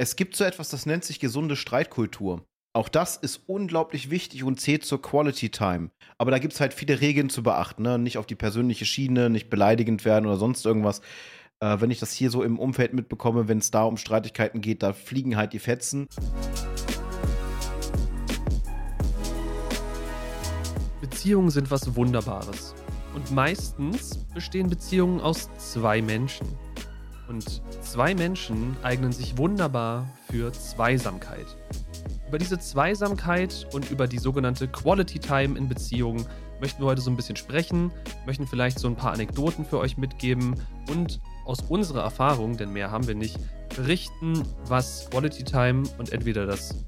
[0.00, 2.46] Es gibt so etwas, das nennt sich gesunde Streitkultur.
[2.72, 5.90] Auch das ist unglaublich wichtig und zählt zur Quality Time.
[6.18, 7.82] Aber da gibt es halt viele Regeln zu beachten.
[7.82, 7.98] Ne?
[7.98, 11.00] Nicht auf die persönliche Schiene, nicht beleidigend werden oder sonst irgendwas.
[11.58, 14.84] Äh, wenn ich das hier so im Umfeld mitbekomme, wenn es da um Streitigkeiten geht,
[14.84, 16.06] da fliegen halt die Fetzen.
[21.00, 22.76] Beziehungen sind was Wunderbares.
[23.16, 26.46] Und meistens bestehen Beziehungen aus zwei Menschen.
[27.28, 31.46] Und zwei Menschen eignen sich wunderbar für Zweisamkeit.
[32.26, 36.26] Über diese Zweisamkeit und über die sogenannte Quality Time in Beziehungen
[36.60, 37.92] möchten wir heute so ein bisschen sprechen,
[38.26, 40.54] möchten vielleicht so ein paar Anekdoten für euch mitgeben
[40.90, 43.38] und aus unserer Erfahrung, denn mehr haben wir nicht,
[43.76, 46.84] berichten, was Quality Time und entweder das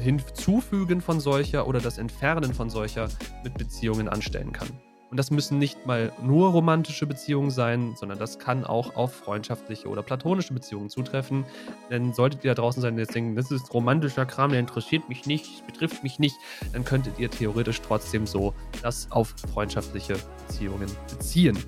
[0.00, 3.08] Hinzufügen von solcher oder das Entfernen von solcher
[3.42, 4.68] mit Beziehungen anstellen kann.
[5.12, 9.86] Und das müssen nicht mal nur romantische Beziehungen sein, sondern das kann auch auf freundschaftliche
[9.86, 11.44] oder platonische Beziehungen zutreffen.
[11.90, 15.10] Denn solltet ihr da draußen sein und jetzt denken, das ist romantischer Kram, der interessiert
[15.10, 16.36] mich nicht, betrifft mich nicht,
[16.72, 20.16] dann könntet ihr theoretisch trotzdem so das auf freundschaftliche
[20.48, 21.58] Beziehungen beziehen.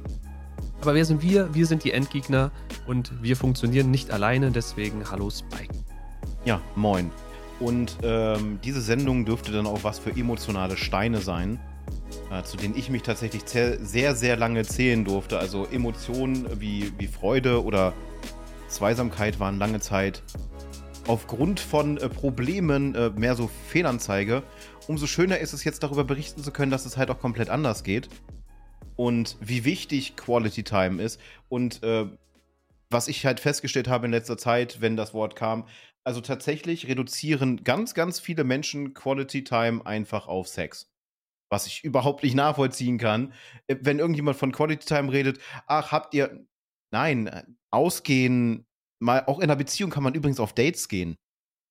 [0.81, 1.55] Aber wer sind wir?
[1.55, 2.51] Wir sind die Endgegner
[2.87, 5.75] und wir funktionieren nicht alleine, deswegen hallo Spike.
[6.47, 7.11] Ja, moin.
[7.61, 11.61] Und ähm, diese Sendung dürfte dann auch was für emotionale Steine sein,
[12.45, 15.39] zu denen ich mich tatsächlich sehr, sehr lange zählen durfte.
[15.39, 17.93] Also Emotionen wie, wie Freude oder
[18.69, 20.23] Zweisamkeit waren lange Zeit
[21.07, 24.43] aufgrund von äh, Problemen äh, mehr so Fehlanzeige.
[24.87, 27.85] Umso schöner ist es jetzt darüber berichten zu können, dass es halt auch komplett anders
[27.85, 28.09] geht.
[28.97, 31.21] Und wie wichtig Quality Time ist.
[31.49, 32.07] Und äh,
[32.91, 35.67] was ich halt festgestellt habe in letzter Zeit, wenn das Wort kam,
[36.05, 40.94] also tatsächlich reduzieren ganz, ganz viele Menschen Quality Time einfach auf Sex.
[41.55, 43.33] Was ich überhaupt nicht nachvollziehen kann.
[43.69, 46.47] Äh, wenn irgendjemand von Quality Time redet, ach, habt ihr.
[46.93, 48.67] Nein, äh, ausgehen,
[49.01, 51.17] mal, auch in einer Beziehung kann man übrigens auf Dates gehen.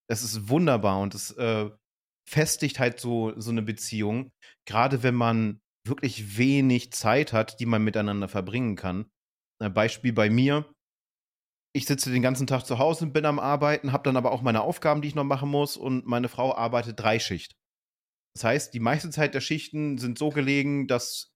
[0.09, 1.69] Das ist wunderbar und es äh,
[2.29, 4.31] festigt halt so, so eine Beziehung.
[4.65, 9.09] Gerade wenn man wirklich wenig Zeit hat, die man miteinander verbringen kann.
[9.61, 10.65] Ein Beispiel bei mir
[11.75, 14.41] ich sitze den ganzen Tag zu Hause und bin am Arbeiten, habe dann aber auch
[14.41, 17.55] meine Aufgaben, die ich noch machen muss und meine Frau arbeitet Dreischicht.
[18.35, 21.31] Das heißt, die meiste Zeit der Schichten sind so gelegen, dass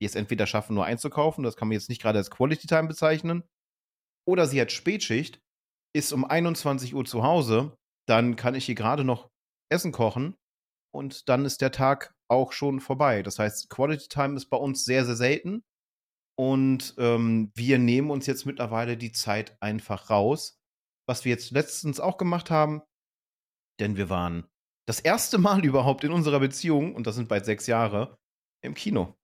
[0.00, 2.88] die es entweder schaffen, nur einzukaufen, das kann man jetzt nicht gerade als Quality Time
[2.88, 3.42] bezeichnen,
[4.28, 5.40] oder sie hat Spätschicht,
[5.94, 7.76] ist um 21 Uhr zu Hause,
[8.06, 9.30] dann kann ich hier gerade noch
[9.70, 10.36] Essen kochen
[10.94, 13.22] und dann ist der Tag auch schon vorbei.
[13.22, 15.64] Das heißt, Quality Time ist bei uns sehr, sehr selten.
[16.38, 20.58] Und ähm, wir nehmen uns jetzt mittlerweile die Zeit einfach raus,
[21.08, 22.82] was wir jetzt letztens auch gemacht haben,
[23.80, 24.46] denn wir waren
[24.86, 28.18] das erste Mal überhaupt in unserer Beziehung, und das sind bald sechs Jahre,
[28.62, 29.14] im Kino.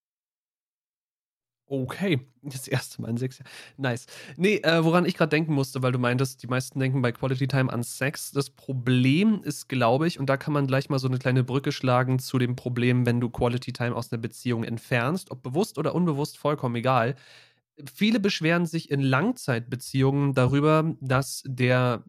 [1.72, 3.50] Okay, das erste Mal in sechs Jahren.
[3.78, 4.06] Nice.
[4.36, 7.48] Nee, äh, woran ich gerade denken musste, weil du meintest, die meisten denken bei Quality
[7.48, 8.30] Time an Sex.
[8.32, 11.72] Das Problem ist, glaube ich, und da kann man gleich mal so eine kleine Brücke
[11.72, 15.94] schlagen zu dem Problem, wenn du Quality Time aus einer Beziehung entfernst, ob bewusst oder
[15.94, 17.14] unbewusst, vollkommen egal.
[17.94, 22.04] Viele beschweren sich in Langzeitbeziehungen darüber, dass der,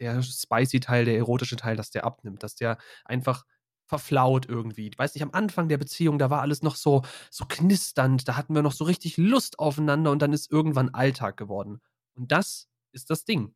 [0.00, 3.44] der spicy Teil, der erotische Teil, dass der abnimmt, dass der einfach
[3.90, 4.88] verflaut irgendwie.
[4.88, 8.36] Ich weiß nicht, am Anfang der Beziehung, da war alles noch so, so knisternd, da
[8.36, 11.80] hatten wir noch so richtig Lust aufeinander und dann ist irgendwann Alltag geworden.
[12.14, 13.54] Und das ist das Ding.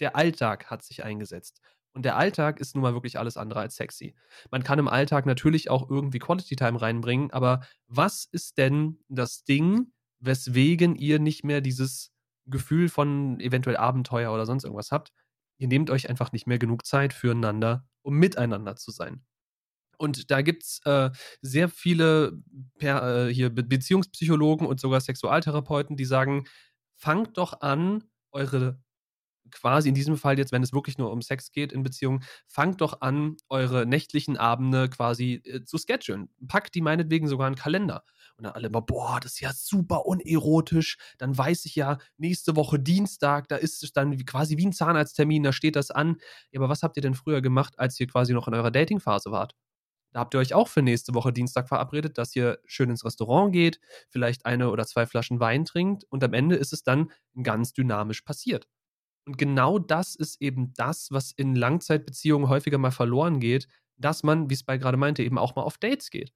[0.00, 1.60] Der Alltag hat sich eingesetzt.
[1.94, 4.14] Und der Alltag ist nun mal wirklich alles andere als sexy.
[4.50, 9.44] Man kann im Alltag natürlich auch irgendwie Quality Time reinbringen, aber was ist denn das
[9.44, 12.12] Ding, weswegen ihr nicht mehr dieses
[12.44, 15.12] Gefühl von eventuell Abenteuer oder sonst irgendwas habt?
[15.58, 19.24] Ihr nehmt euch einfach nicht mehr genug Zeit füreinander, um miteinander zu sein.
[19.98, 22.38] Und da gibt es äh, sehr viele
[22.78, 26.44] per, äh, hier Be Beziehungspsychologen und sogar Sexualtherapeuten, die sagen,
[26.96, 28.78] fangt doch an, eure
[29.50, 32.80] quasi in diesem Fall jetzt, wenn es wirklich nur um Sex geht in Beziehungen, fangt
[32.80, 36.28] doch an, eure nächtlichen Abende quasi äh, zu schedulen.
[36.48, 38.04] Packt die meinetwegen sogar in einen Kalender.
[38.36, 40.98] Und dann alle immer, boah, das ist ja super unerotisch.
[41.18, 45.42] Dann weiß ich ja, nächste Woche Dienstag, da ist es dann quasi wie ein Zahnarzttermin,
[45.42, 46.18] da steht das an.
[46.50, 49.30] Ja, aber was habt ihr denn früher gemacht, als ihr quasi noch in eurer Datingphase
[49.30, 49.54] wart?
[50.12, 53.52] Da habt ihr euch auch für nächste Woche Dienstag verabredet, dass ihr schön ins Restaurant
[53.52, 57.10] geht, vielleicht eine oder zwei Flaschen Wein trinkt und am Ende ist es dann
[57.42, 58.66] ganz dynamisch passiert.
[59.26, 64.50] Und genau das ist eben das, was in Langzeitbeziehungen häufiger mal verloren geht, dass man,
[64.50, 66.32] wie es bei gerade meinte, eben auch mal auf Dates geht.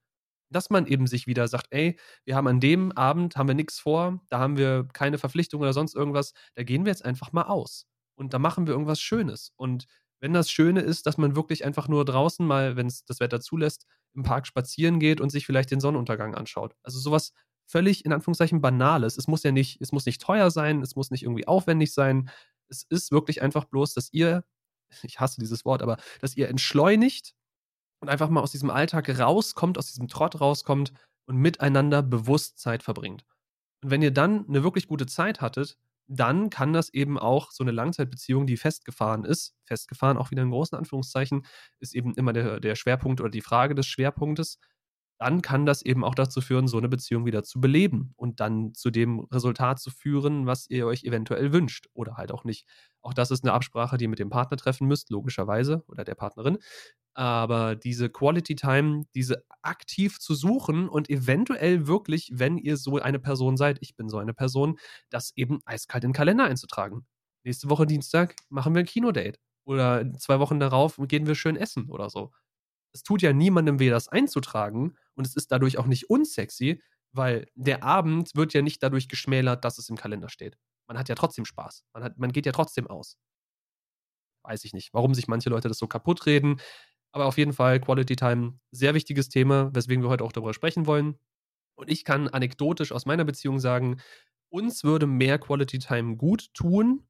[0.49, 3.79] Dass man eben sich wieder sagt, ey, wir haben an dem Abend, haben wir nichts
[3.79, 7.43] vor, da haben wir keine Verpflichtung oder sonst irgendwas, da gehen wir jetzt einfach mal
[7.43, 7.87] aus.
[8.15, 9.53] Und da machen wir irgendwas Schönes.
[9.55, 9.85] Und
[10.19, 13.39] wenn das Schöne ist, dass man wirklich einfach nur draußen mal, wenn es das Wetter
[13.39, 16.75] zulässt, im Park spazieren geht und sich vielleicht den Sonnenuntergang anschaut.
[16.83, 17.31] Also sowas
[17.65, 19.17] völlig in Anführungszeichen Banales.
[19.17, 22.29] Es muss ja nicht, es muss nicht teuer sein, es muss nicht irgendwie aufwendig sein.
[22.71, 24.43] Es ist wirklich einfach bloß, dass ihr
[25.03, 27.33] ich hasse dieses Wort, aber dass ihr entschleunigt
[27.99, 30.93] und einfach mal aus diesem Alltag rauskommt, aus diesem Trott rauskommt
[31.25, 33.23] und miteinander bewusst Zeit verbringt.
[33.83, 35.77] Und wenn ihr dann eine wirklich gute Zeit hattet,
[36.07, 40.49] dann kann das eben auch so eine Langzeitbeziehung, die festgefahren ist, festgefahren auch wieder in
[40.49, 41.45] großen Anführungszeichen,
[41.79, 44.59] ist eben immer der, der Schwerpunkt oder die Frage des Schwerpunktes,
[45.21, 48.73] dann kann das eben auch dazu führen, so eine Beziehung wieder zu beleben und dann
[48.73, 52.65] zu dem Resultat zu führen, was ihr euch eventuell wünscht oder halt auch nicht.
[53.03, 56.15] Auch das ist eine Absprache, die ihr mit dem Partner treffen müsst, logischerweise, oder der
[56.15, 56.57] Partnerin.
[57.13, 63.19] Aber diese Quality Time, diese aktiv zu suchen und eventuell wirklich, wenn ihr so eine
[63.19, 64.79] Person seid, ich bin so eine Person,
[65.11, 67.05] das eben eiskalt in den Kalender einzutragen.
[67.43, 69.37] Nächste Woche Dienstag machen wir ein Kinodate.
[69.65, 72.31] Oder zwei Wochen darauf gehen wir schön essen oder so.
[72.93, 77.47] Es tut ja niemandem weh, das einzutragen und es ist dadurch auch nicht unsexy, weil
[77.55, 80.57] der Abend wird ja nicht dadurch geschmälert, dass es im Kalender steht.
[80.87, 81.83] Man hat ja trotzdem Spaß.
[81.93, 83.17] Man, hat, man geht ja trotzdem aus.
[84.43, 86.59] Weiß ich nicht, warum sich manche Leute das so kaputt reden.
[87.13, 90.85] Aber auf jeden Fall Quality Time, sehr wichtiges Thema, weswegen wir heute auch darüber sprechen
[90.87, 91.17] wollen.
[91.75, 94.01] Und ich kann anekdotisch aus meiner Beziehung sagen,
[94.49, 97.07] uns würde mehr Quality Time gut tun.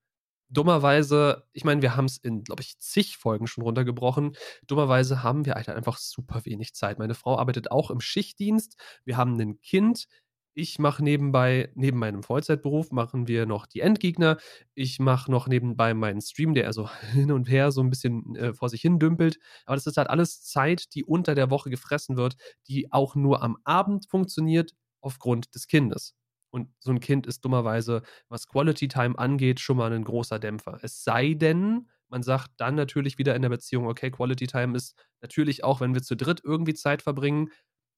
[0.52, 4.36] Dummerweise, ich meine, wir haben es in, glaube ich, zig Folgen schon runtergebrochen.
[4.68, 7.00] Dummerweise haben wir einfach super wenig Zeit.
[7.00, 8.76] Meine Frau arbeitet auch im Schichtdienst.
[9.06, 10.08] Wir haben ein Kind.
[10.54, 14.38] Ich mache nebenbei, neben meinem Vollzeitberuf, machen wir noch die Endgegner.
[14.74, 18.54] Ich mache noch nebenbei meinen Stream, der also hin und her so ein bisschen äh,
[18.54, 19.40] vor sich hin dümpelt.
[19.66, 22.36] Aber das ist halt alles Zeit, die unter der Woche gefressen wird,
[22.68, 26.14] die auch nur am Abend funktioniert aufgrund des Kindes.
[26.52, 30.80] Und so ein Kind ist dummerweise, was Quality Time angeht, schon mal ein großer Dämpfer.
[30.82, 34.96] Es sei denn, man sagt dann natürlich wieder in der Beziehung, okay, Quality Time ist
[35.22, 37.50] natürlich auch, wenn wir zu dritt irgendwie Zeit verbringen.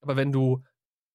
[0.02, 0.64] Aber wenn du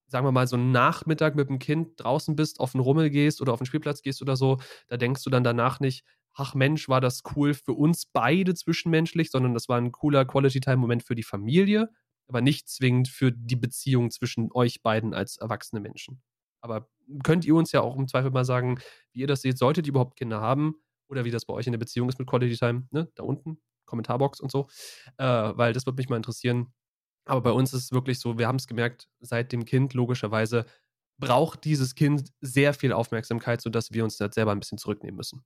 [0.08, 3.40] sagen wir mal, so einen Nachmittag mit dem Kind draußen bist, auf den Rummel gehst
[3.40, 4.58] oder auf den Spielplatz gehst oder so,
[4.88, 6.04] da denkst du dann danach nicht,
[6.34, 11.02] ach Mensch, war das cool für uns beide zwischenmenschlich, sondern das war ein cooler Quality-Time-Moment
[11.02, 11.90] für die Familie,
[12.26, 16.22] aber nicht zwingend für die Beziehung zwischen euch beiden als erwachsene Menschen.
[16.60, 16.88] Aber
[17.22, 18.80] könnt ihr uns ja auch im Zweifel mal sagen,
[19.12, 20.76] wie ihr das seht, solltet ihr überhaupt Kinder haben
[21.08, 23.10] oder wie das bei euch in der Beziehung ist mit Quality Time, ne?
[23.14, 24.68] Da unten, Kommentarbox und so,
[25.16, 26.72] äh, weil das würde mich mal interessieren,
[27.28, 30.64] aber bei uns ist es wirklich so, wir haben es gemerkt, seit dem Kind logischerweise
[31.18, 35.44] braucht dieses Kind sehr viel Aufmerksamkeit, sodass wir uns da selber ein bisschen zurücknehmen müssen.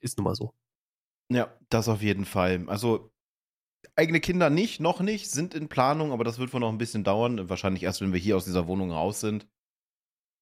[0.00, 0.54] Ist nun mal so.
[1.30, 2.64] Ja, das auf jeden Fall.
[2.68, 3.10] Also
[3.96, 7.04] eigene Kinder nicht, noch nicht, sind in Planung, aber das wird wohl noch ein bisschen
[7.04, 7.48] dauern.
[7.48, 9.46] Wahrscheinlich erst, wenn wir hier aus dieser Wohnung raus sind.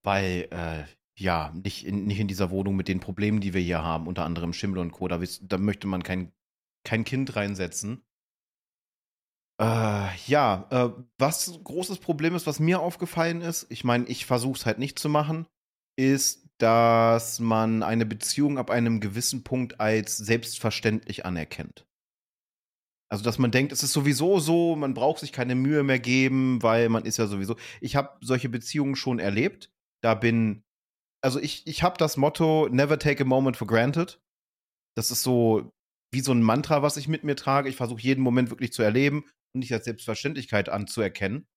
[0.07, 0.85] Weil, äh,
[1.19, 4.25] ja, nicht in, nicht in dieser Wohnung mit den Problemen, die wir hier haben, unter
[4.25, 5.09] anderem Schimmel und Co.
[5.09, 6.31] Da, da möchte man kein,
[6.85, 8.05] kein Kind reinsetzen.
[9.61, 14.59] Äh, ja, äh, was großes Problem ist, was mir aufgefallen ist, ich meine, ich versuche
[14.59, 15.49] es halt nicht zu machen,
[15.99, 21.85] ist, dass man eine Beziehung ab einem gewissen Punkt als selbstverständlich anerkennt.
[23.09, 26.63] Also, dass man denkt, es ist sowieso so, man braucht sich keine Mühe mehr geben,
[26.63, 27.57] weil man ist ja sowieso.
[27.81, 29.73] Ich habe solche Beziehungen schon erlebt.
[30.07, 30.63] Da bin,
[31.21, 34.21] also ich, ich habe das Motto, never take a moment for granted.
[34.97, 35.73] Das ist so
[36.15, 37.69] wie so ein Mantra, was ich mit mir trage.
[37.69, 41.49] Ich versuche jeden Moment wirklich zu erleben und nicht als Selbstverständlichkeit anzuerkennen.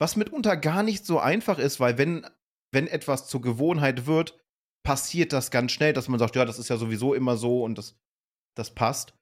[0.00, 2.24] Was mitunter gar nicht so einfach ist, weil wenn,
[2.72, 4.38] wenn etwas zur Gewohnheit wird,
[4.86, 7.76] passiert das ganz schnell, dass man sagt, ja, das ist ja sowieso immer so und
[7.76, 7.98] das,
[8.56, 9.16] das passt.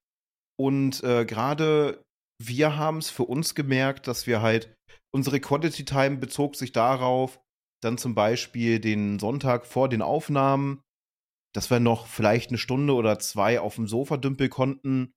[0.61, 2.05] Und äh, gerade
[2.39, 4.77] wir haben es für uns gemerkt, dass wir halt,
[5.11, 7.41] unsere Quality Time bezog sich darauf,
[7.83, 10.83] dann zum Beispiel den Sonntag vor den Aufnahmen,
[11.55, 15.13] dass wir noch vielleicht eine Stunde oder zwei auf dem Sofa dümpeln konnten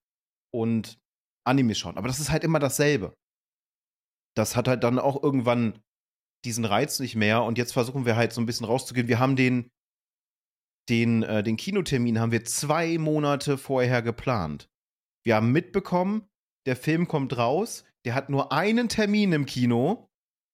[0.53, 0.99] und
[1.45, 1.97] Anime schauen.
[1.97, 3.13] Aber das ist halt immer dasselbe.
[4.35, 5.81] Das hat halt dann auch irgendwann
[6.45, 7.43] diesen Reiz nicht mehr.
[7.43, 9.07] Und jetzt versuchen wir halt so ein bisschen rauszugehen.
[9.07, 9.69] Wir haben den,
[10.89, 14.69] den, äh, den Kinotermin haben wir zwei Monate vorher geplant.
[15.23, 16.27] Wir haben mitbekommen,
[16.65, 17.83] der Film kommt raus.
[18.05, 20.09] Der hat nur einen Termin im Kino,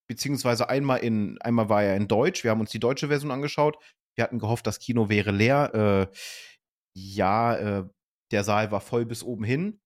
[0.09, 2.43] beziehungsweise einmal in, einmal war er in Deutsch.
[2.43, 3.77] Wir haben uns die deutsche Version angeschaut.
[4.15, 6.09] Wir hatten gehofft, das Kino wäre leer.
[6.11, 6.15] Äh,
[6.95, 7.89] ja, äh,
[8.31, 9.79] der Saal war voll bis oben hin.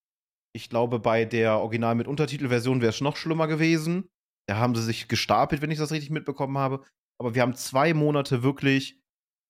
[0.53, 4.09] Ich glaube, bei der Original mit Untertitelversion wäre es noch schlimmer gewesen.
[4.47, 6.83] Da haben sie sich gestapelt, wenn ich das richtig mitbekommen habe.
[7.19, 8.99] Aber wir haben zwei Monate wirklich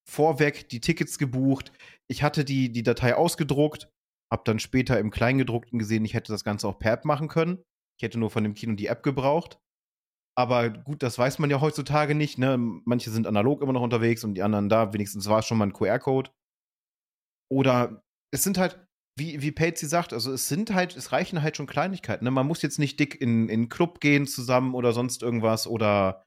[0.08, 1.72] vorweg die Tickets gebucht.
[2.08, 3.90] Ich hatte die, die Datei ausgedruckt,
[4.32, 7.64] habe dann später im Kleingedruckten gesehen, ich hätte das Ganze auch per App machen können.
[7.98, 9.60] Ich hätte nur von dem Kino die App gebraucht.
[10.38, 12.38] Aber gut, das weiß man ja heutzutage nicht.
[12.38, 12.58] Ne?
[12.58, 14.94] Manche sind analog immer noch unterwegs und die anderen da.
[14.94, 16.32] Wenigstens war es schon mal ein QR-Code.
[17.52, 18.80] Oder es sind halt,
[19.18, 22.24] wie, wie Patsy sagt, also es sind halt, es reichen halt schon Kleinigkeiten.
[22.24, 22.32] Ne?
[22.32, 26.26] Man muss jetzt nicht dick in, in einen Club gehen zusammen oder sonst irgendwas oder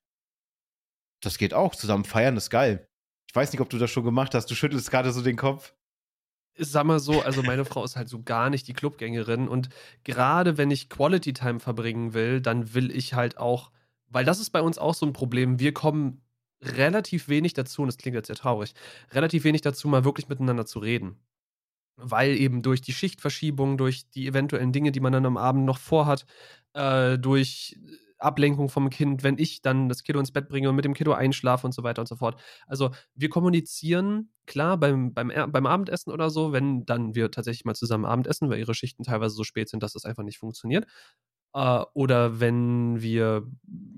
[1.23, 1.75] das geht auch.
[1.75, 2.87] Zusammen feiern ist geil.
[3.28, 4.50] Ich weiß nicht, ob du das schon gemacht hast.
[4.50, 5.75] Du schüttelst gerade so den Kopf.
[6.58, 9.70] sag mal so, also meine Frau ist halt so gar nicht die Clubgängerin und
[10.04, 13.73] gerade wenn ich Quality Time verbringen will, dann will ich halt auch,
[14.14, 16.23] weil das ist bei uns auch so ein Problem, wir kommen
[16.62, 18.75] relativ wenig dazu, und das klingt jetzt sehr traurig,
[19.12, 21.18] relativ wenig dazu, mal wirklich miteinander zu reden.
[21.97, 25.78] Weil eben durch die Schichtverschiebung, durch die eventuellen Dinge, die man dann am Abend noch
[25.78, 26.26] vorhat,
[26.75, 27.76] äh, durch
[28.18, 31.12] Ablenkung vom Kind, wenn ich dann das Kiddo ins Bett bringe und mit dem Kiddo
[31.12, 32.40] einschlafe und so weiter und so fort.
[32.66, 37.75] Also wir kommunizieren, klar, beim, beim, beim Abendessen oder so, wenn dann wir tatsächlich mal
[37.75, 40.87] zusammen Abendessen, weil ihre Schichten teilweise so spät sind, dass das einfach nicht funktioniert.
[41.54, 43.46] Äh, oder wenn wir,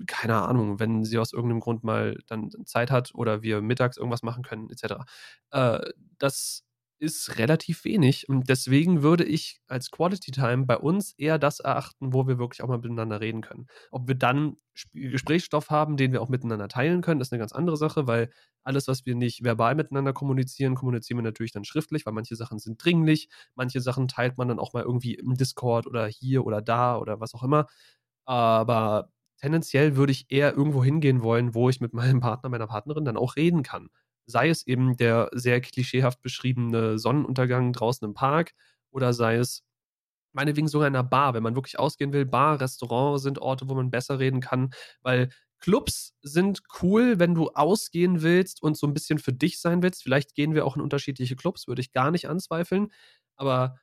[0.07, 4.23] keine Ahnung, wenn sie aus irgendeinem Grund mal dann Zeit hat oder wir mittags irgendwas
[4.23, 5.05] machen können, etc.
[5.51, 5.79] Äh,
[6.19, 6.63] das
[6.99, 8.27] ist relativ wenig.
[8.29, 12.63] Und deswegen würde ich als Quality Time bei uns eher das erachten, wo wir wirklich
[12.63, 13.67] auch mal miteinander reden können.
[13.91, 14.57] Ob wir dann
[14.93, 18.29] Gesprächsstoff haben, den wir auch miteinander teilen können, ist eine ganz andere Sache, weil
[18.63, 22.59] alles, was wir nicht verbal miteinander kommunizieren, kommunizieren wir natürlich dann schriftlich, weil manche Sachen
[22.59, 26.61] sind dringlich, manche Sachen teilt man dann auch mal irgendwie im Discord oder hier oder
[26.61, 27.67] da oder was auch immer.
[28.25, 33.05] Aber tendenziell würde ich eher irgendwo hingehen wollen, wo ich mit meinem Partner, meiner Partnerin
[33.05, 33.89] dann auch reden kann
[34.27, 38.53] sei es eben der sehr klischeehaft beschriebene Sonnenuntergang draußen im Park
[38.91, 39.63] oder sei es
[40.33, 42.25] meinetwegen sogar in einer Bar, wenn man wirklich ausgehen will.
[42.25, 45.29] Bar, Restaurant sind Orte, wo man besser reden kann, weil
[45.59, 50.03] Clubs sind cool, wenn du ausgehen willst und so ein bisschen für dich sein willst.
[50.03, 52.89] Vielleicht gehen wir auch in unterschiedliche Clubs, würde ich gar nicht anzweifeln.
[53.35, 53.77] Aber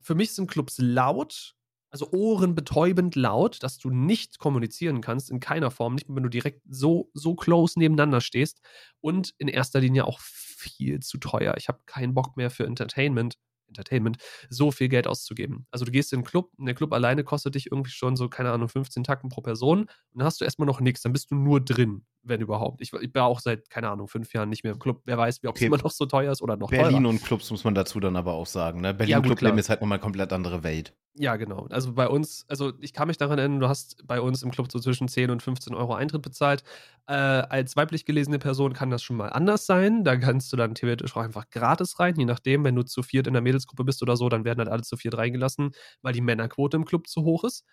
[0.00, 1.54] für mich sind Clubs laut
[1.90, 6.62] also ohrenbetäubend laut, dass du nicht kommunizieren kannst, in keiner Form, nicht wenn du direkt
[6.68, 8.60] so, so close nebeneinander stehst
[9.00, 11.54] und in erster Linie auch viel zu teuer.
[11.56, 13.36] Ich habe keinen Bock mehr für Entertainment.
[13.68, 14.16] Entertainment,
[14.48, 15.66] so viel Geld auszugeben.
[15.70, 18.28] Also du gehst in den Club, und der Club alleine kostet dich irgendwie schon so,
[18.30, 21.30] keine Ahnung, 15 Tacken pro Person und dann hast du erstmal noch nichts, dann bist
[21.30, 22.80] du nur drin, wenn überhaupt.
[22.80, 25.02] Ich, ich bin auch seit, keine Ahnung, fünf Jahren nicht mehr im Club.
[25.04, 25.66] Wer weiß, ob es okay.
[25.66, 27.08] immer noch so teuer ist oder noch Berlin teurer.
[27.08, 28.80] und Clubs muss man dazu dann aber auch sagen.
[28.80, 28.94] Ne?
[28.94, 30.94] Berlin ja, Clubleben ist halt nochmal eine komplett andere Welt.
[31.20, 31.66] Ja, genau.
[31.70, 34.70] Also bei uns, also ich kann mich daran erinnern, du hast bei uns im Club
[34.70, 36.62] so zwischen 10 und 15 Euro Eintritt bezahlt.
[37.08, 40.04] Äh, als weiblich gelesene Person kann das schon mal anders sein.
[40.04, 43.26] Da kannst du dann theoretisch auch einfach gratis rein, je nachdem, wenn du zu viert
[43.26, 45.72] in der Mädelsgruppe bist oder so, dann werden halt alle zu viert reingelassen,
[46.02, 47.64] weil die Männerquote im Club zu hoch ist.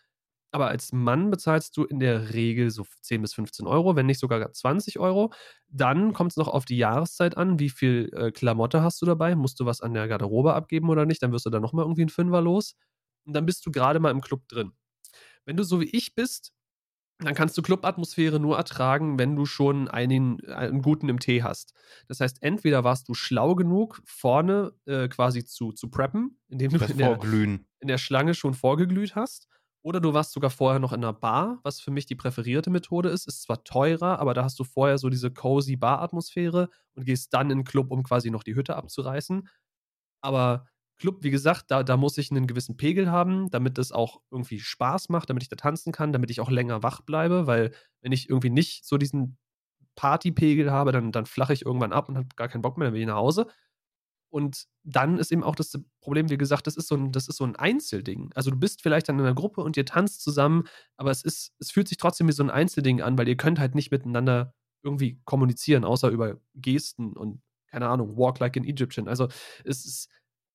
[0.56, 4.22] Aber als Mann bezahlst du in der Regel so 10 bis 15 Euro, wenn nicht
[4.22, 5.34] sogar 20 Euro.
[5.68, 9.36] Dann kommt es noch auf die Jahreszeit an, wie viel äh, Klamotte hast du dabei,
[9.36, 12.04] musst du was an der Garderobe abgeben oder nicht, dann wirst du dann nochmal irgendwie
[12.04, 12.78] einen Fünfer los
[13.26, 14.72] und dann bist du gerade mal im Club drin.
[15.44, 16.54] Wenn du so wie ich bist,
[17.20, 21.74] dann kannst du Clubatmosphäre nur ertragen, wenn du schon einen, einen guten im Tee hast.
[22.08, 26.86] Das heißt, entweder warst du schlau genug, vorne äh, quasi zu, zu preppen, indem du
[26.86, 27.20] in der,
[27.82, 29.50] in der, Schlange schon vorgeglüht hast,
[29.86, 33.10] oder du warst sogar vorher noch in einer Bar, was für mich die präferierte Methode
[33.10, 33.28] ist.
[33.28, 37.52] Ist zwar teurer, aber da hast du vorher so diese cozy Bar-Atmosphäre und gehst dann
[37.52, 39.48] in den Club, um quasi noch die Hütte abzureißen.
[40.22, 40.66] Aber
[40.98, 44.60] Club, wie gesagt, da, da muss ich einen gewissen Pegel haben, damit es auch irgendwie
[44.60, 48.12] Spaß macht, damit ich da tanzen kann, damit ich auch länger wach bleibe, weil wenn
[48.12, 49.38] ich irgendwie nicht so diesen
[49.96, 52.96] Partypegel habe, dann, dann flache ich irgendwann ab und habe gar keinen Bock mehr, dann
[52.96, 53.48] will ich nach Hause.
[54.36, 57.38] Und dann ist eben auch das Problem, wie gesagt, das ist so ein, das ist
[57.38, 58.32] so ein Einzelding.
[58.36, 60.66] Also du bist vielleicht dann in einer Gruppe und ihr tanzt zusammen,
[60.98, 63.60] aber es ist, es fühlt sich trotzdem wie so ein Einzelding an, weil ihr könnt
[63.60, 69.08] halt nicht miteinander irgendwie kommunizieren, außer über Gesten und keine Ahnung, walk like an Egyptian.
[69.08, 69.30] Also
[69.64, 70.10] es ist,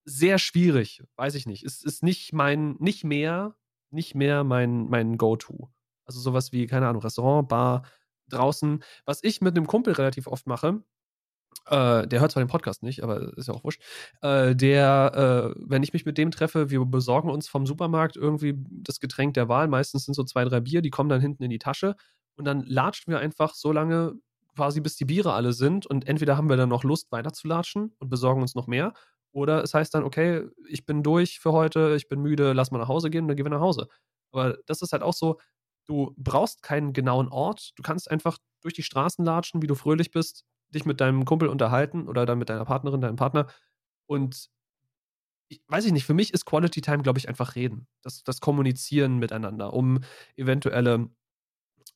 [0.05, 1.65] sehr schwierig, weiß ich nicht.
[1.65, 3.57] Es ist nicht mein, nicht mehr,
[3.91, 5.71] nicht mehr mein, mein Go-To.
[6.05, 7.85] Also sowas wie, keine Ahnung, Restaurant, Bar,
[8.29, 8.83] draußen.
[9.05, 10.83] Was ich mit einem Kumpel relativ oft mache,
[11.67, 13.83] äh, der hört zwar den Podcast nicht, aber ist ja auch wurscht.
[14.23, 18.55] Äh, der, äh, wenn ich mich mit dem treffe, wir besorgen uns vom Supermarkt irgendwie
[18.71, 19.69] das Getränk der Wahl.
[19.69, 21.97] Meistens sind so zwei, drei Bier, die kommen dann hinten in die Tasche.
[22.37, 24.15] Und dann latschen wir einfach so lange,
[24.57, 25.87] quasi bis die Biere alle sind.
[25.87, 28.93] Und entweder haben wir dann noch Lust weiterzulatschen und besorgen uns noch mehr.
[29.33, 32.79] Oder es heißt dann, okay, ich bin durch für heute, ich bin müde, lass mal
[32.79, 33.89] nach Hause gehen und dann gehen wir nach Hause.
[34.33, 35.39] Aber das ist halt auch so,
[35.87, 37.73] du brauchst keinen genauen Ort.
[37.77, 41.49] Du kannst einfach durch die Straßen latschen, wie du fröhlich bist, dich mit deinem Kumpel
[41.49, 43.49] unterhalten oder dann mit deiner Partnerin, deinem Partner.
[44.07, 44.51] Und
[45.49, 47.87] ich, weiß ich nicht, für mich ist Quality Time, glaube ich, einfach reden.
[48.03, 50.01] Das, das Kommunizieren miteinander, um
[50.37, 51.11] eventuelle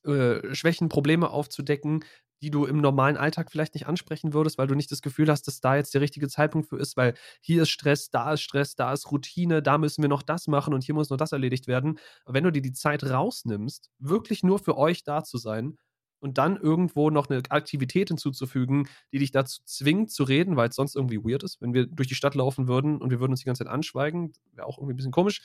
[0.05, 2.03] äh, Schwächen, Probleme aufzudecken,
[2.41, 5.47] die du im normalen Alltag vielleicht nicht ansprechen würdest, weil du nicht das Gefühl hast,
[5.47, 8.75] dass da jetzt der richtige Zeitpunkt für ist, weil hier ist Stress, da ist Stress,
[8.75, 11.67] da ist Routine, da müssen wir noch das machen und hier muss noch das erledigt
[11.67, 11.97] werden.
[12.25, 15.77] Aber wenn du dir die Zeit rausnimmst, wirklich nur für euch da zu sein
[16.19, 20.75] und dann irgendwo noch eine Aktivität hinzuzufügen, die dich dazu zwingt zu reden, weil es
[20.75, 23.41] sonst irgendwie weird ist, wenn wir durch die Stadt laufen würden und wir würden uns
[23.41, 25.41] die ganze Zeit anschweigen, wäre auch irgendwie ein bisschen komisch.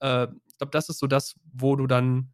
[0.00, 2.32] Äh, ich glaube, das ist so das, wo du dann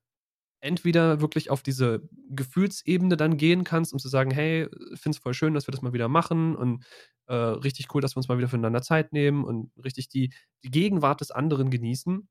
[0.61, 5.35] entweder wirklich auf diese Gefühlsebene dann gehen kannst, um zu sagen, hey, finde es voll
[5.35, 6.85] schön, dass wir das mal wieder machen und
[7.27, 10.33] äh, richtig cool, dass wir uns mal wieder füreinander Zeit nehmen und richtig die,
[10.65, 12.29] die Gegenwart des anderen genießen.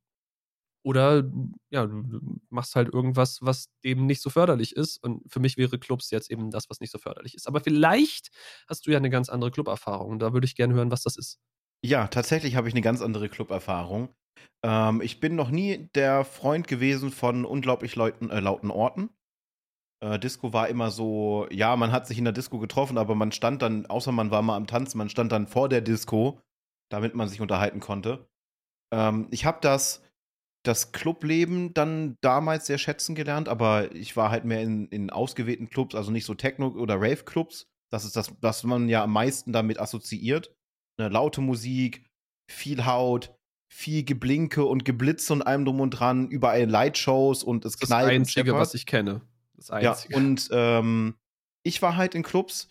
[0.88, 1.30] Oder
[1.70, 5.04] ja, du machst halt irgendwas, was dem nicht so förderlich ist.
[5.04, 7.46] Und für mich wäre Clubs jetzt eben das, was nicht so förderlich ist.
[7.46, 8.32] Aber vielleicht
[8.70, 10.18] hast du ja eine ganz andere Club-Erfahrung.
[10.18, 11.42] Da würde ich gerne hören, was das ist.
[11.84, 14.16] Ja, tatsächlich habe ich eine ganz andere Club-Erfahrung.
[14.64, 19.10] Ähm, ich bin noch nie der Freund gewesen von unglaublich lauten, äh, lauten Orten.
[20.02, 23.34] Äh, Disco war immer so, ja, man hat sich in der Disco getroffen, aber man
[23.34, 26.40] stand dann, außer man war mal am Tanzen, man stand dann vor der Disco,
[26.90, 28.26] damit man sich unterhalten konnte.
[28.94, 30.02] Ähm, ich habe das,
[30.68, 35.70] das Clubleben dann damals sehr schätzen gelernt, aber ich war halt mehr in, in ausgewählten
[35.70, 37.68] Clubs, also nicht so Techno- oder Rave-Clubs.
[37.90, 40.54] Das ist das, was man ja am meisten damit assoziiert.
[40.98, 42.06] Eine laute Musik,
[42.52, 43.34] viel Haut,
[43.72, 48.08] viel Geblinke und Geblitze und allem drum und dran, überall Lightshows und es knallt.
[48.08, 49.22] Das Einzige, was ich kenne.
[49.56, 50.14] Das Einzige.
[50.14, 51.16] Ja, und ähm,
[51.64, 52.68] ich war halt in Clubs,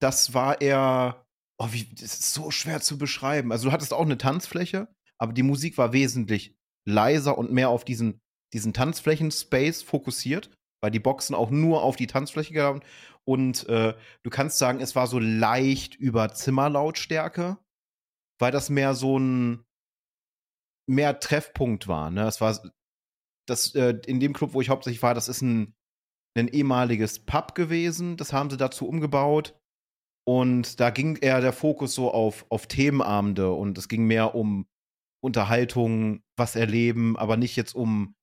[0.00, 1.24] das war eher,
[1.58, 3.50] oh, wie, das ist so schwer zu beschreiben.
[3.50, 6.54] Also du hattest auch eine Tanzfläche, aber die Musik war wesentlich
[6.86, 8.20] leiser und mehr auf diesen,
[8.52, 10.50] diesen Tanzflächen-Space fokussiert,
[10.82, 12.80] weil die Boxen auch nur auf die Tanzfläche gaben.
[13.24, 17.58] Und äh, du kannst sagen, es war so leicht über Zimmerlautstärke,
[18.40, 19.64] weil das mehr so ein
[20.88, 22.10] mehr Treffpunkt war.
[22.10, 22.22] Ne?
[22.22, 22.58] Das war
[23.46, 25.74] das äh, in dem Club, wo ich hauptsächlich war, das ist ein,
[26.36, 28.16] ein ehemaliges Pub gewesen.
[28.16, 29.58] Das haben sie dazu umgebaut.
[30.24, 34.66] Und da ging eher der Fokus so auf, auf Themenabende und es ging mehr um
[35.22, 38.14] Unterhaltung, was erleben, aber nicht jetzt um,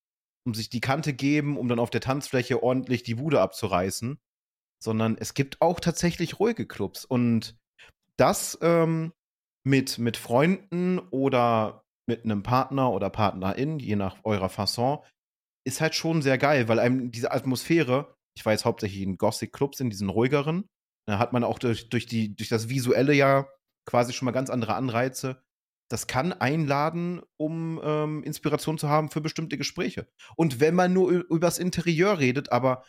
[0.46, 4.20] um sich die Kante geben, um dann auf der Tanzfläche ordentlich die Bude abzureißen,
[4.84, 7.06] sondern es gibt auch tatsächlich ruhige Clubs.
[7.06, 7.58] Und
[8.18, 9.13] das ähm,
[9.65, 15.00] mit, mit Freunden oder mit einem Partner oder Partnerin, je nach eurer Fasson,
[15.65, 19.89] ist halt schon sehr geil, weil einem diese Atmosphäre, ich jetzt hauptsächlich in Gothic-Clubs, in
[19.89, 20.68] diesen ruhigeren,
[21.08, 23.48] da hat man auch durch, durch, die, durch das Visuelle ja
[23.86, 25.41] quasi schon mal ganz andere Anreize.
[25.89, 30.08] Das kann einladen, um ähm, Inspiration zu haben für bestimmte Gespräche.
[30.36, 32.83] Und wenn man nur übers Interieur redet, aber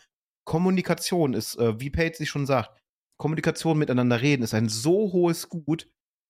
[0.45, 2.77] Kommunikation ist, äh, wie Page sich schon sagt,
[3.17, 5.89] Kommunikation miteinander reden ist ein so hohes Gut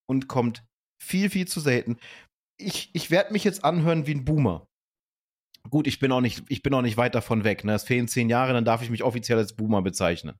[0.09, 0.65] und kommt
[1.01, 1.97] viel, viel zu selten
[2.61, 4.67] ich, ich werde mich jetzt anhören wie ein Boomer.
[5.69, 7.63] Gut, ich bin auch nicht, ich bin auch nicht weit davon weg.
[7.63, 7.73] Ne?
[7.73, 10.37] Es fehlen zehn Jahre, dann darf ich mich offiziell als Boomer bezeichnen.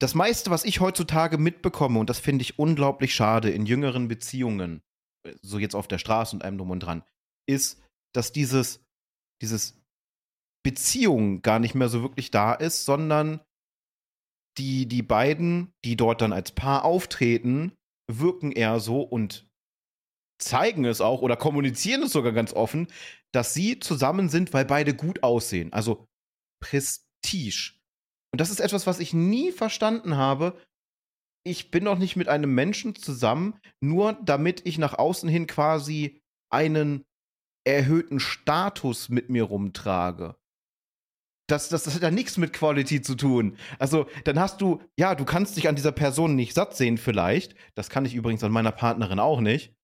[0.00, 4.82] Das meiste, was ich heutzutage mitbekomme, und das finde ich unglaublich schade in jüngeren Beziehungen,
[5.42, 7.02] so jetzt auf der Straße und einem drum und dran,
[7.48, 7.82] ist,
[8.14, 8.84] dass dieses,
[9.42, 9.80] dieses
[10.64, 13.40] Beziehung gar nicht mehr so wirklich da ist, sondern
[14.58, 17.72] die, die beiden, die dort dann als Paar auftreten,
[18.10, 19.46] wirken eher so und
[20.38, 22.88] zeigen es auch oder kommunizieren es sogar ganz offen,
[23.32, 25.72] dass sie zusammen sind, weil beide gut aussehen.
[25.72, 26.06] Also
[26.62, 27.75] Prestige.
[28.36, 30.60] Und das ist etwas, was ich nie verstanden habe.
[31.42, 36.20] Ich bin doch nicht mit einem Menschen zusammen, nur damit ich nach außen hin quasi
[36.52, 37.06] einen
[37.64, 40.36] erhöhten Status mit mir rumtrage.
[41.48, 43.56] Das, das, das hat ja nichts mit Quality zu tun.
[43.78, 47.54] Also, dann hast du, ja, du kannst dich an dieser Person nicht satt sehen, vielleicht.
[47.74, 49.76] Das kann ich übrigens an meiner Partnerin auch nicht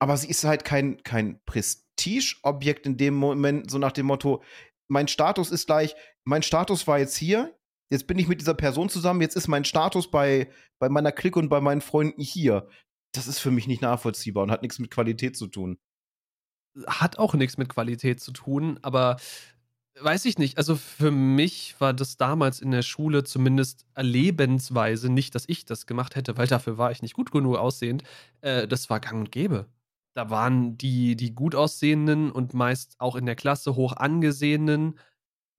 [0.00, 4.42] aber sie ist halt kein, kein Prestigeobjekt in dem Moment, so nach dem Motto,
[4.88, 7.56] mein Status ist gleich, mein Status war jetzt hier,
[7.90, 11.38] jetzt bin ich mit dieser Person zusammen, jetzt ist mein Status bei, bei meiner Clique
[11.38, 12.68] und bei meinen Freunden hier.
[13.12, 15.78] Das ist für mich nicht nachvollziehbar und hat nichts mit Qualität zu tun.
[16.86, 19.16] Hat auch nichts mit Qualität zu tun, aber
[20.00, 20.58] weiß ich nicht.
[20.58, 25.86] Also für mich war das damals in der Schule zumindest erlebensweise nicht, dass ich das
[25.86, 28.04] gemacht hätte, weil dafür war ich nicht gut genug aussehend.
[28.40, 29.66] Äh, das war gang und gäbe
[30.14, 34.98] da waren die, die gut aussehenden und meist auch in der Klasse hoch angesehenen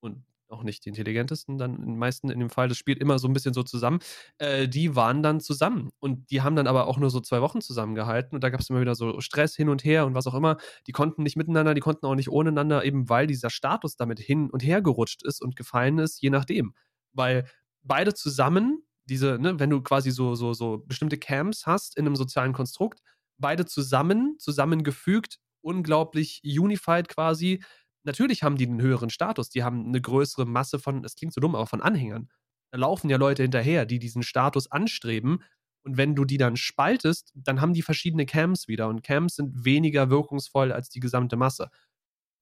[0.01, 3.27] und auch nicht die intelligentesten, dann in meisten in dem Fall, das spielt immer so
[3.27, 3.99] ein bisschen so zusammen,
[4.37, 5.89] äh, die waren dann zusammen.
[5.99, 8.69] Und die haben dann aber auch nur so zwei Wochen zusammengehalten und da gab es
[8.69, 10.57] immer wieder so Stress hin und her und was auch immer.
[10.87, 14.49] Die konnten nicht miteinander, die konnten auch nicht ohneinander, eben weil dieser Status damit hin
[14.49, 16.73] und her gerutscht ist und gefallen ist, je nachdem.
[17.13, 17.45] Weil
[17.83, 22.15] beide zusammen, diese, ne, wenn du quasi so, so, so bestimmte Camps hast in einem
[22.15, 22.99] sozialen Konstrukt,
[23.37, 27.63] beide zusammen, zusammengefügt, unglaublich unified quasi.
[28.03, 31.41] Natürlich haben die einen höheren Status, die haben eine größere Masse von, es klingt so
[31.41, 32.29] dumm, aber von Anhängern.
[32.71, 35.43] Da laufen ja Leute hinterher, die diesen Status anstreben.
[35.83, 38.87] Und wenn du die dann spaltest, dann haben die verschiedene Camps wieder.
[38.87, 41.69] Und Camps sind weniger wirkungsvoll als die gesamte Masse.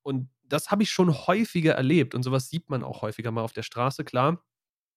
[0.03, 2.15] Und das habe ich schon häufiger erlebt.
[2.15, 4.43] Und sowas sieht man auch häufiger mal auf der Straße, klar.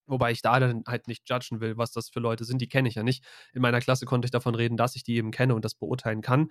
[0.07, 2.61] Wobei ich da dann halt nicht judgen will, was das für Leute sind.
[2.61, 3.25] Die kenne ich ja nicht.
[3.53, 6.23] In meiner Klasse konnte ich davon reden, dass ich die eben kenne und das beurteilen
[6.23, 6.51] kann.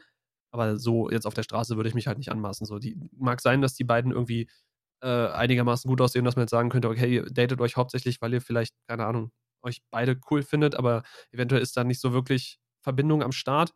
[0.51, 2.65] Aber so jetzt auf der Straße würde ich mich halt nicht anmaßen.
[2.65, 4.49] So, die mag sein, dass die beiden irgendwie
[5.01, 8.33] äh, einigermaßen gut aussehen, dass man jetzt sagen könnte, okay, ihr datet euch hauptsächlich, weil
[8.33, 9.31] ihr vielleicht, keine Ahnung,
[9.63, 13.73] euch beide cool findet, aber eventuell ist da nicht so wirklich Verbindung am Start.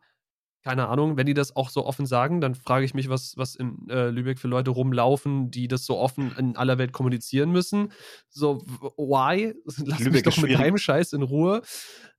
[0.64, 3.54] Keine Ahnung, wenn die das auch so offen sagen, dann frage ich mich, was, was
[3.54, 7.92] in äh, Lübeck für Leute rumlaufen, die das so offen in aller Welt kommunizieren müssen.
[8.30, 8.62] So,
[8.96, 9.54] why?
[9.64, 11.62] Lass Lübeck mich doch mit deinem Scheiß in Ruhe.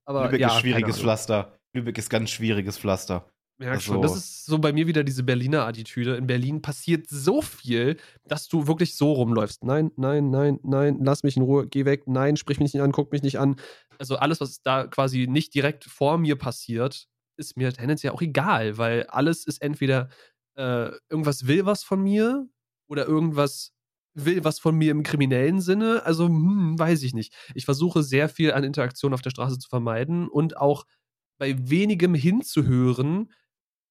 [0.06, 1.58] Aber, Lübeck ja, ist schwieriges Pflaster.
[1.74, 3.30] Lübeck ist ganz schwieriges Pflaster.
[3.60, 4.02] Ja, also, schon.
[4.02, 6.16] Das ist so bei mir wieder diese Berliner Attitüde.
[6.16, 9.64] In Berlin passiert so viel, dass du wirklich so rumläufst.
[9.64, 12.92] Nein, nein, nein, nein, lass mich in Ruhe, geh weg, nein, sprich mich nicht an,
[12.92, 13.56] guck mich nicht an.
[13.98, 18.78] Also alles, was da quasi nicht direkt vor mir passiert, ist mir tendenziell auch egal,
[18.78, 20.08] weil alles ist entweder
[20.56, 22.48] äh, irgendwas will was von mir
[22.88, 23.72] oder irgendwas
[24.14, 26.02] will was von mir im kriminellen Sinne.
[26.04, 27.34] Also, hm, weiß ich nicht.
[27.54, 30.84] Ich versuche sehr viel an Interaktion auf der Straße zu vermeiden und auch
[31.38, 33.30] bei wenigem hinzuhören,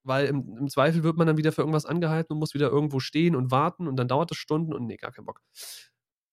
[0.08, 3.00] weil im, im, Zweifel wird man dann wieder für irgendwas angehalten und muss wieder irgendwo
[3.00, 5.42] stehen und warten und dann dauert es Stunden und nee, gar keinen Bock.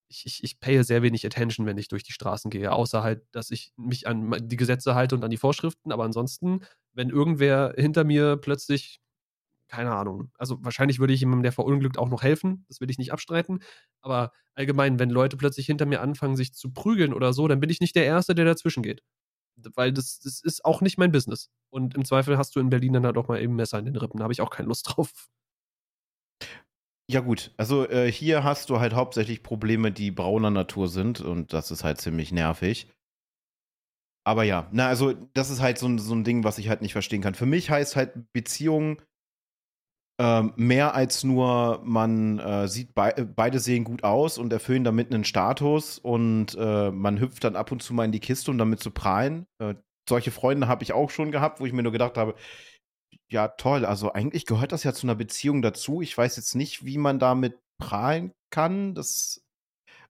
[0.08, 3.22] Ich, ich, ich paye sehr wenig Attention, wenn ich durch die Straßen gehe, außer halt,
[3.32, 6.60] dass ich mich an die Gesetze halte und an die Vorschriften, aber ansonsten,
[6.92, 9.00] wenn irgendwer hinter mir plötzlich,
[9.66, 12.98] keine Ahnung, also wahrscheinlich würde ich jemandem, der verunglückt, auch noch helfen, das will ich
[12.98, 13.60] nicht abstreiten,
[14.02, 17.70] aber allgemein, wenn Leute plötzlich hinter mir anfangen, sich zu prügeln oder so, dann bin
[17.70, 19.02] ich nicht der Erste, der dazwischen geht
[19.74, 21.50] weil das, das ist auch nicht mein Business.
[21.70, 23.96] Und im Zweifel hast du in Berlin dann halt auch mal eben Messer in den
[23.96, 24.18] Rippen.
[24.18, 25.28] Da habe ich auch keine Lust drauf.
[27.10, 27.52] Ja, gut.
[27.58, 31.84] Also äh, hier hast du halt hauptsächlich Probleme, die brauner Natur sind und das ist
[31.84, 32.88] halt ziemlich nervig.
[34.26, 36.92] Aber ja, na, also das ist halt so, so ein Ding, was ich halt nicht
[36.92, 37.34] verstehen kann.
[37.34, 39.02] Für mich heißt halt Beziehung
[40.18, 45.12] ähm, mehr als nur, man äh, sieht, be beide sehen gut aus und erfüllen damit
[45.12, 48.58] einen Status und äh, man hüpft dann ab und zu mal in die Kiste, um
[48.58, 49.46] damit zu prahlen.
[49.58, 49.74] Äh,
[50.08, 52.36] solche Freunde habe ich auch schon gehabt, wo ich mir nur gedacht habe,
[53.30, 56.00] ja toll, also eigentlich gehört das ja zu einer Beziehung dazu.
[56.02, 58.94] Ich weiß jetzt nicht, wie man damit prahlen kann.
[58.94, 59.42] Das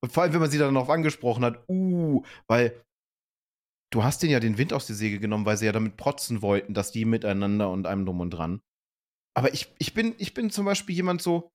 [0.00, 2.84] und vor allem, wenn man sie dann darauf angesprochen hat, uh, weil
[3.90, 6.42] du hast denen ja den Wind aus der Säge genommen, weil sie ja damit protzen
[6.42, 8.60] wollten, dass die miteinander und einem drum und dran.
[9.36, 11.50] Aber ich, ich, bin, ich bin zum Beispiel jemand so,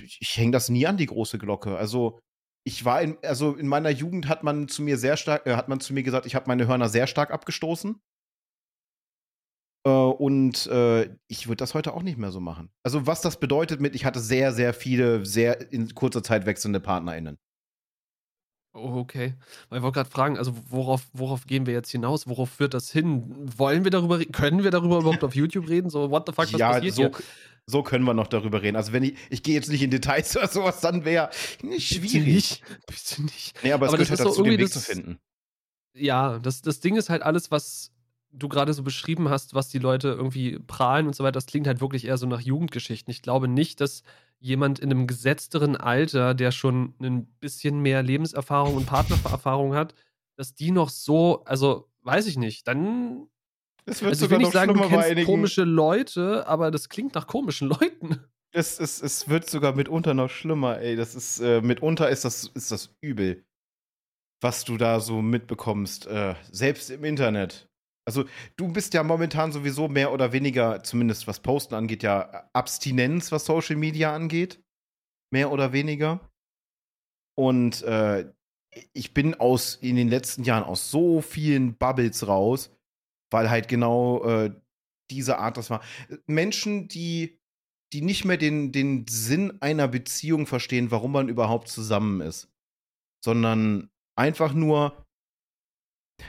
[0.00, 1.76] ich, hänge das nie an die große Glocke.
[1.76, 2.18] Also
[2.64, 5.68] ich war in, also in meiner Jugend hat man zu mir sehr stark, äh, hat
[5.68, 8.00] man zu mir gesagt, ich habe meine Hörner sehr stark abgestoßen.
[9.84, 12.70] Äh, und äh, ich würde das heute auch nicht mehr so machen.
[12.84, 16.80] Also was das bedeutet mit, ich hatte sehr, sehr viele, sehr in kurzer Zeit wechselnde
[16.80, 17.38] PartnerInnen.
[18.74, 19.34] Oh, okay.
[19.68, 22.26] Weil ich wollte gerade fragen, also worauf, worauf gehen wir jetzt hinaus?
[22.26, 23.34] Worauf führt das hin?
[23.56, 24.32] Wollen wir darüber reden?
[24.32, 25.90] Können wir darüber überhaupt auf YouTube reden?
[25.90, 27.12] So, what the fuck, was ja, passiert so, hier?
[27.66, 28.76] so können wir noch darüber reden.
[28.76, 31.28] Also wenn ich, ich gehe jetzt nicht in Details oder sowas, dann wäre
[31.78, 32.62] schwierig.
[32.86, 33.62] Bitte nicht.
[33.62, 35.18] Nee, aber, aber es gehört halt dazu, den Weg das, zu finden.
[35.94, 37.92] Ja, das, das Ding ist halt alles, was
[38.32, 41.66] du gerade so beschrieben hast, was die Leute irgendwie prahlen und so weiter, das klingt
[41.66, 43.10] halt wirklich eher so nach Jugendgeschichten.
[43.10, 44.02] Ich glaube nicht, dass
[44.42, 49.94] jemand in einem gesetzteren Alter, der schon ein bisschen mehr Lebenserfahrung und Partnererfahrung hat,
[50.36, 53.28] dass die noch so, also weiß ich nicht, dann.
[53.84, 57.14] Es wird also, sogar ich will nicht sagen, du kennst komische Leute, aber das klingt
[57.14, 58.20] nach komischen Leuten.
[58.52, 60.96] Es, es, es wird sogar mitunter noch schlimmer, ey.
[60.96, 63.44] Das ist, äh, mitunter ist das, ist das übel,
[64.40, 67.71] was du da so mitbekommst, äh, selbst im Internet.
[68.04, 68.24] Also,
[68.56, 73.44] du bist ja momentan sowieso mehr oder weniger, zumindest was Posten angeht, ja Abstinenz, was
[73.44, 74.62] Social Media angeht.
[75.32, 76.20] Mehr oder weniger.
[77.38, 78.30] Und äh,
[78.92, 82.70] ich bin aus in den letzten Jahren aus so vielen Bubbles raus,
[83.30, 84.54] weil halt genau äh,
[85.10, 85.82] diese Art das war.
[86.26, 87.40] Menschen, die,
[87.92, 92.50] die nicht mehr den, den Sinn einer Beziehung verstehen, warum man überhaupt zusammen ist.
[93.24, 95.06] Sondern einfach nur,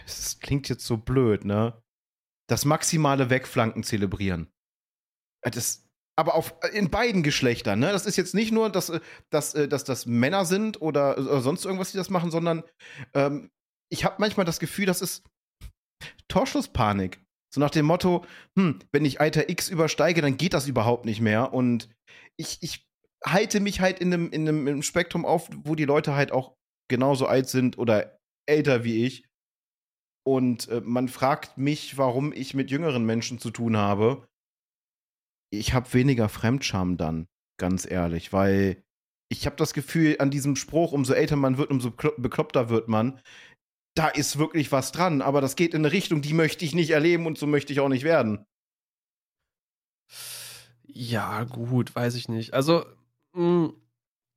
[0.06, 1.82] das klingt jetzt so blöd, ne?
[2.48, 4.52] Das maximale Wegflanken zelebrieren.
[5.42, 7.92] Äh, das, aber auf, äh, in beiden Geschlechtern, ne?
[7.92, 11.66] Das ist jetzt nicht nur, dass, äh, dass, dass das Männer sind oder, oder sonst
[11.66, 12.64] irgendwas, die das machen, sondern
[13.14, 13.52] ähm,
[13.90, 15.24] ich habe manchmal das Gefühl, das ist
[16.28, 17.24] Torschusspanik.
[17.54, 18.26] So nach dem Motto,
[18.58, 21.54] hm, wenn ich Alter X übersteige, dann geht das überhaupt nicht mehr.
[21.54, 21.90] Und
[22.36, 22.88] ich, ich
[23.24, 26.56] halte mich halt in einem, in einem Spektrum auf, wo die Leute halt auch
[26.90, 29.24] genauso alt sind oder älter wie ich
[30.24, 34.28] und äh, man fragt mich, warum ich mit jüngeren Menschen zu tun habe.
[35.52, 38.84] Ich habe weniger Fremdscham dann, ganz ehrlich, weil
[39.30, 43.20] ich habe das Gefühl, an diesem Spruch, umso älter man wird, umso bekloppter wird man,
[43.96, 46.90] da ist wirklich was dran, aber das geht in eine Richtung, die möchte ich nicht
[46.92, 48.46] erleben und so möchte ich auch nicht werden.
[50.86, 52.54] Ja, gut, weiß ich nicht.
[52.54, 52.86] Also,
[53.34, 53.83] mh, hm,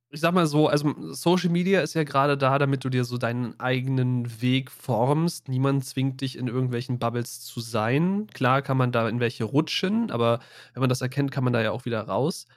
[0.09, 3.17] ich sag mal so, also Social Media ist ja gerade da, damit du dir so
[3.17, 5.49] deinen eigenen Weg formst.
[5.49, 8.27] Niemand zwingt dich in irgendwelchen Bubbles zu sein.
[8.33, 10.39] Klar kann man da in welche rutschen, aber
[10.73, 12.47] wenn man das erkennt, kann man da ja auch wieder raus.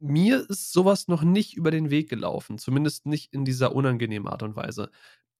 [0.00, 4.42] mir ist sowas noch nicht über den Weg gelaufen, zumindest nicht in dieser unangenehmen Art
[4.44, 4.90] und Weise.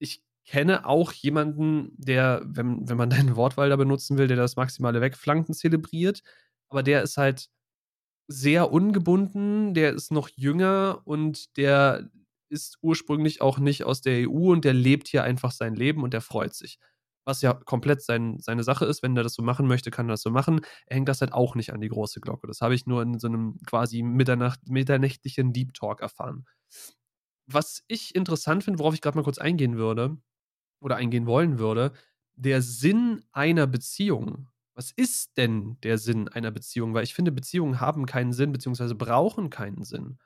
[0.00, 4.56] Ich kenne auch jemanden, der, wenn, wenn man deine Wortwahl da benutzen will, der das
[4.56, 6.22] maximale Wegflanken zelebriert,
[6.70, 7.48] aber der ist halt
[8.28, 12.08] sehr ungebunden, der ist noch jünger und der
[12.48, 16.12] ist ursprünglich auch nicht aus der EU und der lebt hier einfach sein Leben und
[16.14, 16.78] der freut sich.
[17.24, 20.14] Was ja komplett sein, seine Sache ist, wenn er das so machen möchte, kann er
[20.14, 20.61] das so machen.
[20.87, 22.46] Er hängt das halt auch nicht an die große Glocke.
[22.48, 26.44] Das habe ich nur in so einem quasi Mitternacht, mitternächtlichen Deep Talk erfahren.
[27.46, 30.16] Was ich interessant finde, worauf ich gerade mal kurz eingehen würde
[30.80, 31.92] oder eingehen wollen würde,
[32.35, 34.48] der Sinn einer Beziehung.
[34.74, 36.94] Was ist denn der Sinn einer Beziehung?
[36.94, 40.18] Weil ich finde, Beziehungen haben keinen Sinn, beziehungsweise brauchen keinen Sinn.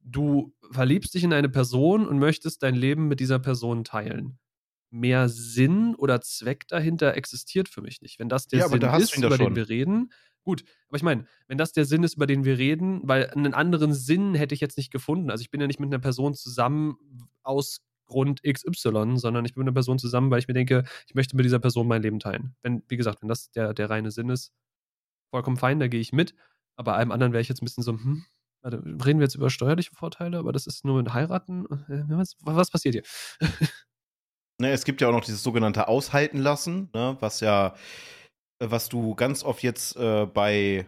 [0.00, 4.38] Du verliebst dich in eine Person und möchtest dein Leben mit dieser Person teilen
[4.90, 8.18] mehr Sinn oder Zweck dahinter existiert für mich nicht.
[8.18, 9.56] Wenn das der Ja, Sinn ist, über den schon.
[9.56, 10.64] wir reden, gut.
[10.88, 13.92] Aber ich meine, wenn das der Sinn ist, über den wir reden, weil einen anderen
[13.92, 15.30] Sinn hätte ich jetzt nicht gefunden.
[15.30, 16.96] Also ich bin ja nicht mit einer Person zusammen
[17.42, 21.14] aus Grund XY, sondern ich bin mit einer Person zusammen, weil ich mir denke, ich
[21.14, 22.56] möchte mit dieser Person mein Leben teilen.
[22.62, 24.52] Wenn, wie gesagt, wenn das der, der reine Sinn ist,
[25.30, 26.34] vollkommen fein, da gehe ich mit.
[26.76, 28.24] Aber allem anderen wäre ich jetzt ein bisschen so, hm,
[28.62, 31.66] warte, reden wir jetzt über steuerliche Vorteile, aber das ist nur mit Heiraten.
[31.88, 33.04] Äh, Was, was passiert hier?
[34.60, 37.76] Ne, es gibt ja auch noch dieses sogenannte Aushalten lassen, ne, was ja,
[38.60, 40.84] äh, was du ganz oft jetzt äh, bei,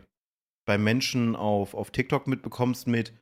[0.67, 3.15] bei Menschen auf, auf TikTok mitbekommst mit,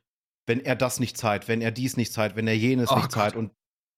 [0.47, 3.03] wenn er das nicht zahlt, wenn er dies nicht zahlt, wenn er jenes Oh nicht
[3.03, 3.11] Gott.
[3.13, 3.51] zahlt und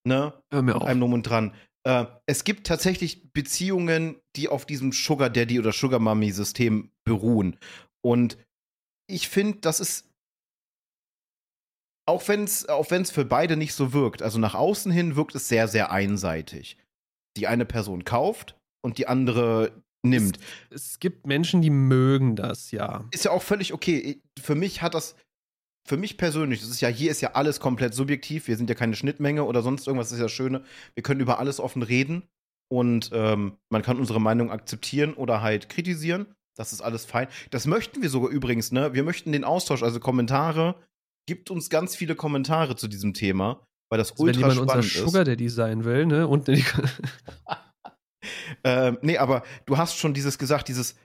[0.05, 0.83] ne, Hör mir auf.
[0.83, 1.53] einem drum und dran.
[1.83, 7.57] Äh, es gibt tatsächlich Beziehungen, die auf diesem Sugar Daddy oder Sugar Mommy System beruhen.
[8.03, 8.37] Und
[9.09, 10.11] ich finde, das ist
[12.07, 15.35] auch wenn es auch wenn's für beide nicht so wirkt, also nach außen hin wirkt
[15.35, 16.77] es sehr, sehr einseitig.
[17.37, 20.39] Die eine Person kauft und die andere nimmt.
[20.71, 23.07] Es gibt Menschen, die mögen das, ja.
[23.11, 24.21] Ist ja auch völlig okay.
[24.39, 25.15] Für mich hat das,
[25.87, 28.47] für mich persönlich, das ist ja, hier ist ja alles komplett subjektiv.
[28.47, 30.63] Wir sind ja keine Schnittmenge oder sonst irgendwas, das ist ja das Schöne.
[30.93, 32.23] Wir können über alles offen reden
[32.71, 36.27] und ähm, man kann unsere Meinung akzeptieren oder halt kritisieren.
[36.55, 37.27] Das ist alles fein.
[37.49, 38.93] Das möchten wir sogar übrigens, ne?
[38.93, 40.75] Wir möchten den Austausch, also Kommentare.
[41.27, 44.85] Gibt uns ganz viele Kommentare zu diesem Thema, weil das Also wenn ultra jemand spannend
[44.85, 44.97] ist.
[44.97, 46.27] Sugar Daddy sein will, ne?
[46.27, 46.47] Und
[48.63, 50.95] Ähm, nee, aber du hast schon dieses gesagt, dieses,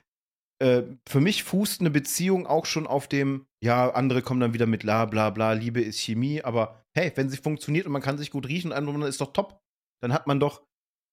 [0.59, 4.65] äh, für mich fußt eine Beziehung auch schon auf dem, ja, andere kommen dann wieder
[4.65, 8.17] mit bla bla bla, Liebe ist Chemie, aber hey, wenn sie funktioniert und man kann
[8.17, 9.59] sich gut riechen, dann ist doch top.
[10.01, 10.63] Dann hat man doch,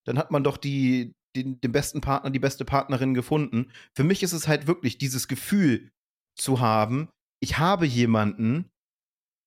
[0.06, 3.70] dann hat man doch die, den, den besten Partner, die beste Partnerin gefunden.
[3.96, 5.90] Für mich ist es halt wirklich dieses Gefühl
[6.38, 7.08] zu haben,
[7.42, 8.70] ich habe jemanden,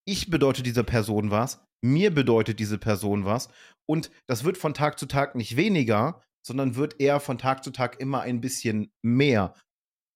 [0.08, 3.50] ich bedeutet dieser Person was, mir bedeutet diese Person was
[3.90, 7.72] und das wird von Tag zu Tag nicht weniger, sondern wird eher von Tag zu
[7.72, 9.54] Tag immer ein bisschen mehr.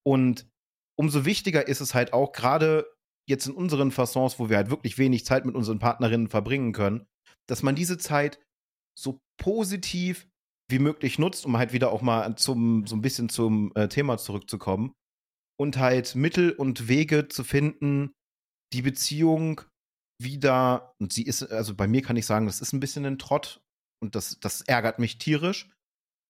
[0.05, 0.49] Und
[0.97, 2.85] umso wichtiger ist es halt auch, gerade
[3.29, 7.05] jetzt in unseren Façons, wo wir halt wirklich wenig Zeit mit unseren Partnerinnen verbringen können,
[7.47, 8.39] dass man diese Zeit
[8.97, 10.27] so positiv
[10.69, 14.17] wie möglich nutzt, um halt wieder auch mal zum, so ein bisschen zum äh, Thema
[14.17, 14.93] zurückzukommen
[15.59, 18.13] und halt Mittel und Wege zu finden,
[18.73, 19.61] die Beziehung
[20.19, 23.19] wieder, und sie ist, also bei mir kann ich sagen, das ist ein bisschen ein
[23.19, 23.61] Trott
[24.01, 25.69] und das, das ärgert mich tierisch.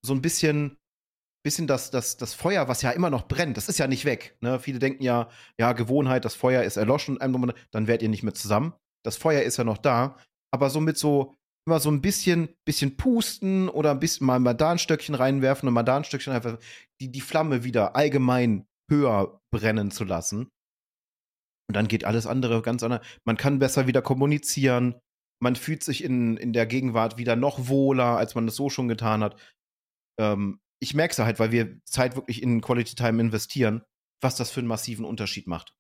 [0.04, 0.78] So ein bisschen,
[1.44, 4.38] bisschen das, das, das Feuer, was ja immer noch brennt, das ist ja nicht weg.
[4.42, 4.60] Ne?
[4.60, 8.74] Viele denken ja, ja, Gewohnheit, das Feuer ist erloschen, dann werdet ihr nicht mehr zusammen.
[9.04, 10.18] Das Feuer ist ja noch da,
[10.54, 11.36] aber so mit so,
[11.68, 15.68] immer so ein bisschen, bisschen pusten oder ein bisschen mal, mal da ein Stöckchen reinwerfen
[15.68, 16.60] und mal da ein Stöckchen einfach,
[17.00, 20.50] die, die Flamme wieder allgemein höher brennen zu lassen.
[21.70, 23.06] Und dann geht alles andere ganz anders.
[23.26, 24.96] Man kann besser wieder kommunizieren.
[25.42, 28.88] Man fühlt sich in, in der Gegenwart wieder noch wohler, als man das so schon
[28.90, 29.40] getan hat.
[30.20, 33.84] Ähm, ich merke es halt, weil wir Zeit wirklich in Quality Time investieren,
[34.20, 35.74] was das für einen massiven Unterschied macht.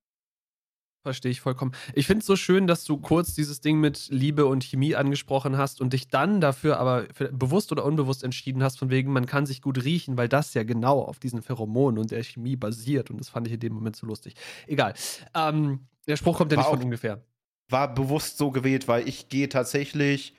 [1.03, 1.71] Verstehe ich vollkommen.
[1.95, 5.57] Ich finde es so schön, dass du kurz dieses Ding mit Liebe und Chemie angesprochen
[5.57, 9.47] hast und dich dann dafür aber bewusst oder unbewusst entschieden hast, von wegen, man kann
[9.47, 13.09] sich gut riechen, weil das ja genau auf diesen Pheromonen und der Chemie basiert.
[13.09, 14.35] Und das fand ich in dem Moment so lustig.
[14.67, 14.93] Egal.
[15.33, 17.25] Ähm, der Spruch kommt ja nicht von auch- ungefähr.
[17.71, 20.35] War bewusst so gewählt, weil ich gehe tatsächlich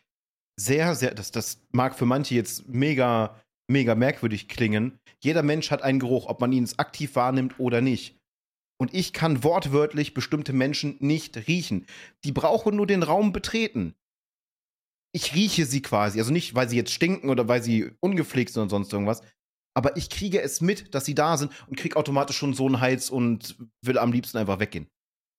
[0.56, 3.34] sehr, sehr, das, das mag für manche jetzt mega,
[3.72, 4.98] mega merkwürdig klingen.
[5.20, 8.18] Jeder Mensch hat einen Geruch, ob man ihn aktiv wahrnimmt oder nicht.
[8.80, 11.86] Und ich kann wortwörtlich bestimmte Menschen nicht riechen.
[12.24, 13.94] Die brauchen nur den Raum betreten.
[15.14, 16.18] Ich rieche sie quasi.
[16.18, 19.22] Also nicht, weil sie jetzt stinken oder weil sie ungepflegt sind oder sonst irgendwas.
[19.74, 22.80] Aber ich kriege es mit, dass sie da sind und kriege automatisch schon so einen
[22.80, 24.88] Hals und will am liebsten einfach weggehen.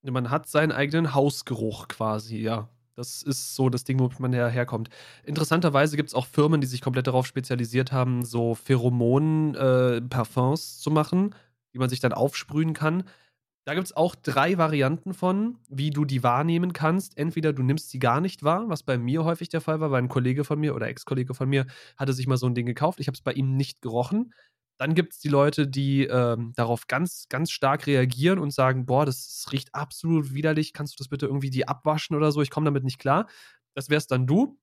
[0.04, 2.70] Man hat seinen eigenen Hausgeruch quasi, ja.
[2.96, 4.90] Das ist so das Ding, womit man her herkommt.
[5.24, 11.34] Interessanterweise gibt es auch Firmen, die sich komplett darauf spezialisiert haben, so Pheromonen-Parfums zu machen,
[11.74, 13.04] die man sich dann aufsprühen kann.
[13.66, 17.18] Da gibt es auch drei Varianten von, wie du die wahrnehmen kannst.
[17.18, 20.04] Entweder du nimmst sie gar nicht wahr, was bei mir häufig der Fall war, weil
[20.04, 21.66] ein Kollege von mir oder Ex-Kollege von mir
[21.98, 23.00] hatte sich mal so ein Ding gekauft.
[23.00, 24.34] Ich habe es bei ihm nicht gerochen.
[24.78, 29.06] Dann gibt es die Leute, die ähm, darauf ganz, ganz stark reagieren und sagen, boah,
[29.06, 32.66] das riecht absolut widerlich, kannst du das bitte irgendwie die abwaschen oder so, ich komme
[32.66, 33.28] damit nicht klar.
[33.76, 34.58] Das wärst dann du.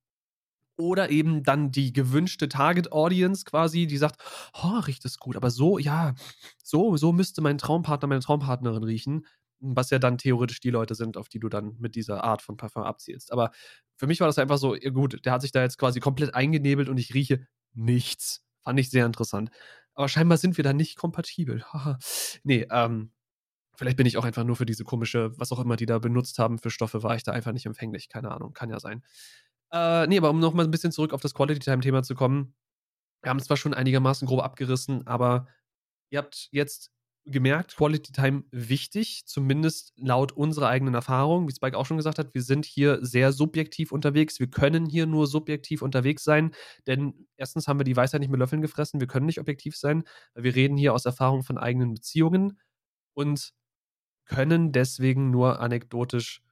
[0.79, 4.17] Oder eben dann die gewünschte Target Audience quasi, die sagt,
[4.63, 6.15] oh, riecht das gut, aber so, ja,
[6.65, 9.27] so, so müsste mein Traumpartner, meine Traumpartnerin riechen.
[9.63, 12.57] Was ja dann theoretisch die Leute sind, auf die du dann mit dieser Art von
[12.57, 13.31] Parfum abzielst.
[13.31, 13.51] Aber
[13.97, 16.89] für mich war das einfach so, gut, der hat sich da jetzt quasi komplett eingenebelt
[16.89, 18.43] und ich rieche nichts.
[18.65, 19.51] Fand ich sehr interessant.
[19.95, 21.65] Aber scheinbar sind wir da nicht kompatibel.
[22.45, 23.13] nee, ähm,
[23.75, 26.39] vielleicht bin ich auch einfach nur für diese komische, was auch immer die da benutzt
[26.39, 28.09] haben für Stoffe, war ich da einfach nicht empfänglich.
[28.09, 29.03] Keine Ahnung, kann ja sein.
[29.73, 32.55] Äh, nee, aber um nochmal ein bisschen zurück auf das Quality Time-Thema zu kommen.
[33.23, 35.47] Wir haben es zwar schon einigermaßen grob abgerissen, aber
[36.11, 36.93] ihr habt jetzt
[37.27, 41.49] gemerkt, Quality Time wichtig, zumindest laut unserer eigenen Erfahrung.
[41.49, 44.41] Wie Spike auch schon gesagt hat, wir sind hier sehr subjektiv unterwegs.
[44.41, 46.53] Wir können hier nur subjektiv unterwegs sein,
[46.87, 49.01] denn erstens haben wir die Weisheit nicht mit Löffeln gefressen.
[49.01, 50.05] Wir können nicht objektiv sein.
[50.35, 52.59] Wir reden hier aus Erfahrung von eigenen Beziehungen
[53.15, 53.53] und
[54.25, 56.43] können deswegen nur anekdotisch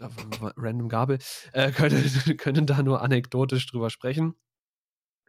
[0.00, 1.18] random Gabel,
[1.52, 4.34] äh, können, können da nur anekdotisch drüber sprechen.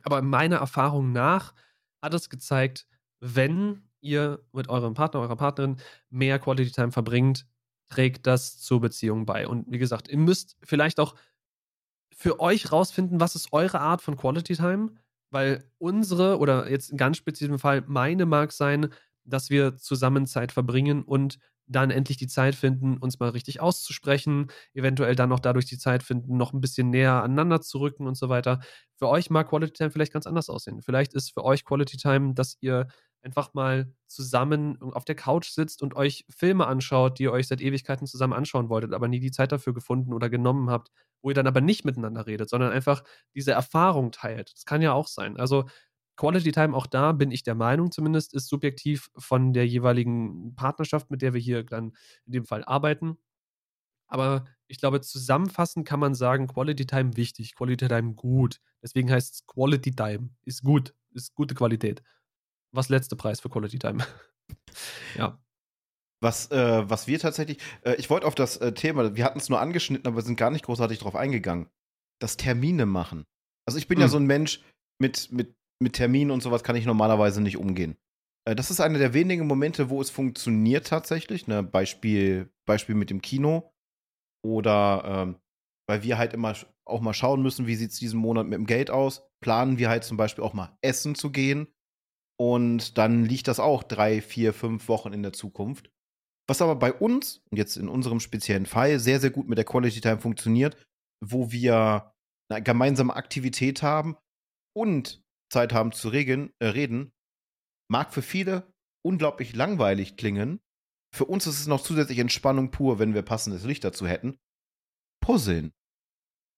[0.04, 1.54] Aber meiner Erfahrung nach
[2.02, 2.88] hat es gezeigt,
[3.20, 5.78] wenn ihr mit eurem Partner, eurer Partnerin
[6.10, 7.46] mehr Quality Time verbringt,
[7.90, 9.48] trägt das zur Beziehung bei.
[9.48, 11.16] Und wie gesagt, ihr müsst vielleicht auch
[12.16, 14.92] für euch rausfinden, was ist eure Art von Quality Time,
[15.32, 18.90] weil unsere oder jetzt in ganz speziellem Fall meine mag sein,
[19.24, 24.48] dass wir zusammen Zeit verbringen und dann endlich die Zeit finden, uns mal richtig auszusprechen,
[24.74, 28.18] eventuell dann noch dadurch die Zeit finden, noch ein bisschen näher aneinander zu rücken und
[28.18, 28.60] so weiter.
[28.98, 30.82] Für euch mag Quality Time vielleicht ganz anders aussehen.
[30.82, 32.88] Vielleicht ist für euch Quality Time, dass ihr
[33.22, 37.62] einfach mal zusammen auf der Couch sitzt und euch Filme anschaut, die ihr euch seit
[37.62, 40.90] Ewigkeiten zusammen anschauen wolltet, aber nie die Zeit dafür gefunden oder genommen habt,
[41.22, 43.04] wo ihr dann aber nicht miteinander redet, sondern einfach
[43.36, 44.54] diese Erfahrung teilt.
[44.56, 45.38] Das kann ja auch sein.
[45.38, 45.66] Also
[46.16, 51.12] Quality Time, auch da bin ich der Meinung zumindest, ist subjektiv von der jeweiligen Partnerschaft,
[51.12, 51.94] mit der wir hier dann
[52.26, 53.18] in dem Fall arbeiten.
[54.08, 58.60] Aber ich glaube, zusammenfassend kann man sagen, Quality Time wichtig, Quality Time gut.
[58.84, 60.30] Deswegen heißt es Quality Time.
[60.46, 62.04] Ist gut, ist gute Qualität.
[62.72, 64.06] Was letzte Preis für Quality Time?
[65.18, 65.40] ja.
[66.22, 69.50] Was, äh, was wir tatsächlich, äh, ich wollte auf das äh, Thema, wir hatten es
[69.50, 71.70] nur angeschnitten, aber sind gar nicht großartig drauf eingegangen.
[72.20, 73.26] Das Termine machen.
[73.66, 74.02] Also ich bin hm.
[74.02, 74.62] ja so ein Mensch
[75.00, 77.98] mit, mit mit Terminen und sowas kann ich normalerweise nicht umgehen.
[78.46, 81.48] Äh, das ist einer der wenigen Momente, wo es funktioniert tatsächlich.
[81.48, 81.64] Ne?
[81.64, 83.72] Beispiel, Beispiel mit dem Kino.
[84.46, 85.36] Oder ähm,
[85.88, 86.56] weil wir halt immer
[86.86, 89.28] auch mal schauen müssen, wie sieht es diesen Monat mit dem Geld aus.
[89.42, 91.68] Planen wir halt zum Beispiel auch mal essen zu gehen.
[92.39, 95.91] Und dann liegt das auch drei, vier, fünf Wochen in der Zukunft.
[96.47, 99.65] Was aber bei uns, und jetzt in unserem speziellen Fall, sehr, sehr gut mit der
[99.65, 100.78] Quality Time funktioniert,
[101.23, 102.13] wo wir
[102.49, 104.17] eine gemeinsame Aktivität haben
[104.75, 105.21] und
[105.52, 107.12] Zeit haben zu regen, äh, reden,
[107.91, 108.71] mag für viele
[109.06, 110.60] unglaublich langweilig klingen.
[111.15, 114.38] Für uns ist es noch zusätzlich Entspannung pur, wenn wir passendes Licht dazu hätten.
[115.21, 115.73] Puzzeln.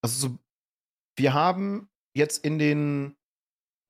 [0.04, 0.40] Also so,
[1.18, 3.16] wir haben jetzt in den,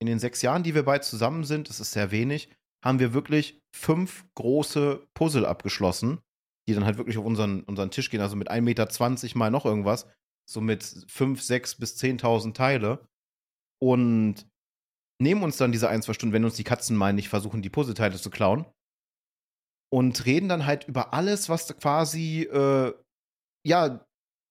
[0.02, 2.50] in den sechs Jahren, die wir beide zusammen sind, das ist sehr wenig,
[2.84, 6.20] haben wir wirklich fünf große Puzzle abgeschlossen,
[6.68, 9.66] die dann halt wirklich auf unseren, unseren Tisch gehen, also mit 1,20 Meter mal noch
[9.66, 10.08] irgendwas,
[10.50, 13.08] so mit 5, 6 bis 10.000 Teile.
[13.80, 14.48] Und
[15.22, 17.70] nehmen uns dann diese ein, zwei Stunden, wenn uns die Katzen meinen, nicht versuchen, die
[17.70, 18.66] Puzzleteile zu klauen.
[19.94, 22.94] Und reden dann halt über alles, was quasi, äh,
[23.68, 24.04] ja,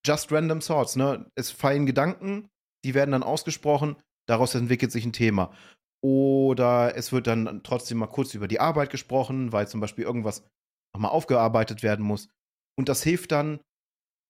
[0.07, 1.29] just random thoughts, ne?
[1.35, 2.49] Es fallen Gedanken,
[2.85, 3.97] die werden dann ausgesprochen,
[4.31, 5.53] daraus entwickelt sich ein Thema.
[6.03, 10.47] Oder es wird dann trotzdem mal kurz über die Arbeit gesprochen, weil zum Beispiel irgendwas
[10.95, 12.29] nochmal aufgearbeitet werden muss.
[12.79, 13.61] Und das hilft dann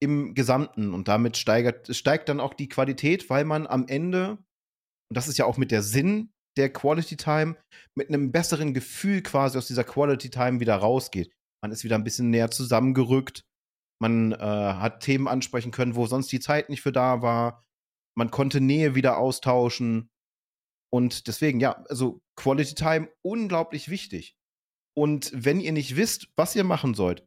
[0.02, 4.38] im Gesamten und damit steigert, steigt dann auch die Qualität, weil man am Ende
[5.10, 7.56] und das ist ja auch mit der Sinn der Quality Time,
[7.96, 11.32] mit einem besseren Gefühl quasi aus dieser Quality Time wieder rausgeht.
[11.62, 13.42] Man ist wieder ein bisschen näher zusammengerückt.
[14.00, 17.64] Man äh, hat Themen ansprechen können, wo sonst die Zeit nicht für da war.
[18.16, 20.10] Man konnte Nähe wieder austauschen.
[20.92, 24.36] Und deswegen, ja, also Quality Time unglaublich wichtig.
[24.96, 27.26] Und wenn ihr nicht wisst, was ihr machen sollt,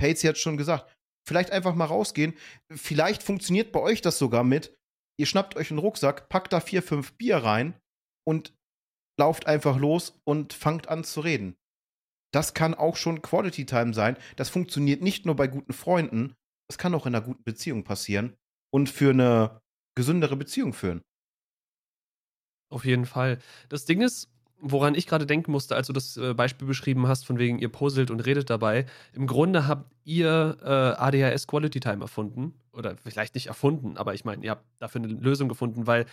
[0.00, 0.96] Pates hat schon gesagt,
[1.26, 2.34] vielleicht einfach mal rausgehen.
[2.70, 4.76] Vielleicht funktioniert bei euch das sogar mit,
[5.18, 7.78] ihr schnappt euch einen Rucksack, packt da vier, fünf Bier rein
[8.26, 8.54] und
[9.18, 11.56] lauft einfach los und fangt an zu reden.
[12.32, 14.16] Das kann auch schon Quality Time sein.
[14.36, 16.34] Das funktioniert nicht nur bei guten Freunden,
[16.68, 18.36] das kann auch in einer guten Beziehung passieren
[18.72, 19.61] und für eine
[19.94, 21.00] gesündere Beziehung führen.
[22.70, 23.38] Auf jeden Fall.
[23.68, 24.28] Das Ding ist,
[24.58, 27.68] woran ich gerade denken musste, als du das äh, Beispiel beschrieben hast, von wegen ihr
[27.68, 28.86] puzzelt und redet dabei.
[29.12, 32.54] Im Grunde habt ihr äh, ADHS Quality Time erfunden.
[32.72, 36.06] Oder vielleicht nicht erfunden, aber ich meine, ihr habt dafür eine Lösung gefunden, weil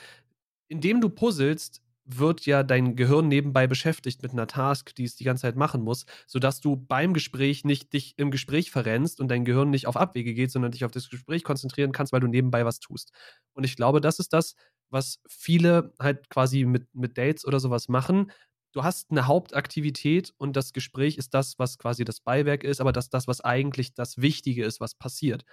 [0.67, 1.81] indem du puzzelst,
[2.17, 5.81] wird ja dein Gehirn nebenbei beschäftigt mit einer Task, die es die ganze Zeit machen
[5.81, 9.97] muss, sodass du beim Gespräch nicht dich im Gespräch verrennst und dein Gehirn nicht auf
[9.97, 13.11] Abwege geht, sondern dich auf das Gespräch konzentrieren kannst, weil du nebenbei was tust.
[13.53, 14.55] Und ich glaube, das ist das,
[14.89, 18.31] was viele halt quasi mit, mit Dates oder sowas machen.
[18.73, 22.91] Du hast eine Hauptaktivität und das Gespräch ist das, was quasi das Beiwerk ist, aber
[22.91, 25.43] das das, was eigentlich das Wichtige ist, was passiert.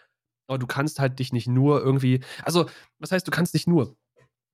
[0.48, 2.66] Aber du kannst halt dich nicht nur irgendwie, also,
[2.98, 3.96] was heißt, du kannst nicht nur?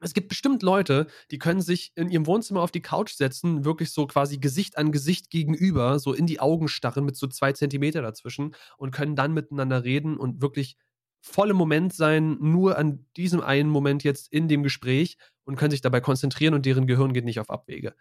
[0.02, 3.92] Es gibt bestimmt Leute, die können sich in ihrem Wohnzimmer auf die Couch setzen, wirklich
[3.92, 8.02] so quasi Gesicht an Gesicht gegenüber, so in die Augen starren mit so zwei Zentimeter
[8.02, 10.76] dazwischen und können dann miteinander reden und wirklich
[11.20, 15.70] voll im Moment sein, nur an diesem einen Moment jetzt in dem Gespräch und können
[15.70, 17.94] sich dabei konzentrieren und deren Gehirn geht nicht auf Abwege.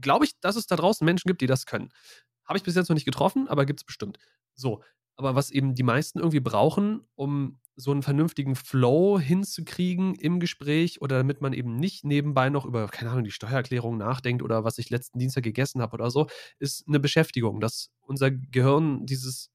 [0.00, 1.90] Glaube ich, dass es da draußen Menschen gibt, die das können.
[2.46, 4.18] Habe ich bis jetzt noch nicht getroffen, aber gibt es bestimmt.
[4.54, 4.82] So,
[5.16, 11.02] aber was eben die meisten irgendwie brauchen, um so einen vernünftigen Flow hinzukriegen im Gespräch
[11.02, 14.78] oder damit man eben nicht nebenbei noch über, keine Ahnung, die Steuererklärung nachdenkt oder was
[14.78, 16.26] ich letzten Dienstag gegessen habe oder so,
[16.58, 19.50] ist eine Beschäftigung, dass unser Gehirn dieses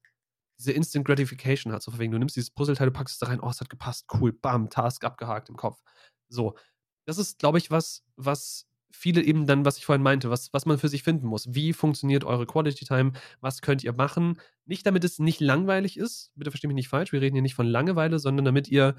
[0.58, 1.82] diese Instant Gratification hat.
[1.82, 4.06] So wegen, du nimmst dieses Puzzleteil, du packst es da rein, oh, es hat gepasst,
[4.14, 5.82] cool, bam, Task abgehakt im Kopf.
[6.28, 6.54] So.
[7.04, 10.66] Das ist, glaube ich, was, was viele eben dann, was ich vorhin meinte, was, was
[10.66, 11.46] man für sich finden muss.
[11.54, 13.12] Wie funktioniert eure Quality Time?
[13.40, 14.38] Was könnt ihr machen?
[14.66, 17.54] Nicht damit es nicht langweilig ist, bitte versteht mich nicht falsch, wir reden hier nicht
[17.54, 18.96] von Langeweile, sondern damit ihr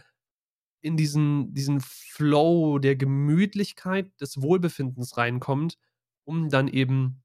[0.82, 5.78] in diesen, diesen Flow der Gemütlichkeit, des Wohlbefindens reinkommt,
[6.26, 7.24] um dann eben,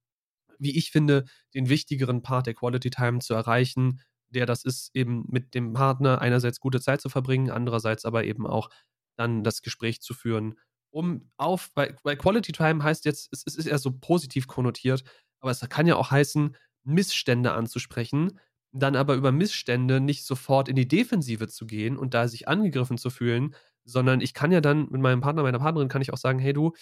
[0.59, 5.25] wie ich finde, den wichtigeren Part der Quality Time zu erreichen, der das ist, eben
[5.29, 8.71] mit dem Partner einerseits gute Zeit zu verbringen, andererseits aber eben auch
[9.17, 10.55] dann das Gespräch zu führen,
[10.91, 15.05] um auf, weil, weil Quality Time heißt jetzt, es, es ist eher so positiv konnotiert,
[15.41, 18.39] aber es kann ja auch heißen, Missstände anzusprechen,
[18.73, 22.99] dann aber über Missstände nicht sofort in die Defensive zu gehen und da sich angegriffen
[22.99, 26.19] zu fühlen, sondern ich kann ja dann mit meinem Partner, meiner Partnerin, kann ich auch
[26.19, 26.73] sagen, hey du,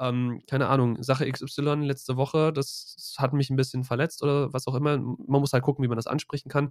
[0.00, 4.66] ähm, keine Ahnung, Sache XY letzte Woche, das hat mich ein bisschen verletzt oder was
[4.66, 4.98] auch immer.
[4.98, 6.70] Man muss halt gucken, wie man das ansprechen kann.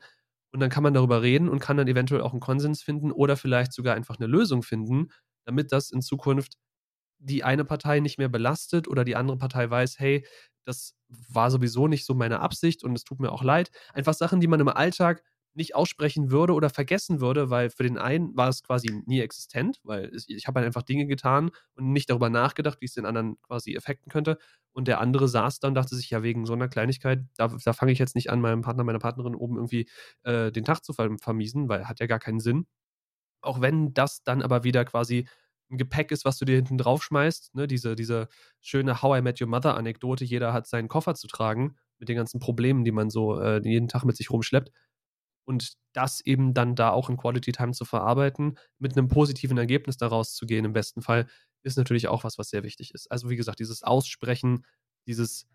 [0.51, 3.37] Und dann kann man darüber reden und kann dann eventuell auch einen Konsens finden oder
[3.37, 5.09] vielleicht sogar einfach eine Lösung finden,
[5.45, 6.57] damit das in Zukunft
[7.25, 10.25] die eine Partei nicht mehr belastet oder die andere Partei weiß, hey,
[10.65, 13.71] das war sowieso nicht so meine Absicht und es tut mir auch leid.
[13.93, 15.23] Einfach Sachen, die man im Alltag
[15.55, 19.79] nicht aussprechen würde oder vergessen würde, weil für den einen war es quasi nie existent,
[19.83, 23.39] weil ich habe halt einfach Dinge getan und nicht darüber nachgedacht, wie es den anderen
[23.41, 24.37] quasi effekten könnte.
[24.73, 27.73] Und der andere saß dann und dachte sich, ja, wegen so einer Kleinigkeit, da, da
[27.73, 29.87] fange ich jetzt nicht an, meinem Partner, meiner Partnerin oben irgendwie
[30.23, 32.67] äh, den Tag zu vermiesen, weil hat ja gar keinen Sinn.
[33.41, 35.27] Auch wenn das dann aber wieder quasi
[35.69, 37.55] ein Gepäck ist, was du dir hinten drauf schmeißt.
[37.55, 37.67] Ne?
[37.67, 38.27] Diese, diese
[38.61, 42.15] schöne How I Met Your Mother Anekdote, jeder hat seinen Koffer zu tragen mit den
[42.15, 44.71] ganzen Problemen, die man so äh, jeden Tag mit sich rumschleppt.
[45.47, 49.97] Und das eben dann da auch in Quality Time zu verarbeiten, mit einem positiven Ergebnis
[49.97, 51.27] daraus zu gehen, im besten Fall,
[51.63, 53.11] ist natürlich auch was, was sehr wichtig ist.
[53.11, 54.65] Also, wie gesagt, dieses Aussprechen,
[55.07, 55.47] dieses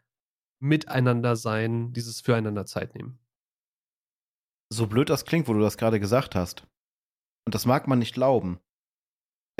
[0.60, 3.18] Miteinander sein, dieses Füreinander Zeit nehmen.
[4.72, 6.66] So blöd das klingt, wo du das gerade gesagt hast.
[7.44, 8.60] Und das mag man nicht glauben.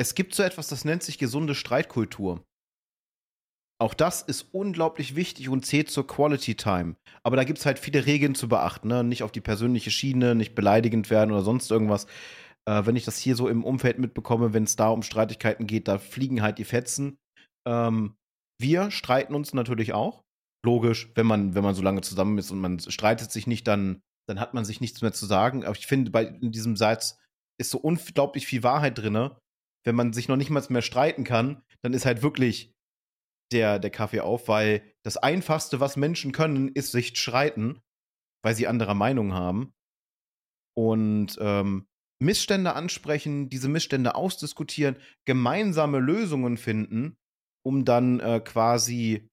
[0.01, 2.43] Es gibt so etwas, das nennt sich gesunde Streitkultur.
[3.79, 6.97] Auch das ist unglaublich wichtig und zählt zur Quality Time.
[7.23, 8.89] Aber da gibt es halt viele Regeln zu beachten.
[8.89, 9.05] Ne?
[9.05, 12.07] Nicht auf die persönliche Schiene, nicht beleidigend werden oder sonst irgendwas.
[12.67, 15.87] Äh, wenn ich das hier so im Umfeld mitbekomme, wenn es da um Streitigkeiten geht,
[15.87, 17.19] da fliegen halt die Fetzen.
[17.69, 18.17] Ähm,
[18.59, 20.23] wir streiten uns natürlich auch.
[20.65, 24.01] Logisch, wenn man, wenn man so lange zusammen ist und man streitet sich nicht, dann,
[24.27, 25.63] dann hat man sich nichts mehr zu sagen.
[25.67, 27.19] Aber ich finde, bei in diesem Satz
[27.61, 29.31] ist so unglaublich viel Wahrheit drin
[29.85, 32.75] wenn man sich noch nicht mal mehr streiten kann, dann ist halt wirklich
[33.53, 37.81] der, der Kaffee auf, weil das Einfachste, was Menschen können, ist sich streiten,
[38.45, 39.73] weil sie anderer Meinung haben.
[40.77, 41.87] Und ähm,
[42.23, 47.17] Missstände ansprechen, diese Missstände ausdiskutieren, gemeinsame Lösungen finden,
[47.65, 49.29] um dann äh, quasi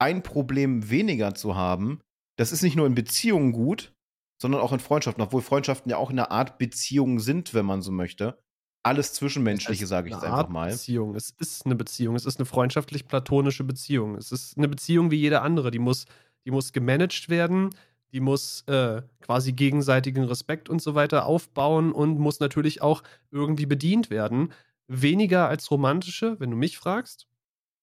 [0.00, 2.00] ein Problem weniger zu haben.
[2.38, 3.94] Das ist nicht nur in Beziehungen gut,
[4.40, 7.92] sondern auch in Freundschaften, obwohl Freundschaften ja auch eine Art Beziehung sind, wenn man so
[7.92, 8.42] möchte
[8.84, 10.70] alles Zwischenmenschliche, sage ich jetzt einfach mal.
[10.70, 11.14] Beziehung.
[11.14, 12.14] Es ist eine Beziehung.
[12.16, 14.16] Es ist eine freundschaftlich-platonische Beziehung.
[14.16, 15.70] Es ist eine Beziehung wie jede andere.
[15.70, 16.04] Die muss,
[16.44, 17.70] die muss gemanagt werden.
[18.12, 23.66] Die muss äh, quasi gegenseitigen Respekt und so weiter aufbauen und muss natürlich auch irgendwie
[23.66, 24.52] bedient werden.
[24.86, 27.26] Weniger als romantische, wenn du mich fragst.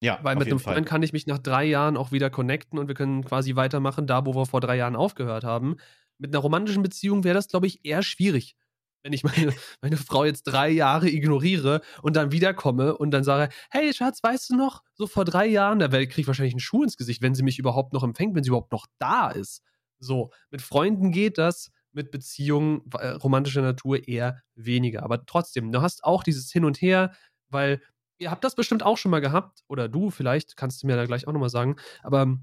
[0.01, 0.85] Ja, weil mit einem Freund Fall.
[0.85, 4.25] kann ich mich nach drei Jahren auch wieder connecten und wir können quasi weitermachen, da
[4.25, 5.77] wo wir vor drei Jahren aufgehört haben.
[6.17, 8.55] Mit einer romantischen Beziehung wäre das, glaube ich, eher schwierig
[9.03, 13.53] wenn ich meine, meine Frau jetzt drei Jahre ignoriere und dann wiederkomme und dann sage,
[13.69, 16.83] hey Schatz, weißt du noch, so vor drei Jahren, da kriege ich wahrscheinlich einen Schuh
[16.83, 19.63] ins Gesicht, wenn sie mich überhaupt noch empfängt, wenn sie überhaupt noch da ist.
[19.99, 25.03] So, mit Freunden geht das, mit Beziehungen äh, romantischer Natur eher weniger.
[25.03, 27.13] Aber trotzdem, du hast auch dieses Hin und Her,
[27.49, 27.81] weil
[28.17, 31.05] ihr habt das bestimmt auch schon mal gehabt, oder du vielleicht, kannst du mir da
[31.05, 32.37] gleich auch nochmal sagen, aber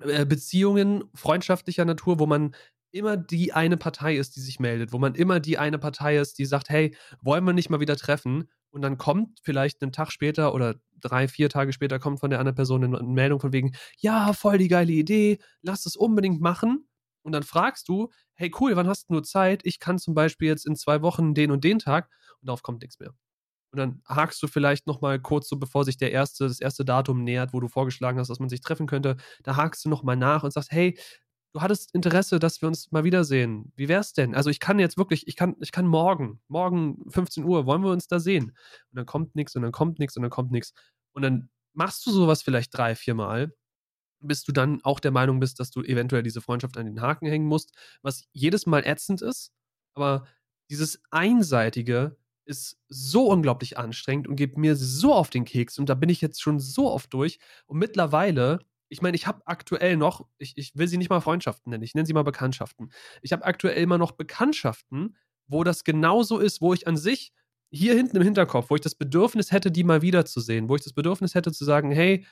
[0.00, 2.54] äh, Beziehungen freundschaftlicher Natur, wo man
[2.94, 6.38] immer die eine Partei ist, die sich meldet, wo man immer die eine Partei ist,
[6.38, 8.48] die sagt, hey, wollen wir nicht mal wieder treffen?
[8.70, 12.38] Und dann kommt vielleicht einen Tag später oder drei, vier Tage später kommt von der
[12.38, 16.88] anderen Person eine Meldung von wegen, ja, voll die geile Idee, lass es unbedingt machen.
[17.22, 19.62] Und dann fragst du, hey cool, wann hast du nur Zeit?
[19.64, 22.08] Ich kann zum Beispiel jetzt in zwei Wochen den und den Tag
[22.40, 23.12] und darauf kommt nichts mehr.
[23.72, 27.24] Und dann hakst du vielleicht nochmal kurz so, bevor sich der erste, das erste Datum
[27.24, 30.44] nähert, wo du vorgeschlagen hast, dass man sich treffen könnte, da hakst du nochmal nach
[30.44, 30.96] und sagst, hey,
[31.54, 33.72] du hattest Interesse, dass wir uns mal wiedersehen.
[33.76, 34.34] Wie wär's denn?
[34.34, 37.92] Also ich kann jetzt wirklich, ich kann, ich kann morgen, morgen 15 Uhr, wollen wir
[37.92, 38.50] uns da sehen?
[38.90, 40.74] Und dann kommt nichts und dann kommt nichts und dann kommt nichts.
[41.12, 43.54] Und dann machst du sowas vielleicht drei, vier Mal,
[44.20, 47.26] bis du dann auch der Meinung bist, dass du eventuell diese Freundschaft an den Haken
[47.26, 49.52] hängen musst, was jedes Mal ätzend ist.
[49.94, 50.26] Aber
[50.70, 55.94] dieses einseitige ist so unglaublich anstrengend und geht mir so auf den Keks und da
[55.94, 58.58] bin ich jetzt schon so oft durch und mittlerweile
[58.88, 61.94] ich meine, ich habe aktuell noch, ich, ich will sie nicht mal Freundschaften nennen, ich
[61.94, 62.92] nenne sie mal Bekanntschaften.
[63.22, 65.16] Ich habe aktuell immer noch Bekanntschaften,
[65.46, 67.32] wo das genauso ist, wo ich an sich
[67.70, 70.92] hier hinten im Hinterkopf, wo ich das Bedürfnis hätte, die mal wiederzusehen, wo ich das
[70.92, 72.24] Bedürfnis hätte zu sagen, hey,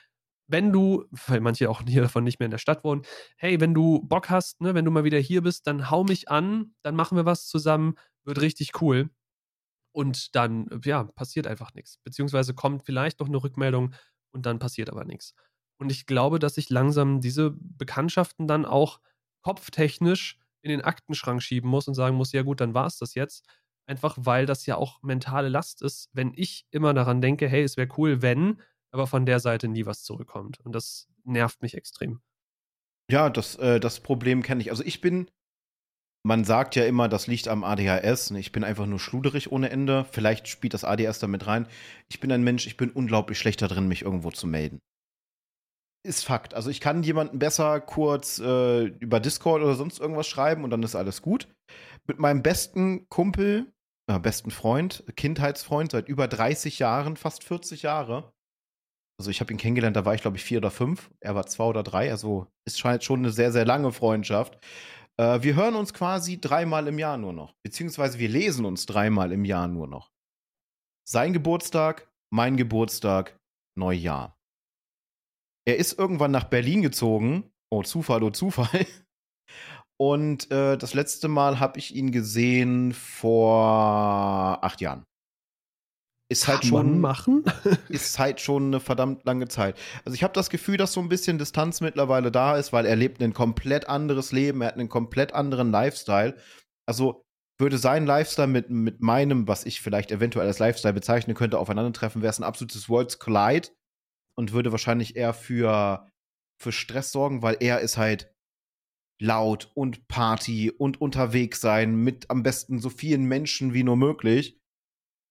[0.47, 3.03] wenn du, weil manche auch hier davon nicht mehr in der Stadt wohnen,
[3.37, 6.29] hey, wenn du Bock hast, ne, wenn du mal wieder hier bist, dann hau mich
[6.29, 7.95] an, dann machen wir was zusammen,
[8.25, 9.11] wird richtig cool.
[9.95, 11.99] Und dann, ja, passiert einfach nichts.
[11.99, 13.95] Beziehungsweise kommt vielleicht noch eine Rückmeldung
[14.33, 15.35] und dann passiert aber nichts.
[15.83, 19.01] Und ich glaube, dass ich langsam diese Bekanntschaften dann auch
[19.43, 23.14] kopftechnisch in den Aktenschrank schieben muss und sagen muss, ja gut, dann war es das
[23.16, 23.45] jetzt.
[23.85, 27.76] Einfach weil das ja auch mentale Last ist, wenn ich immer daran denke, hey, es
[27.76, 28.61] wäre cool, wenn,
[28.93, 30.61] aber von der Seite nie was zurückkommt.
[30.61, 32.20] Und das nervt mich extrem.
[33.11, 34.70] Ja, das, äh, das Problem kenne ich.
[34.70, 35.28] Also ich bin,
[36.24, 38.30] man sagt ja immer, das liegt am ADHS.
[38.30, 38.39] Ne?
[38.39, 40.07] Ich bin einfach nur schluderig ohne Ende.
[40.12, 41.66] Vielleicht spielt das ADHS damit rein.
[42.09, 44.78] Ich bin ein Mensch, ich bin unglaublich schlecht darin, mich irgendwo zu melden
[46.05, 46.55] ist Fakt.
[46.55, 50.83] Also ich kann jemanden besser kurz äh, über Discord oder sonst irgendwas schreiben und dann
[50.83, 51.49] ist alles gut.
[52.07, 53.73] Mit meinem besten Kumpel,
[54.09, 58.33] äh, besten Freund, Kindheitsfreund seit über 30 Jahren, fast 40 Jahre.
[59.19, 61.11] Also ich habe ihn kennengelernt, da war ich glaube ich vier oder fünf.
[61.21, 62.11] Er war zwei oder drei.
[62.11, 64.59] Also ist scheint schon eine sehr, sehr lange Freundschaft.
[65.19, 67.55] Äh, wir hören uns quasi dreimal im Jahr nur noch.
[67.63, 70.11] Beziehungsweise wir lesen uns dreimal im Jahr nur noch.
[71.09, 73.39] Sein Geburtstag, mein Geburtstag,
[73.77, 74.37] Neujahr.
[75.65, 77.53] Er ist irgendwann nach Berlin gezogen.
[77.71, 78.87] Oh, Zufall, oh, Zufall.
[79.97, 85.05] Und äh, das letzte Mal habe ich ihn gesehen vor acht Jahren.
[86.29, 87.45] Ist halt Kann schon machen.
[87.89, 89.79] ist halt schon eine verdammt lange Zeit.
[90.05, 92.97] Also ich habe das Gefühl, dass so ein bisschen Distanz mittlerweile da ist, weil er
[92.97, 96.37] lebt ein komplett anderes Leben, er hat einen komplett anderen Lifestyle.
[96.87, 97.25] Also
[97.61, 102.23] würde sein Lifestyle mit, mit meinem, was ich vielleicht eventuell als Lifestyle bezeichnen könnte, aufeinandertreffen,
[102.23, 103.69] wäre es ein absolutes Worlds Collide
[104.37, 106.09] und würde wahrscheinlich eher für,
[106.61, 108.33] für Stress sorgen, weil er ist halt
[109.20, 114.59] laut und Party und unterwegs sein mit am besten so vielen Menschen wie nur möglich.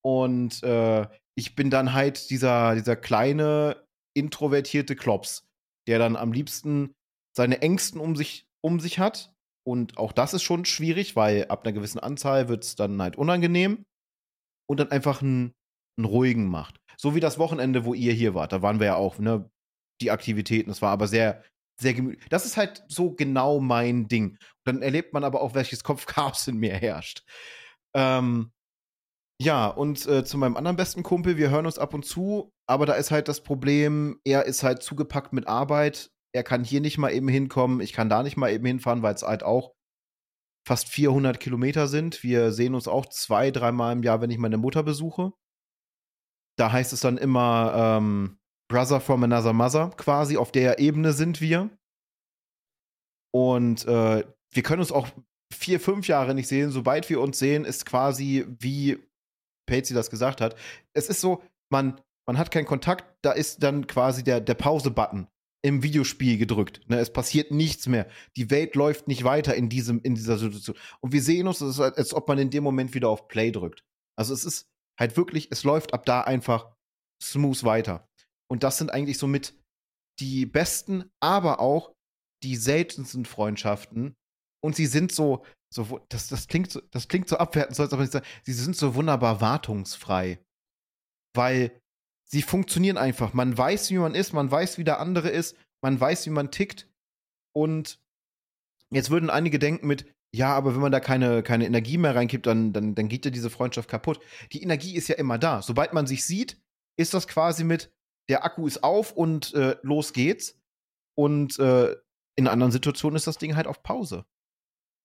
[0.03, 3.85] Und äh, ich bin dann halt dieser, dieser kleine,
[4.15, 5.47] introvertierte Klops,
[5.87, 6.93] der dann am liebsten
[7.35, 9.33] seine Ängsten um sich, um sich hat.
[9.67, 13.15] Und auch das ist schon schwierig, weil ab einer gewissen Anzahl wird es dann halt
[13.15, 13.85] unangenehm.
[14.69, 15.53] Und dann einfach einen,
[15.97, 16.80] einen ruhigen macht.
[17.01, 18.51] So wie das Wochenende, wo ihr hier wart.
[18.51, 19.49] Da waren wir ja auch, ne?
[20.01, 20.69] Die Aktivitäten.
[20.69, 21.43] Das war aber sehr,
[21.79, 22.29] sehr gemütlich.
[22.29, 24.37] Das ist halt so genau mein Ding.
[24.65, 27.23] Dann erlebt man aber auch, welches Kopfchaos in mir herrscht.
[27.95, 28.51] Ähm,
[29.41, 32.85] ja, und äh, zu meinem anderen besten Kumpel, wir hören uns ab und zu, aber
[32.85, 36.11] da ist halt das Problem, er ist halt zugepackt mit Arbeit.
[36.33, 39.15] Er kann hier nicht mal eben hinkommen, ich kann da nicht mal eben hinfahren, weil
[39.15, 39.73] es halt auch
[40.67, 42.21] fast 400 Kilometer sind.
[42.21, 45.33] Wir sehen uns auch zwei, dreimal im Jahr, wenn ich meine Mutter besuche.
[46.57, 48.37] Da heißt es dann immer ähm,
[48.67, 50.37] Brother from another mother, quasi.
[50.37, 51.69] Auf der Ebene sind wir.
[53.33, 55.07] Und äh, wir können uns auch
[55.53, 56.71] vier, fünf Jahre nicht sehen.
[56.71, 58.97] Sobald wir uns sehen, ist quasi, wie
[59.65, 60.55] Patsy das gesagt hat,
[60.93, 65.27] es ist so, man, man hat keinen Kontakt, da ist dann quasi der, der Pause-Button
[65.63, 66.81] im Videospiel gedrückt.
[66.87, 68.07] Ne, es passiert nichts mehr.
[68.35, 70.77] Die Welt läuft nicht weiter in, diesem, in dieser Situation.
[71.01, 73.51] Und wir sehen uns, es ist, als ob man in dem Moment wieder auf Play
[73.51, 73.83] drückt.
[74.15, 74.70] Also es ist,
[75.01, 76.73] halt wirklich, es läuft ab da einfach
[77.21, 78.07] smooth weiter.
[78.49, 79.53] Und das sind eigentlich somit
[80.19, 81.93] die besten, aber auch
[82.43, 84.15] die seltensten Freundschaften,
[84.63, 85.43] und sie sind so,
[85.73, 88.53] so das, das, klingt so, das klingt so abwertend, soll es aber nicht sein, sie
[88.53, 90.39] sind so wunderbar wartungsfrei.
[91.35, 91.81] Weil
[92.25, 93.33] sie funktionieren einfach.
[93.33, 96.51] Man weiß, wie man ist, man weiß, wie der andere ist, man weiß, wie man
[96.51, 96.87] tickt.
[97.53, 97.99] Und
[98.91, 102.45] jetzt würden einige denken mit, ja, aber wenn man da keine, keine Energie mehr reinkippt,
[102.45, 104.19] dann, dann, dann geht ja diese Freundschaft kaputt.
[104.53, 105.61] Die Energie ist ja immer da.
[105.61, 106.61] Sobald man sich sieht,
[106.97, 107.93] ist das quasi mit,
[108.29, 110.57] der Akku ist auf und äh, los geht's.
[111.15, 111.95] Und äh,
[112.37, 114.25] in anderen Situationen ist das Ding halt auf Pause.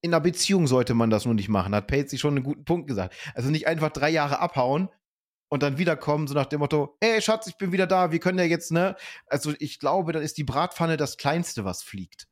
[0.02, 2.86] In einer Beziehung sollte man das nur nicht machen, hat Patsy schon einen guten Punkt
[2.86, 3.14] gesagt.
[3.34, 4.90] Also nicht einfach drei Jahre abhauen
[5.48, 8.38] und dann wiederkommen, so nach dem Motto, hey Schatz, ich bin wieder da, wir können
[8.38, 8.94] ja jetzt, ne?
[9.26, 12.28] Also ich glaube, dann ist die Bratpfanne das Kleinste, was fliegt.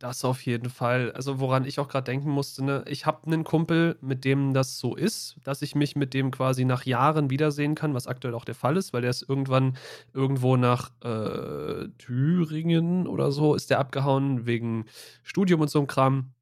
[0.00, 1.10] Das auf jeden Fall.
[1.12, 4.78] Also, woran ich auch gerade denken musste, ne, ich habe einen Kumpel, mit dem das
[4.78, 8.44] so ist, dass ich mich mit dem quasi nach Jahren wiedersehen kann, was aktuell auch
[8.44, 9.76] der Fall ist, weil der ist irgendwann
[10.14, 14.84] irgendwo nach äh, Thüringen oder so, ist der abgehauen wegen
[15.24, 16.32] Studium und so einem Kram.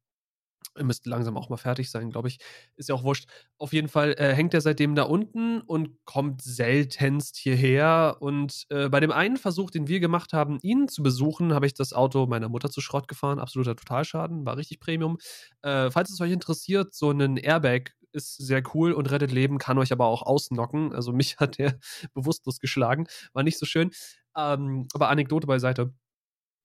[0.75, 2.39] Er müsste langsam auch mal fertig sein, glaube ich.
[2.75, 3.27] Ist ja auch wurscht.
[3.57, 8.17] Auf jeden Fall äh, hängt er seitdem da unten und kommt seltenst hierher.
[8.19, 11.73] Und äh, bei dem einen Versuch, den wir gemacht haben, ihn zu besuchen, habe ich
[11.73, 13.39] das Auto meiner Mutter zu Schrott gefahren.
[13.39, 15.17] Absoluter Totalschaden, war richtig Premium.
[15.61, 19.77] Äh, falls es euch interessiert, so ein Airbag ist sehr cool und rettet Leben, kann
[19.77, 20.93] euch aber auch ausnocken.
[20.93, 21.79] Also mich hat der
[22.13, 23.91] bewusstlos geschlagen, war nicht so schön.
[24.35, 25.93] Ähm, aber Anekdote beiseite.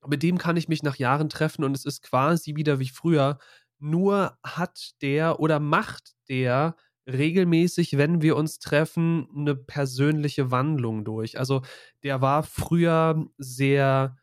[0.06, 3.38] Mit dem kann ich mich nach Jahren treffen und es ist quasi wieder wie früher
[3.82, 6.76] nur hat der oder macht der
[7.10, 11.38] regelmäßig, wenn wir uns treffen, eine persönliche Wandlung durch.
[11.38, 11.62] Also
[12.04, 14.16] der war früher sehr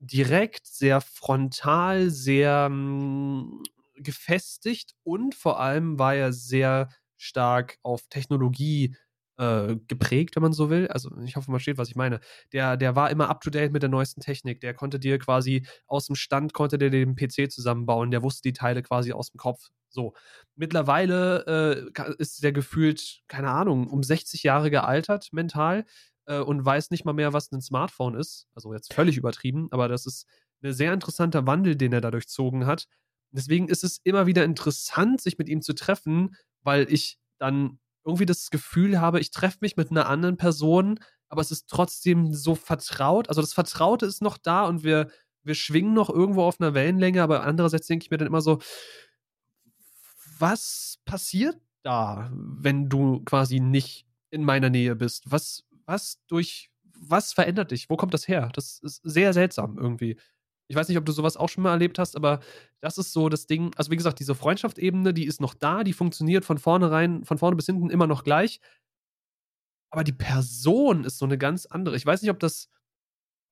[0.00, 3.62] direkt, sehr frontal, sehr mh, hm,
[3.96, 8.96] gefestigt und vor allem war er sehr stark auf Technologie
[9.36, 10.88] äh, geprägt, wenn man so will.
[10.88, 12.20] Also ich hoffe, man steht, was ich meine.
[12.52, 14.60] Der, der war immer up to date mit der neuesten Technik.
[14.60, 18.10] Der konnte dir quasi aus dem Stand, konnte der den PC zusammenbauen.
[18.10, 19.70] Der wusste die Teile quasi aus dem Kopf.
[19.88, 20.14] So.
[20.56, 25.84] Mittlerweile äh, ist der gefühlt, keine Ahnung, um 60 Jahre gealtert mental
[26.26, 28.46] äh, und weiß nicht mal mehr, was ein Smartphone ist.
[28.54, 30.26] Also jetzt völlig übertrieben, aber das ist
[30.62, 32.86] ein sehr interessanter Wandel, den er da durchzogen hat.
[33.32, 38.26] Deswegen ist es immer wieder interessant, sich mit ihm zu treffen, weil ich dann irgendwie
[38.26, 42.54] das Gefühl habe, ich treffe mich mit einer anderen Person, aber es ist trotzdem so
[42.54, 43.28] vertraut.
[43.28, 45.10] Also das Vertraute ist noch da und wir,
[45.42, 48.60] wir schwingen noch irgendwo auf einer Wellenlänge, aber andererseits denke ich mir dann immer so,
[50.38, 55.30] was passiert da, wenn du quasi nicht in meiner Nähe bist?
[55.30, 57.88] Was, was durch, was verändert dich?
[57.88, 58.50] Wo kommt das her?
[58.54, 60.18] Das ist sehr seltsam irgendwie.
[60.68, 62.40] Ich weiß nicht, ob du sowas auch schon mal erlebt hast, aber
[62.80, 63.72] das ist so das Ding.
[63.76, 67.56] Also, wie gesagt, diese Freundschaftsebene, die ist noch da, die funktioniert von vornherein, von vorne
[67.56, 68.60] bis hinten immer noch gleich.
[69.90, 71.96] Aber die Person ist so eine ganz andere.
[71.96, 72.68] Ich weiß nicht, ob das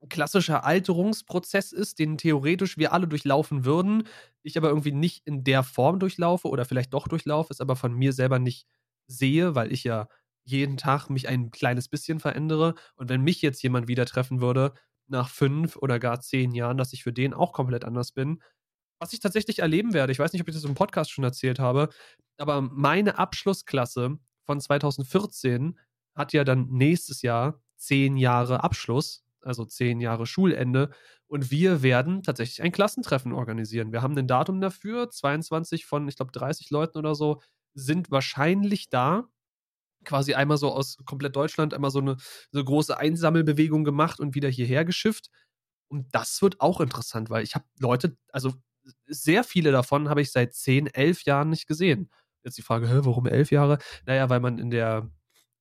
[0.03, 4.05] ein klassischer Alterungsprozess ist, den theoretisch wir alle durchlaufen würden,
[4.43, 7.95] ich aber irgendwie nicht in der Form durchlaufe oder vielleicht doch durchlaufe, es aber von
[7.95, 8.67] mir selber nicht
[9.07, 10.09] sehe, weil ich ja
[10.45, 12.75] jeden Tag mich ein kleines bisschen verändere.
[12.97, 14.75] Und wenn mich jetzt jemand wieder treffen würde,
[15.13, 18.43] nach fünf oder gar zehn Jahren, dass ich für den auch komplett anders bin.
[18.99, 21.59] Was ich tatsächlich erleben werde, ich weiß nicht, ob ich das im Podcast schon erzählt
[21.59, 21.89] habe,
[22.39, 25.79] aber meine Abschlussklasse von 2014
[26.15, 30.91] hat ja dann nächstes Jahr zehn Jahre Abschluss, also zehn Jahre Schulende.
[31.27, 33.93] Und wir werden tatsächlich ein Klassentreffen organisieren.
[33.93, 35.11] Wir haben ein Datum dafür.
[35.11, 37.41] 22 von, ich glaube, 30 Leuten oder so
[37.75, 39.29] sind wahrscheinlich da
[40.05, 42.17] quasi einmal so aus komplett Deutschland einmal so eine,
[42.51, 45.31] so große Einsammelbewegung gemacht und wieder hierher geschifft.
[45.89, 48.55] Und das wird auch interessant, weil ich habe Leute, also
[49.07, 52.11] sehr viele davon habe ich seit 10, 11 Jahren nicht gesehen.
[52.45, 53.79] Jetzt die Frage, warum 11 Jahre?
[54.07, 55.11] Naja, weil man in der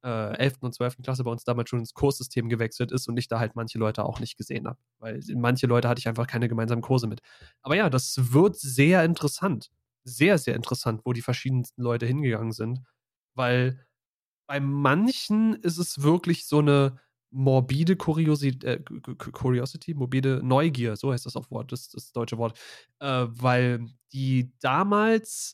[0.04, 0.58] äh, 11.
[0.62, 0.98] und 12.
[1.04, 4.04] Klasse bei uns damals schon ins Kurssystem gewechselt ist und ich da halt manche Leute
[4.06, 4.80] auch nicht gesehen habe.
[5.00, 7.22] Weil manche Leute hatte ich einfach keine gemeinsamen Kurse mit.
[7.62, 9.70] Aber ja, das wird sehr interessant.
[10.04, 12.80] Sehr, sehr interessant, wo die verschiedensten Leute hingegangen sind.
[13.36, 13.86] Weil
[14.52, 17.00] bei manchen ist es wirklich so eine
[17.30, 18.82] morbide Kuriosität, äh,
[19.16, 22.60] Curiosity, morbide Neugier, so heißt das auf Wort, das, das deutsche Wort,
[23.00, 25.54] äh, weil die damals,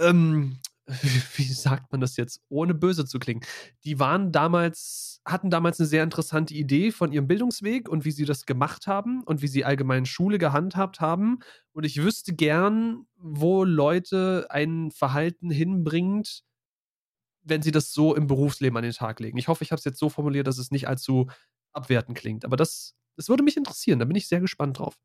[0.00, 0.58] ähm,
[1.36, 3.44] wie sagt man das jetzt, ohne böse zu klingen,
[3.84, 8.24] die waren damals, hatten damals eine sehr interessante Idee von ihrem Bildungsweg und wie sie
[8.24, 11.38] das gemacht haben und wie sie allgemein Schule gehandhabt haben.
[11.72, 16.42] Und ich wüsste gern, wo Leute ein Verhalten hinbringt,
[17.46, 19.38] wenn sie das so im Berufsleben an den Tag legen.
[19.38, 21.28] Ich hoffe, ich habe es jetzt so formuliert, dass es nicht allzu
[21.72, 22.44] abwertend klingt.
[22.44, 23.98] Aber das, das würde mich interessieren.
[23.98, 24.98] Da bin ich sehr gespannt drauf.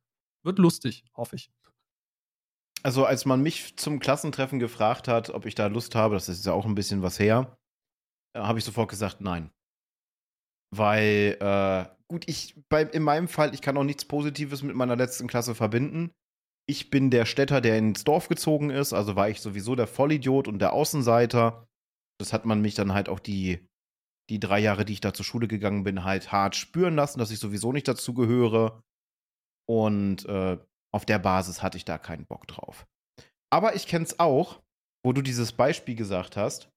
[0.43, 1.51] Wird lustig, hoffe ich.
[2.83, 6.45] Also, als man mich zum Klassentreffen gefragt hat, ob ich da Lust habe, das ist
[6.45, 7.57] ja auch ein bisschen was her,
[8.33, 9.51] äh, habe ich sofort gesagt, nein.
[10.71, 14.95] Weil, äh, gut, ich, bei, in meinem Fall, ich kann auch nichts Positives mit meiner
[14.95, 16.11] letzten Klasse verbinden.
[16.67, 20.47] ich bin der Städter, der ins Dorf gezogen ist, also war ich sowieso der Vollidiot
[20.47, 21.67] und der Außenseiter.
[22.21, 23.67] Das hat man mich dann halt auch die,
[24.29, 27.31] die drei Jahre, die ich da zur Schule gegangen bin, halt hart spüren lassen, dass
[27.31, 28.83] ich sowieso nicht dazu gehöre.
[29.67, 30.57] Und äh,
[30.93, 32.87] auf der Basis hatte ich da keinen Bock drauf.
[33.51, 34.61] Aber ich kenne es auch,
[35.03, 36.69] wo du dieses Beispiel gesagt hast.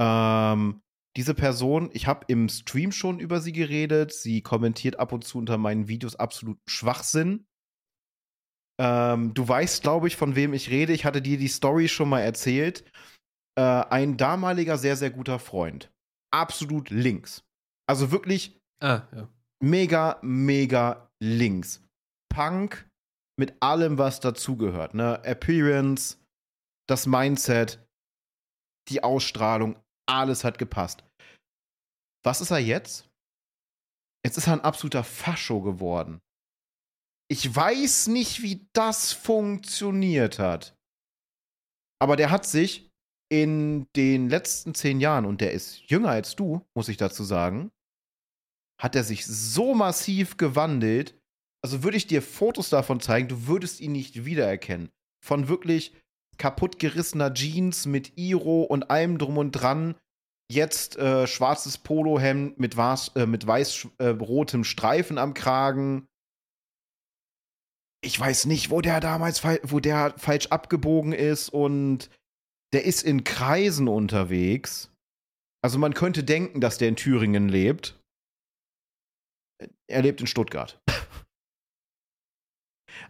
[0.00, 0.80] Ähm,
[1.16, 4.12] diese Person, ich habe im Stream schon über sie geredet.
[4.12, 7.46] Sie kommentiert ab und zu unter meinen Videos absoluten Schwachsinn.
[8.80, 10.92] Ähm, du weißt, glaube ich, von wem ich rede.
[10.92, 12.84] Ich hatte dir die Story schon mal erzählt.
[13.58, 15.90] Äh, ein damaliger sehr, sehr guter Freund.
[16.32, 17.42] Absolut links.
[17.88, 19.28] Also wirklich ah, ja.
[19.60, 21.82] mega, mega links.
[22.32, 22.88] Punk
[23.36, 24.94] mit allem, was dazugehört.
[24.94, 25.24] Ne?
[25.24, 26.18] Appearance,
[26.88, 27.84] das Mindset,
[28.90, 29.76] die Ausstrahlung,
[30.08, 31.02] alles hat gepasst.
[32.24, 33.08] Was ist er jetzt?
[34.24, 36.20] Jetzt ist er ein absoluter Fascho geworden.
[37.28, 40.76] Ich weiß nicht, wie das funktioniert hat.
[42.00, 42.87] Aber der hat sich
[43.28, 47.70] in den letzten zehn Jahren, und der ist jünger als du, muss ich dazu sagen,
[48.80, 51.18] hat er sich so massiv gewandelt.
[51.62, 54.90] Also würde ich dir Fotos davon zeigen, du würdest ihn nicht wiedererkennen.
[55.24, 55.92] Von wirklich
[56.38, 59.96] kaputtgerissener Jeans mit Iro und allem drum und dran.
[60.50, 66.06] Jetzt äh, schwarzes Polohemd mit, äh, mit weiß-rotem äh, Streifen am Kragen
[68.00, 72.10] ich weiß nicht, wo der damals, wo der falsch abgebogen ist und
[72.72, 74.92] der ist in Kreisen unterwegs.
[75.62, 77.98] Also man könnte denken, dass der in Thüringen lebt.
[79.88, 80.80] Er lebt in Stuttgart.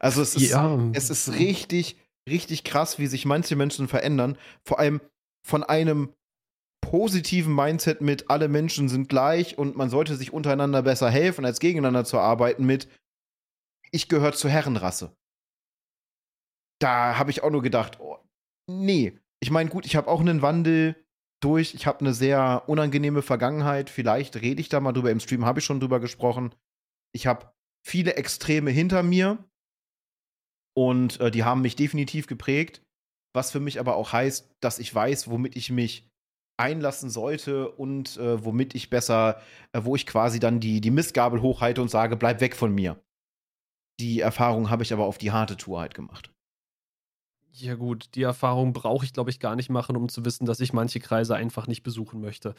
[0.01, 0.91] Also es ist, ja.
[0.93, 1.99] es ist richtig,
[2.29, 4.37] richtig krass, wie sich manche Menschen verändern.
[4.63, 5.01] Vor allem
[5.47, 6.13] von einem
[6.83, 11.59] positiven Mindset mit alle Menschen sind gleich und man sollte sich untereinander besser helfen, als
[11.59, 12.87] gegeneinander zu arbeiten mit
[13.91, 15.17] ich gehöre zur Herrenrasse.
[16.81, 18.19] Da habe ich auch nur gedacht, oh,
[18.71, 19.19] nee.
[19.41, 20.97] Ich meine, gut, ich habe auch einen Wandel
[21.41, 21.75] durch.
[21.75, 23.91] Ich habe eine sehr unangenehme Vergangenheit.
[23.91, 25.11] Vielleicht rede ich da mal drüber.
[25.11, 26.55] Im Stream habe ich schon drüber gesprochen.
[27.13, 27.53] Ich habe
[27.85, 29.39] viele Extreme hinter mir.
[30.77, 32.83] Und äh, die haben mich definitiv geprägt.
[33.35, 36.09] Was für mich aber auch heißt, dass ich weiß, womit ich mich
[36.57, 39.41] einlassen sollte und äh, womit ich besser,
[39.73, 43.01] äh, wo ich quasi dann die, die Mistgabel hochhalte und sage, bleib weg von mir.
[44.01, 46.33] Die Erfahrung habe ich aber auf die harte Tour halt gemacht.
[47.53, 50.61] Ja gut, die Erfahrung brauche ich, glaube ich, gar nicht machen, um zu wissen, dass
[50.61, 52.55] ich manche Kreise einfach nicht besuchen möchte.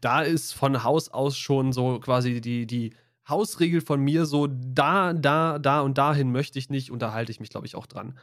[0.00, 2.94] Da ist von Haus aus schon so quasi die, die
[3.28, 7.32] Hausregel von mir so, da, da, da und dahin möchte ich nicht und da halte
[7.32, 8.18] ich mich, glaube ich, auch dran.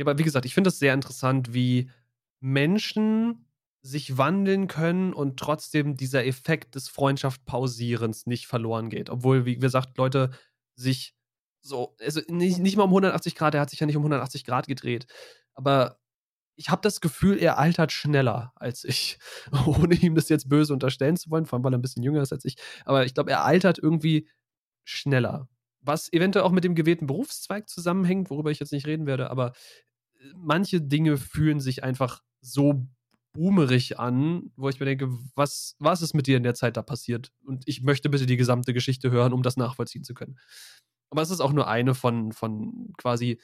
[0.00, 1.90] Aber wie gesagt, ich finde es sehr interessant, wie
[2.40, 3.46] Menschen
[3.82, 9.10] sich wandeln können und trotzdem dieser Effekt des Freundschaft-Pausierens nicht verloren geht.
[9.10, 10.30] Obwohl, wie gesagt, Leute
[10.76, 11.15] sich
[11.66, 14.44] so, also nicht, nicht mal um 180 Grad, er hat sich ja nicht um 180
[14.44, 15.06] Grad gedreht.
[15.54, 15.98] Aber
[16.56, 19.18] ich habe das Gefühl, er altert schneller als ich.
[19.66, 22.22] Ohne ihm das jetzt böse unterstellen zu wollen, vor allem weil er ein bisschen jünger
[22.22, 22.56] ist als ich.
[22.84, 24.28] Aber ich glaube, er altert irgendwie
[24.84, 25.48] schneller.
[25.80, 29.52] Was eventuell auch mit dem gewählten Berufszweig zusammenhängt, worüber ich jetzt nicht reden werde, aber
[30.18, 32.86] äh, manche Dinge fühlen sich einfach so
[33.36, 36.82] boomerig an, wo ich mir denke, was, was ist mit dir in der Zeit da
[36.82, 37.32] passiert?
[37.44, 40.38] Und ich möchte bitte die gesamte Geschichte hören, um das nachvollziehen zu können.
[41.10, 43.40] Aber es ist auch nur eine von, von quasi,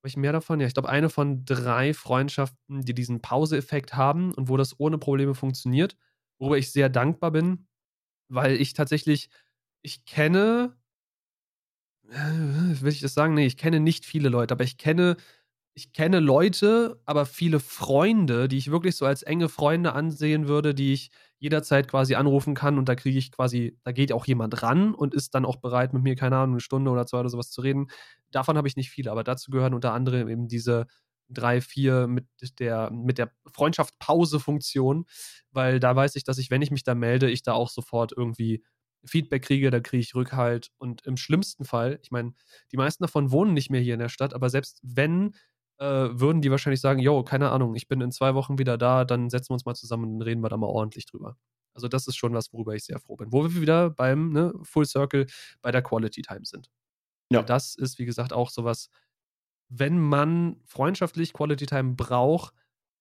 [0.00, 0.60] habe ich mehr davon?
[0.60, 4.98] Ja, ich glaube, eine von drei Freundschaften, die diesen Pause-Effekt haben und wo das ohne
[4.98, 5.96] Probleme funktioniert,
[6.40, 7.68] worüber ich sehr dankbar bin,
[8.30, 9.30] weil ich tatsächlich,
[9.82, 10.76] ich kenne,
[12.08, 13.34] äh, will ich das sagen?
[13.34, 15.16] Nee, ich kenne nicht viele Leute, aber ich kenne
[15.80, 20.74] ich kenne Leute, aber viele Freunde, die ich wirklich so als enge Freunde ansehen würde,
[20.74, 24.62] die ich jederzeit quasi anrufen kann und da kriege ich quasi, da geht auch jemand
[24.62, 27.30] ran und ist dann auch bereit, mit mir, keine Ahnung, eine Stunde oder zwei oder
[27.30, 27.86] sowas zu reden.
[28.30, 30.86] Davon habe ich nicht viele, aber dazu gehören unter anderem eben diese
[31.30, 32.26] drei, vier mit
[32.58, 35.06] der, mit der Freundschaft-Pause-Funktion,
[35.50, 38.12] weil da weiß ich, dass ich, wenn ich mich da melde, ich da auch sofort
[38.14, 38.62] irgendwie
[39.06, 42.34] Feedback kriege, da kriege ich Rückhalt und im schlimmsten Fall, ich meine,
[42.70, 45.34] die meisten davon wohnen nicht mehr hier in der Stadt, aber selbst wenn
[45.80, 49.04] äh, würden die wahrscheinlich sagen, yo, keine Ahnung, ich bin in zwei Wochen wieder da,
[49.04, 51.36] dann setzen wir uns mal zusammen und reden wir da mal ordentlich drüber.
[51.74, 53.32] Also das ist schon was, worüber ich sehr froh bin.
[53.32, 55.26] Wo wir wieder beim ne, Full Circle
[55.62, 56.70] bei der Quality Time sind.
[57.32, 57.42] Ja.
[57.42, 58.90] Das ist, wie gesagt, auch sowas,
[59.68, 62.52] wenn man freundschaftlich Quality Time braucht,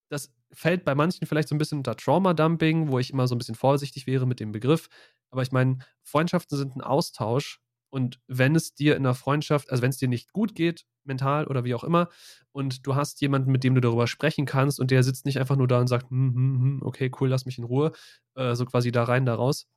[0.09, 3.39] das fällt bei manchen vielleicht so ein bisschen unter Trauma-Dumping, wo ich immer so ein
[3.39, 4.87] bisschen vorsichtig wäre mit dem Begriff.
[5.31, 7.59] Aber ich meine, Freundschaften sind ein Austausch
[7.89, 11.47] und wenn es dir in der Freundschaft, also wenn es dir nicht gut geht, mental
[11.47, 12.09] oder wie auch immer,
[12.51, 15.55] und du hast jemanden, mit dem du darüber sprechen kannst und der sitzt nicht einfach
[15.55, 17.91] nur da und sagt, hm, hm, hm, okay, cool, lass mich in Ruhe,
[18.35, 19.67] äh, so quasi da rein, da raus,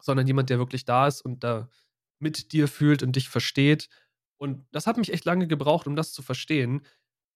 [0.00, 1.68] sondern jemand, der wirklich da ist und da
[2.20, 3.88] mit dir fühlt und dich versteht
[4.38, 6.82] Und das hat mich echt lange gebraucht, um das zu verstehen.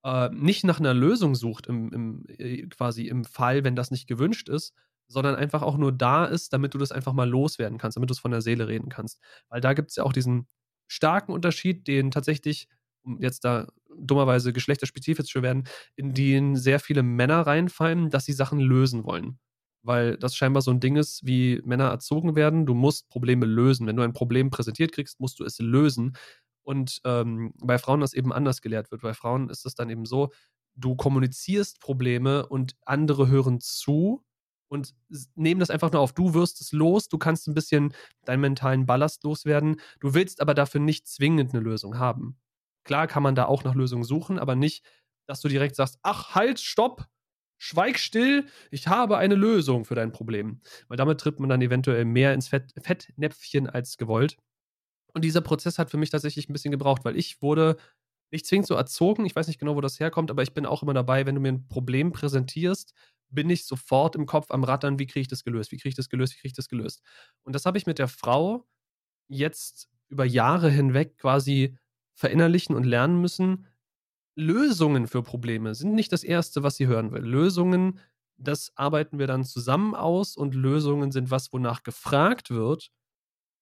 [0.04, 4.08] Äh, nicht nach einer Lösung sucht, im, im, äh, quasi im Fall, wenn das nicht
[4.08, 4.74] gewünscht ist,
[5.08, 8.12] sondern einfach auch nur da ist, damit du das einfach mal loswerden kannst, damit du
[8.12, 9.20] es von der Seele reden kannst.
[9.48, 10.46] Weil da gibt es ja auch diesen
[10.88, 12.68] starken Unterschied, den tatsächlich,
[13.02, 15.64] um jetzt da dummerweise geschlechterspezifisch zu werden,
[15.96, 19.38] in den sehr viele Männer reinfallen, dass sie Sachen lösen wollen.
[19.82, 22.66] Weil das scheinbar so ein Ding ist, wie Männer erzogen werden.
[22.66, 23.86] Du musst Probleme lösen.
[23.86, 26.16] Wenn du ein Problem präsentiert kriegst, musst du es lösen.
[26.62, 29.02] Und ähm, bei Frauen das eben anders gelehrt wird.
[29.02, 30.30] Bei Frauen ist es dann eben so,
[30.76, 34.24] du kommunizierst Probleme und andere hören zu
[34.72, 34.94] und
[35.34, 36.14] nehmen das einfach nur auf.
[36.14, 37.92] Du wirst es los, du kannst ein bisschen
[38.24, 39.76] deinen mentalen Ballast loswerden.
[40.00, 42.38] Du willst aber dafür nicht zwingend eine Lösung haben.
[42.84, 44.82] Klar kann man da auch nach Lösungen suchen, aber nicht,
[45.26, 47.06] dass du direkt sagst, ach, halt, stopp,
[47.58, 50.62] schweig still, ich habe eine Lösung für dein Problem.
[50.88, 54.38] Weil damit tritt man dann eventuell mehr ins Fett, Fettnäpfchen als gewollt.
[55.12, 57.76] Und dieser Prozess hat für mich tatsächlich ein bisschen gebraucht, weil ich wurde
[58.32, 60.82] nicht zwingend so erzogen, ich weiß nicht genau, wo das herkommt, aber ich bin auch
[60.82, 62.94] immer dabei, wenn du mir ein Problem präsentierst,
[63.34, 65.94] bin ich sofort im Kopf am Rattern, wie kriege ich das gelöst, wie kriege ich
[65.96, 67.02] das gelöst, wie kriege ich das gelöst.
[67.42, 68.66] Und das habe ich mit der Frau
[69.28, 71.78] jetzt über Jahre hinweg quasi
[72.14, 73.66] verinnerlichen und lernen müssen.
[74.36, 77.22] Lösungen für Probleme sind nicht das Erste, was sie hören will.
[77.22, 78.00] Lösungen,
[78.36, 82.90] das arbeiten wir dann zusammen aus und Lösungen sind was, wonach gefragt wird.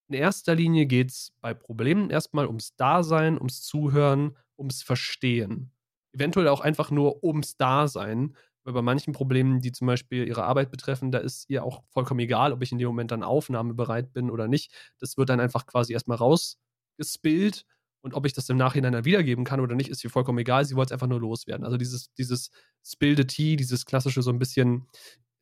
[0.09, 5.73] In erster Linie geht es bei Problemen erstmal ums Dasein, ums Zuhören, ums Verstehen.
[6.13, 10.71] Eventuell auch einfach nur ums Dasein weil bei manchen Problemen, die zum Beispiel ihre Arbeit
[10.71, 14.31] betreffen, da ist ihr auch vollkommen egal, ob ich in dem Moment dann aufnahmebereit bin
[14.31, 14.73] oder nicht.
[14.99, 17.65] Das wird dann einfach quasi erstmal rausgespillt.
[18.03, 20.65] Und ob ich das im Nachhinein dann wiedergeben kann oder nicht, ist ihr vollkommen egal.
[20.65, 21.65] Sie wollte es einfach nur loswerden.
[21.65, 22.51] Also dieses, dieses
[22.83, 24.89] Spill the Tea, dieses klassische so ein bisschen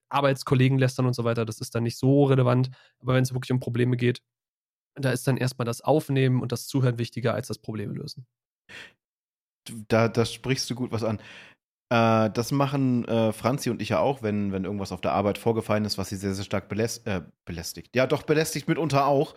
[0.09, 2.71] Arbeitskollegen lästern und so weiter, das ist dann nicht so relevant.
[2.99, 4.23] Aber wenn es wirklich um Probleme geht,
[4.97, 8.27] da ist dann erstmal das Aufnehmen und das Zuhören wichtiger als das Probleme lösen.
[9.89, 11.21] Da, da sprichst du gut was an.
[11.91, 15.39] Äh, das machen äh, Franzi und ich ja auch, wenn, wenn irgendwas auf der Arbeit
[15.39, 17.95] vorgefallen ist, was sie sehr, sehr stark beläst äh, belästigt.
[17.97, 19.35] Ja, doch, belästigt mitunter auch.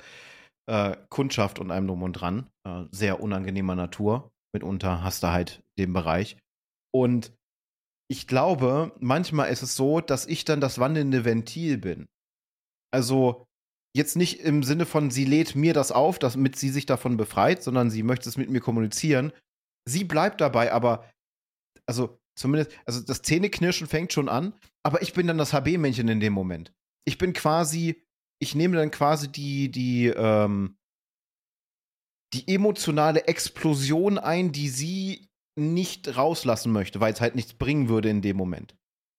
[0.69, 2.49] Äh, Kundschaft und einem drum und dran.
[2.67, 4.31] Äh, sehr unangenehmer Natur.
[4.53, 6.37] Mitunter hast du halt den Bereich.
[6.93, 7.33] Und
[8.09, 12.07] ich glaube, manchmal ist es so, dass ich dann das wandelnde Ventil bin.
[12.93, 13.45] Also
[13.95, 17.63] jetzt nicht im Sinne von, sie lädt mir das auf, damit sie sich davon befreit,
[17.63, 19.31] sondern sie möchte es mit mir kommunizieren.
[19.87, 21.09] Sie bleibt dabei, aber
[21.87, 24.53] also Zumindest, also das Zähneknirschen fängt schon an,
[24.83, 26.73] aber ich bin dann das HB-Männchen in dem Moment.
[27.05, 28.03] Ich bin quasi,
[28.39, 30.77] ich nehme dann quasi die, die, ähm,
[32.33, 38.09] die emotionale Explosion ein, die sie nicht rauslassen möchte, weil es halt nichts bringen würde
[38.09, 38.75] in dem Moment.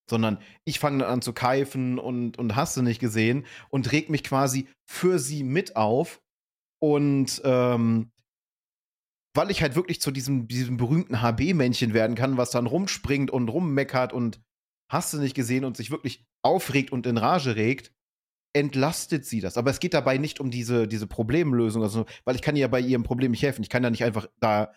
[0.08, 4.10] Sondern ich fange dann an zu keifen und, und hast du nicht gesehen und reg
[4.10, 6.20] mich quasi für sie mit auf.
[6.80, 8.10] Und ähm,
[9.34, 13.48] weil ich halt wirklich zu diesem, diesem berühmten HB-Männchen werden kann, was dann rumspringt und
[13.48, 14.40] rummeckert und
[14.90, 17.92] hast du nicht gesehen und sich wirklich aufregt und in Rage regt,
[18.54, 19.56] entlastet sie das.
[19.56, 22.80] Aber es geht dabei nicht um diese, diese Problemlösung, also, weil ich kann ja bei
[22.80, 23.62] ihrem Problem nicht helfen.
[23.62, 24.72] Ich kann ja nicht einfach da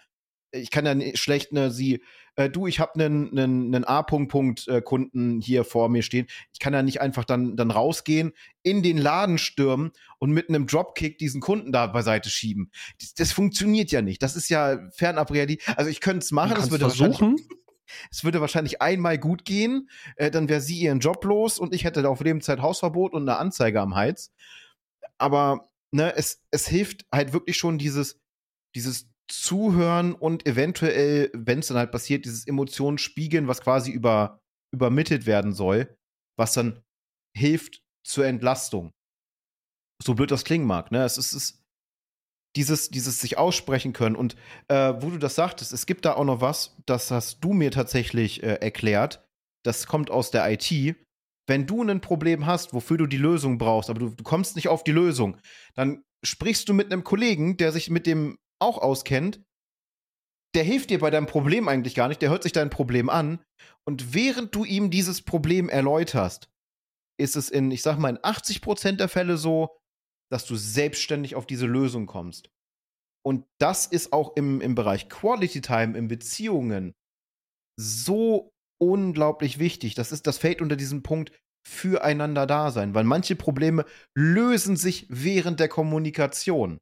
[0.55, 2.01] ich kann ja schlecht ne, sie,
[2.35, 6.27] äh, du, ich habe einen, einen, einen A-Punkt-Punkt-Kunden hier vor mir stehen.
[6.53, 8.33] Ich kann ja nicht einfach dann, dann rausgehen,
[8.63, 12.71] in den Laden stürmen und mit einem Dropkick diesen Kunden da beiseite schieben.
[12.99, 14.21] Das, das funktioniert ja nicht.
[14.21, 15.77] Das ist ja fernab Realität.
[15.77, 17.37] Also ich könnte es machen, es würde versuchen.
[18.09, 21.83] Es würde wahrscheinlich einmal gut gehen, äh, dann wäre sie ihren Job los und ich
[21.83, 24.33] hätte auf Lebenszeit Hausverbot und eine Anzeige am Hals.
[25.19, 28.19] Aber ne, es, es hilft halt wirklich schon dieses,
[28.73, 34.39] dieses zuhören und eventuell, wenn es dann halt passiert, dieses Emotionen spiegeln, was quasi über,
[34.73, 35.95] übermittelt werden soll,
[36.37, 36.81] was dann
[37.35, 38.91] hilft zur Entlastung.
[40.03, 41.03] So blöd das klingen mag, ne?
[41.03, 41.65] Es ist, es ist
[42.55, 44.15] dieses, dieses sich aussprechen können.
[44.15, 44.35] Und
[44.67, 47.71] äh, wo du das sagtest, es gibt da auch noch was, das hast du mir
[47.71, 49.25] tatsächlich äh, erklärt.
[49.65, 50.95] Das kommt aus der IT.
[51.47, 54.67] Wenn du ein Problem hast, wofür du die Lösung brauchst, aber du, du kommst nicht
[54.67, 55.37] auf die Lösung,
[55.75, 59.41] dann sprichst du mit einem Kollegen, der sich mit dem auch auskennt,
[60.55, 63.43] der hilft dir bei deinem Problem eigentlich gar nicht, der hört sich dein Problem an
[63.87, 66.49] und während du ihm dieses Problem erläuterst,
[67.19, 69.77] ist es in, ich sag mal, in 80% der Fälle so,
[70.31, 72.49] dass du selbstständig auf diese Lösung kommst.
[73.25, 76.93] Und das ist auch im, im Bereich Quality Time, in Beziehungen
[77.79, 78.51] so
[78.81, 79.95] unglaublich wichtig.
[79.95, 81.31] Das ist, das fällt unter diesen Punkt
[81.67, 83.85] füreinander da sein, weil manche Probleme
[84.15, 86.77] lösen sich während der Kommunikation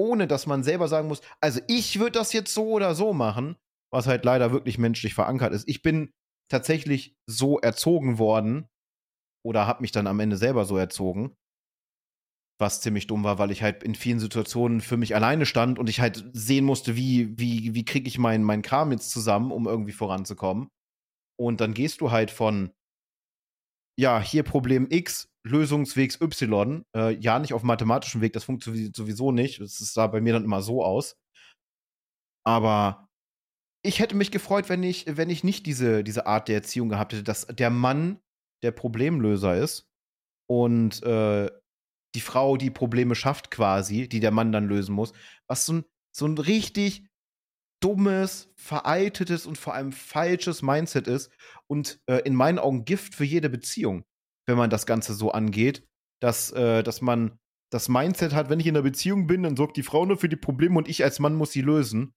[0.00, 3.56] ohne dass man selber sagen muss, also ich würde das jetzt so oder so machen,
[3.92, 5.68] was halt leider wirklich menschlich verankert ist.
[5.68, 6.10] Ich bin
[6.50, 8.66] tatsächlich so erzogen worden
[9.44, 11.36] oder habe mich dann am Ende selber so erzogen,
[12.58, 15.88] was ziemlich dumm war, weil ich halt in vielen Situationen für mich alleine stand und
[15.90, 19.66] ich halt sehen musste, wie, wie, wie kriege ich meinen mein Kram jetzt zusammen, um
[19.66, 20.68] irgendwie voranzukommen.
[21.38, 22.72] Und dann gehst du halt von,
[23.98, 29.32] ja, hier Problem X, Lösungswegs Y, äh, ja, nicht auf mathematischen Weg, das funktioniert sowieso
[29.32, 29.60] nicht.
[29.60, 31.16] Das sah bei mir dann immer so aus.
[32.44, 33.08] Aber
[33.82, 37.12] ich hätte mich gefreut, wenn ich, wenn ich nicht diese, diese Art der Erziehung gehabt
[37.12, 38.20] hätte, dass der Mann
[38.62, 39.88] der Problemlöser ist
[40.46, 41.50] und äh,
[42.14, 45.12] die Frau die Probleme schafft quasi, die der Mann dann lösen muss.
[45.48, 45.84] Was so ein,
[46.14, 47.06] so ein richtig
[47.82, 51.30] dummes, veraltetes und vor allem falsches Mindset ist
[51.66, 54.04] und äh, in meinen Augen Gift für jede Beziehung,
[54.50, 55.86] wenn man das Ganze so angeht,
[56.20, 57.38] dass, äh, dass man
[57.70, 60.28] das Mindset hat, wenn ich in einer Beziehung bin, dann sorgt die Frau nur für
[60.28, 62.12] die Probleme und ich als Mann muss sie lösen,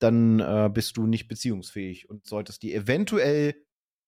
[0.00, 3.54] dann äh, bist du nicht beziehungsfähig und solltest dir eventuell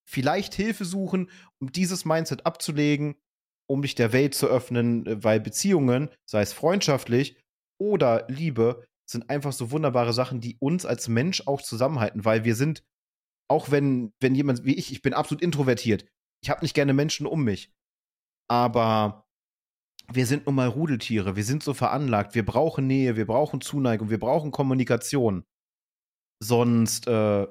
[0.09, 1.30] vielleicht Hilfe suchen,
[1.61, 3.16] um dieses Mindset abzulegen
[3.68, 7.36] um dich der Welt zu öffnen, äh, weil Beziehungen, sei es freundschaftlich
[7.78, 12.54] oder Liebe, sind einfach so wunderbare Sachen, die uns als Mensch auch zusammenhalten, weil wir
[12.54, 12.82] sind,
[13.48, 16.04] auch wenn, wenn jemand wie ich, ich bin absolut introvertiert,
[16.43, 17.72] ich habe nicht gerne Menschen um mich,
[18.51, 19.26] aber
[20.11, 24.11] wir sind nun mal Rudeltiere, wir sind so veranlagt, wir brauchen Nähe, wir brauchen Zuneigung,
[24.11, 25.45] wir brauchen Kommunikation.
[26.43, 27.47] Sonst äh,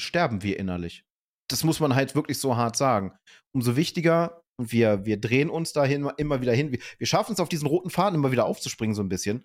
[0.00, 1.04] sterben wir innerlich.
[1.50, 3.16] Das muss man halt wirklich so hart sagen.
[3.54, 6.72] Umso wichtiger und wir, wir drehen uns dahin immer wieder hin.
[6.72, 9.44] Wir, wir schaffen es auf diesen roten Faden immer wieder aufzuspringen, so ein bisschen.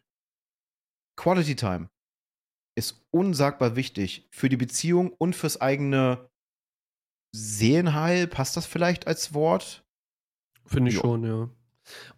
[1.18, 1.90] Quality Time
[2.76, 6.30] ist unsagbar wichtig für die Beziehung und fürs eigene
[7.34, 8.28] Seelenheil.
[8.28, 9.84] Passt das vielleicht als Wort?
[10.66, 11.02] Finde ich jo.
[11.02, 11.50] schon, ja.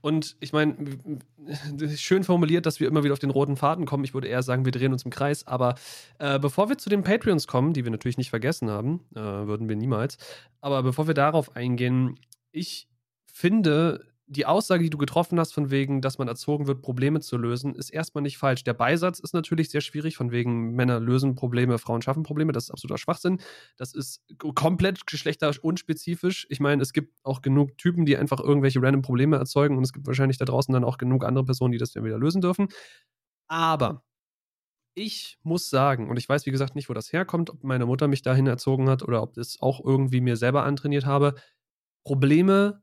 [0.02, 0.76] Und ich meine,
[1.96, 4.04] schön formuliert, dass wir immer wieder auf den roten Faden kommen.
[4.04, 5.48] Ich würde eher sagen, wir drehen uns im Kreis.
[5.48, 5.76] Aber
[6.20, 9.68] äh, bevor wir zu den Patreons kommen, die wir natürlich nicht vergessen haben, äh, würden
[9.68, 10.18] wir niemals.
[10.62, 12.20] Aber bevor wir darauf eingehen,
[12.52, 12.88] ich
[13.26, 17.38] finde, die Aussage, die du getroffen hast, von wegen, dass man erzogen wird, Probleme zu
[17.38, 18.64] lösen, ist erstmal nicht falsch.
[18.64, 22.52] Der Beisatz ist natürlich sehr schwierig, von wegen Männer lösen Probleme, Frauen schaffen Probleme.
[22.52, 23.40] Das ist absoluter Schwachsinn.
[23.78, 24.24] Das ist
[24.56, 26.48] komplett geschlechterunspezifisch.
[26.50, 29.94] Ich meine, es gibt auch genug Typen, die einfach irgendwelche random Probleme erzeugen und es
[29.94, 32.70] gibt wahrscheinlich da draußen dann auch genug andere Personen, die das dann wieder lösen dürfen.
[33.48, 34.04] Aber
[34.96, 38.08] ich muss sagen, und ich weiß wie gesagt nicht, wo das herkommt, ob meine Mutter
[38.08, 41.36] mich dahin erzogen hat oder ob das auch irgendwie mir selber antrainiert habe,
[42.06, 42.82] Probleme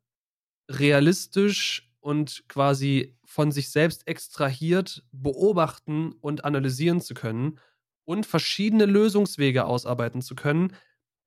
[0.78, 7.58] realistisch und quasi von sich selbst extrahiert beobachten und analysieren zu können
[8.04, 10.74] und verschiedene Lösungswege ausarbeiten zu können,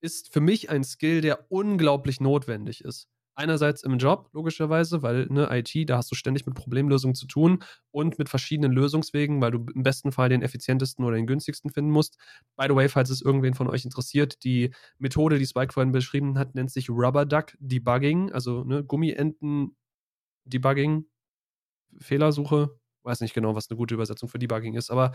[0.02, 3.08] ist für mich ein Skill, der unglaublich notwendig ist.
[3.38, 7.64] Einerseits im Job, logischerweise, weil ne, IT, da hast du ständig mit Problemlösungen zu tun
[7.92, 11.92] und mit verschiedenen Lösungswegen, weil du im besten Fall den effizientesten oder den günstigsten finden
[11.92, 12.18] musst.
[12.56, 16.40] By the way, falls es irgendwen von euch interessiert, die Methode, die Spike vorhin beschrieben
[16.40, 19.76] hat, nennt sich Rubber Duck Debugging, also ne, Gummienten
[20.46, 21.06] Debugging,
[22.00, 22.80] Fehlersuche.
[23.04, 25.12] Weiß nicht genau, was eine gute Übersetzung für Debugging ist, aber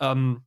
[0.00, 0.44] ähm,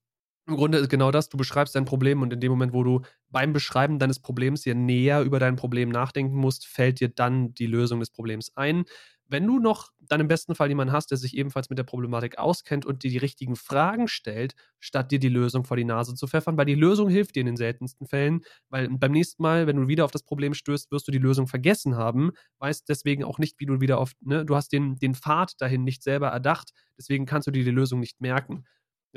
[0.47, 3.01] im Grunde ist genau das, du beschreibst dein Problem und in dem Moment, wo du
[3.29, 7.67] beim Beschreiben deines Problems dir näher über dein Problem nachdenken musst, fällt dir dann die
[7.67, 8.85] Lösung des Problems ein.
[9.29, 12.37] Wenn du noch dann im besten Fall jemanden hast, der sich ebenfalls mit der Problematik
[12.37, 16.27] auskennt und dir die richtigen Fragen stellt, statt dir die Lösung vor die Nase zu
[16.27, 19.75] pfeffern, weil die Lösung hilft dir in den seltensten Fällen, weil beim nächsten Mal, wenn
[19.75, 23.37] du wieder auf das Problem stößt, wirst du die Lösung vergessen haben, weißt deswegen auch
[23.37, 26.71] nicht, wie du wieder auf, ne, du hast den, den Pfad dahin nicht selber erdacht,
[26.97, 28.63] deswegen kannst du dir die Lösung nicht merken.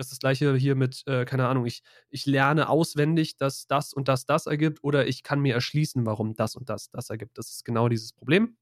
[0.00, 3.92] Das ist das gleiche hier mit, äh, keine Ahnung, ich, ich lerne auswendig, dass das
[3.92, 7.36] und das das ergibt oder ich kann mir erschließen, warum das und das das ergibt.
[7.36, 8.56] Das ist genau dieses Problem.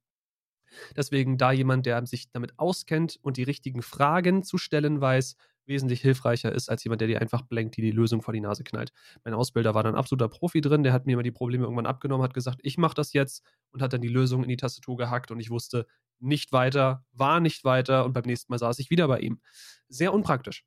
[0.96, 6.00] Deswegen da jemand, der sich damit auskennt und die richtigen Fragen zu stellen weiß, wesentlich
[6.00, 8.92] hilfreicher ist als jemand, der dir einfach blenkt, die die Lösung vor die Nase knallt.
[9.22, 12.24] Mein Ausbilder war dann absoluter Profi drin, der hat mir immer die Probleme irgendwann abgenommen,
[12.24, 15.30] hat gesagt, ich mache das jetzt und hat dann die Lösung in die Tastatur gehackt
[15.30, 15.86] und ich wusste
[16.18, 19.40] nicht weiter, war nicht weiter und beim nächsten Mal saß ich wieder bei ihm.
[19.88, 20.64] Sehr unpraktisch.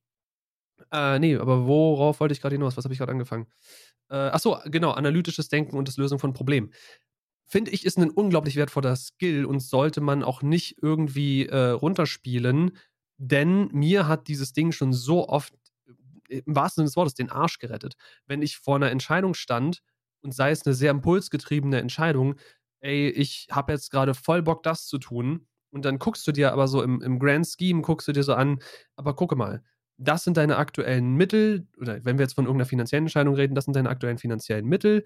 [0.91, 2.77] Äh, nee, aber worauf wollte ich gerade hinaus?
[2.77, 3.47] Was habe ich gerade angefangen?
[4.09, 6.73] Äh, achso, genau, analytisches Denken und das Lösen von Problemen.
[7.47, 12.77] Finde ich, ist ein unglaublich wertvoller Skill und sollte man auch nicht irgendwie äh, runterspielen,
[13.17, 15.53] denn mir hat dieses Ding schon so oft,
[16.29, 17.95] äh, im wahrsten Sinne des Wortes, den Arsch gerettet.
[18.25, 19.81] Wenn ich vor einer Entscheidung stand
[20.21, 22.35] und sei es eine sehr impulsgetriebene Entscheidung,
[22.81, 25.47] ey, ich habe jetzt gerade voll Bock, das zu tun.
[25.71, 28.33] Und dann guckst du dir aber so im, im Grand Scheme, guckst du dir so
[28.33, 28.59] an,
[28.95, 29.63] aber gucke mal,
[30.01, 33.65] das sind deine aktuellen Mittel, oder wenn wir jetzt von irgendeiner finanziellen Entscheidung reden, das
[33.65, 35.03] sind deine aktuellen finanziellen Mittel.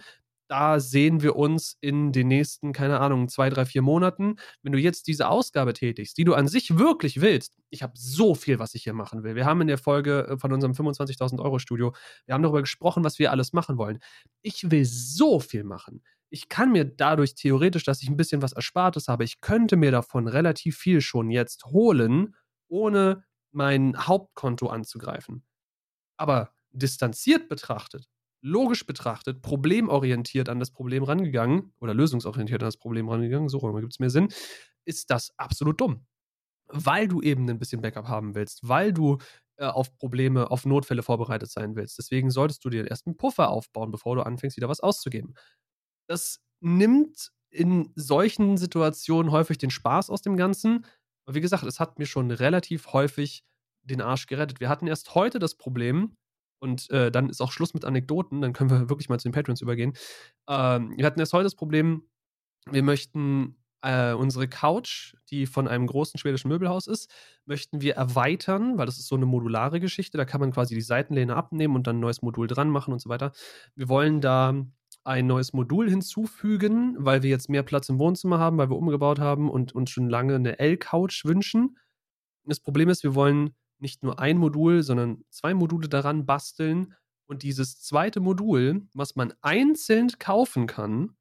[0.47, 4.35] Da sehen wir uns in den nächsten, keine Ahnung, zwei, drei, vier Monaten.
[4.61, 8.35] Wenn du jetzt diese Ausgabe tätigst, die du an sich wirklich willst, ich habe so
[8.35, 9.35] viel, was ich hier machen will.
[9.35, 13.03] Wir haben in der Folge äh, von unserem 25.000 Euro Studio, wir haben darüber gesprochen,
[13.03, 13.97] was wir alles machen wollen.
[14.43, 16.03] Ich will so viel machen
[16.35, 19.91] ich kann mir dadurch theoretisch, dass ich ein bisschen was Erspartes habe, ich könnte mir
[19.91, 22.35] davon relativ viel schon jetzt holen,
[22.67, 23.23] ohne
[23.56, 25.43] mein Hauptkonto anzugreifen.
[26.18, 28.08] Aber distanziert betrachtet,
[28.41, 33.93] logisch betrachtet, problemorientiert an das Problem rangegangen oder lösungsorientiert an das Problem rangegangen, so gibt
[33.93, 34.30] es mehr Sinn,
[34.86, 36.06] ist das absolut dumm.
[36.68, 39.18] Weil du eben ein bisschen Backup haben willst, weil du
[39.58, 41.97] äh, auf Probleme, auf Notfälle vorbereitet sein willst.
[41.97, 45.36] Deswegen solltest du dir erst einen Puffer aufbauen, bevor du anfängst, wieder was auszugeben.
[46.08, 50.86] Das nimmt in solchen Situationen häufig den Spaß aus dem Ganzen.
[51.26, 53.43] Aber wie gesagt, es hat mir schon relativ häufig
[53.84, 54.59] den Arsch gerettet.
[54.59, 56.15] Wir hatten erst heute das Problem,
[56.59, 59.34] und äh, dann ist auch Schluss mit Anekdoten, dann können wir wirklich mal zu den
[59.34, 59.93] Patrons übergehen.
[60.49, 62.03] Ähm, wir hatten erst heute das Problem,
[62.69, 67.11] wir möchten äh, unsere Couch, die von einem großen schwedischen Möbelhaus ist,
[67.45, 70.17] möchten wir erweitern, weil das ist so eine modulare Geschichte.
[70.17, 72.99] Da kann man quasi die Seitenlehne abnehmen und dann ein neues Modul dran machen und
[72.99, 73.32] so weiter.
[73.76, 74.55] Wir wollen da
[75.06, 79.20] ein neues Modul hinzufügen, weil wir jetzt mehr Platz im Wohnzimmer haben, weil wir umgebaut
[79.20, 81.78] haben und uns schon lange eine L-Couch wünschen.
[82.43, 86.93] Das Problem ist, wir wollen nicht nur ein Modul, sondern zwei Module daran basteln.
[87.28, 91.16] Und dieses zweite Modul, was man einzeln kaufen kann,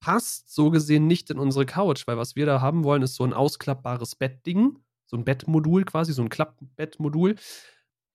[0.00, 3.24] passt so gesehen nicht in unsere Couch, weil was wir da haben wollen, ist so
[3.24, 7.36] ein ausklappbares Bettding, so ein Bettmodul quasi, so ein Klappbettmodul.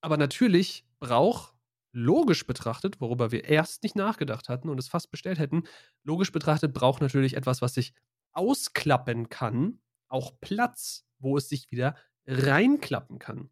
[0.02, 1.53] Aber natürlich braucht,
[1.94, 5.64] logisch betrachtet, worüber wir erst nicht nachgedacht hatten und es fast bestellt hätten,
[6.04, 7.94] logisch betrachtet braucht natürlich etwas, was sich
[8.34, 9.80] ausklappen kann,
[10.10, 13.50] auch Platz, wo es sich wieder reinklappen kann.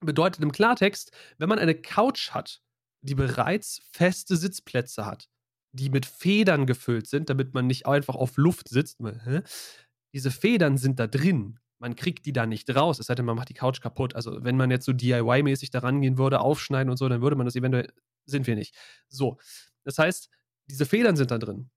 [0.00, 2.62] Bedeutet im Klartext, wenn man eine Couch hat,
[3.00, 5.28] die bereits feste Sitzplätze hat,
[5.72, 8.98] die mit Federn gefüllt sind, damit man nicht einfach auf Luft sitzt.
[10.14, 11.58] Diese Federn sind da drin.
[11.78, 14.14] Man kriegt die da nicht raus, es sei denn, man macht die Couch kaputt.
[14.16, 17.46] Also, wenn man jetzt so DIY-mäßig da rangehen würde, aufschneiden und so, dann würde man
[17.46, 17.92] das eventuell.
[18.26, 18.74] Sind wir nicht.
[19.08, 19.38] So.
[19.84, 20.28] Das heißt,
[20.68, 21.70] diese Federn sind da drin.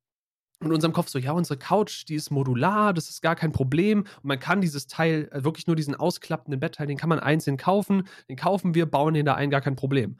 [0.59, 3.51] Und in unserem Kopf so, ja, unsere Couch, die ist modular, das ist gar kein
[3.51, 4.01] Problem.
[4.01, 7.57] Und man kann dieses Teil, äh, wirklich nur diesen ausklappenden Bettteil, den kann man einzeln
[7.57, 8.07] kaufen.
[8.29, 10.17] Den kaufen wir, bauen den da ein, gar kein Problem.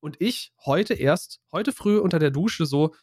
[0.00, 2.94] Und ich heute erst, heute früh unter der Dusche so,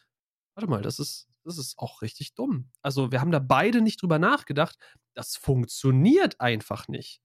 [0.54, 2.70] warte mal, das ist, das ist auch richtig dumm.
[2.82, 4.76] Also wir haben da beide nicht drüber nachgedacht.
[5.14, 7.20] Das funktioniert einfach nicht.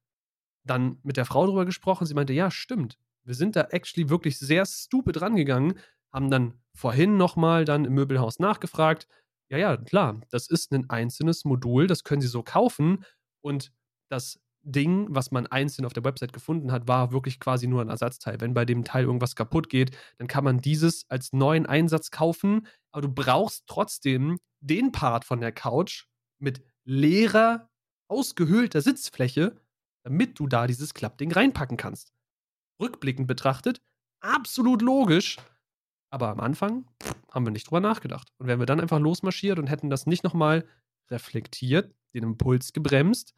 [0.65, 2.05] Dann mit der Frau drüber gesprochen.
[2.05, 2.97] Sie meinte, ja, stimmt.
[3.23, 5.79] Wir sind da actually wirklich sehr stupid rangegangen.
[6.13, 9.07] Haben dann vorhin nochmal dann im Möbelhaus nachgefragt.
[9.49, 10.21] Ja, ja, klar.
[10.29, 11.87] Das ist ein einzelnes Modul.
[11.87, 13.05] Das können Sie so kaufen.
[13.41, 13.71] Und
[14.09, 17.89] das Ding, was man einzeln auf der Website gefunden hat, war wirklich quasi nur ein
[17.89, 18.41] Ersatzteil.
[18.41, 22.67] Wenn bei dem Teil irgendwas kaputt geht, dann kann man dieses als neuen Einsatz kaufen,
[22.91, 26.05] aber du brauchst trotzdem den Part von der Couch
[26.39, 27.69] mit leerer,
[28.07, 29.55] ausgehöhlter Sitzfläche,
[30.03, 32.13] damit du da dieses Klappding reinpacken kannst.
[32.81, 33.81] Rückblickend betrachtet,
[34.21, 35.37] absolut logisch,
[36.09, 36.85] aber am Anfang
[37.31, 38.31] haben wir nicht drüber nachgedacht.
[38.37, 40.67] Und wären wir dann einfach losmarschiert und hätten das nicht nochmal
[41.11, 43.33] reflektiert, den Impuls gebremst,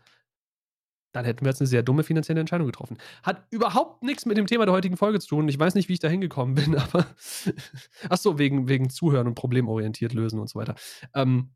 [1.12, 2.98] dann hätten wir jetzt eine sehr dumme finanzielle Entscheidung getroffen.
[3.24, 5.48] Hat überhaupt nichts mit dem Thema der heutigen Folge zu tun.
[5.50, 7.06] Ich weiß nicht, wie ich da hingekommen bin, aber.
[8.10, 10.76] Ach so, wegen, wegen Zuhören und problemorientiert lösen und so weiter.
[11.14, 11.52] Ähm,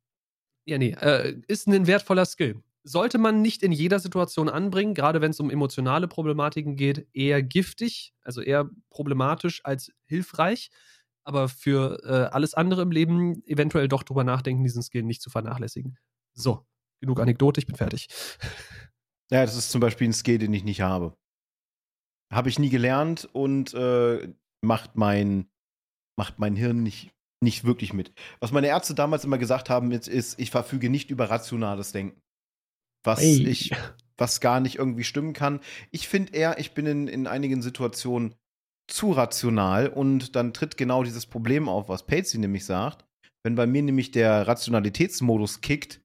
[0.66, 2.62] ja, nee, äh, ist ein wertvoller Skill.
[2.84, 7.42] Sollte man nicht in jeder Situation anbringen, gerade wenn es um emotionale Problematiken geht, eher
[7.42, 10.70] giftig, also eher problematisch als hilfreich.
[11.24, 15.32] Aber für äh, alles andere im Leben eventuell doch drüber nachdenken, diesen Skill nicht zu
[15.32, 15.98] vernachlässigen.
[16.34, 16.68] So,
[17.00, 18.10] genug Anekdote, ich bin fertig.
[19.32, 21.16] Ja, das ist zum Beispiel ein Skill, den ich nicht habe.
[22.32, 25.48] Habe ich nie gelernt und äh, macht, mein,
[26.18, 27.12] macht mein Hirn nicht,
[27.42, 28.14] nicht wirklich mit.
[28.40, 32.22] Was meine Ärzte damals immer gesagt haben, ist, ist ich verfüge nicht über rationales Denken.
[33.04, 33.48] Was hey.
[33.48, 33.72] ich,
[34.18, 35.60] was gar nicht irgendwie stimmen kann.
[35.92, 38.36] Ich finde eher, ich bin in, in einigen Situationen
[38.88, 43.06] zu rational und dann tritt genau dieses Problem auf, was Patsy nämlich sagt.
[43.44, 46.02] Wenn bei mir nämlich der Rationalitätsmodus kickt,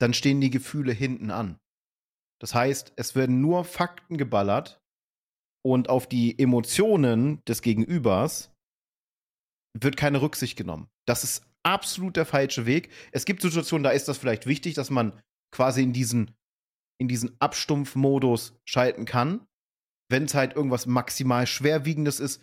[0.00, 1.58] dann stehen die Gefühle hinten an.
[2.44, 4.78] Das heißt, es werden nur Fakten geballert
[5.64, 8.52] und auf die Emotionen des Gegenübers
[9.72, 10.90] wird keine Rücksicht genommen.
[11.08, 12.92] Das ist absolut der falsche Weg.
[13.12, 15.18] Es gibt Situationen, da ist das vielleicht wichtig, dass man
[15.52, 16.36] quasi in diesen,
[17.00, 19.46] in diesen Abstumpfmodus schalten kann,
[20.10, 22.42] wenn es halt irgendwas maximal Schwerwiegendes ist,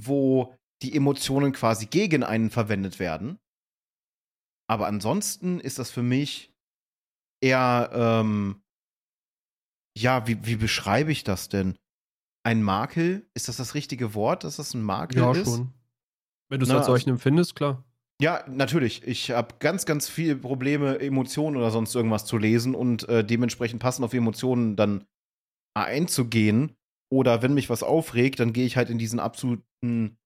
[0.00, 0.54] wo
[0.84, 3.40] die Emotionen quasi gegen einen verwendet werden.
[4.70, 6.52] Aber ansonsten ist das für mich
[7.42, 8.61] eher ähm,
[9.96, 11.78] ja, wie, wie beschreibe ich das denn?
[12.44, 13.28] Ein Makel?
[13.34, 15.38] Ist das das richtige Wort, dass das ein Makel ja, ist?
[15.38, 15.74] Ja, schon.
[16.48, 17.84] Wenn du es als solchen empfindest, klar.
[18.20, 19.06] Ja, natürlich.
[19.06, 23.80] Ich habe ganz, ganz viele Probleme, Emotionen oder sonst irgendwas zu lesen und äh, dementsprechend
[23.80, 25.04] passend auf Emotionen dann
[25.74, 26.76] einzugehen.
[27.10, 30.16] Oder wenn mich was aufregt, dann gehe ich halt in diesen absoluten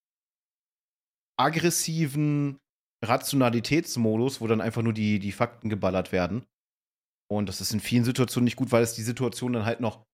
[1.38, 2.59] aggressiven,
[3.05, 6.44] Rationalitätsmodus, wo dann einfach nur die, die Fakten geballert werden.
[7.31, 10.05] Und das ist in vielen Situationen nicht gut, weil es die Situation dann halt noch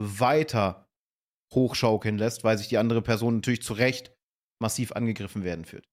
[0.00, 0.86] weiter
[1.52, 4.14] hochschaukeln lässt, weil sich die andere Person natürlich zu Recht
[4.62, 5.88] massiv angegriffen werden fühlt.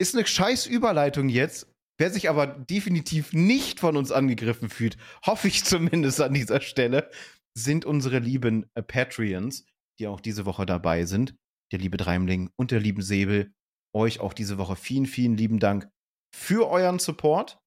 [0.00, 1.70] Ist eine scheiß Überleitung jetzt.
[1.98, 4.96] Wer sich aber definitiv nicht von uns angegriffen fühlt,
[5.26, 7.10] hoffe ich zumindest an dieser Stelle,
[7.56, 9.66] sind unsere lieben äh, Patreons,
[10.00, 11.36] die auch diese Woche dabei sind.
[11.70, 13.52] Der liebe Dreimling und der lieben Säbel.
[13.94, 15.90] Euch auch diese Woche vielen, vielen lieben Dank
[16.34, 17.61] für euren Support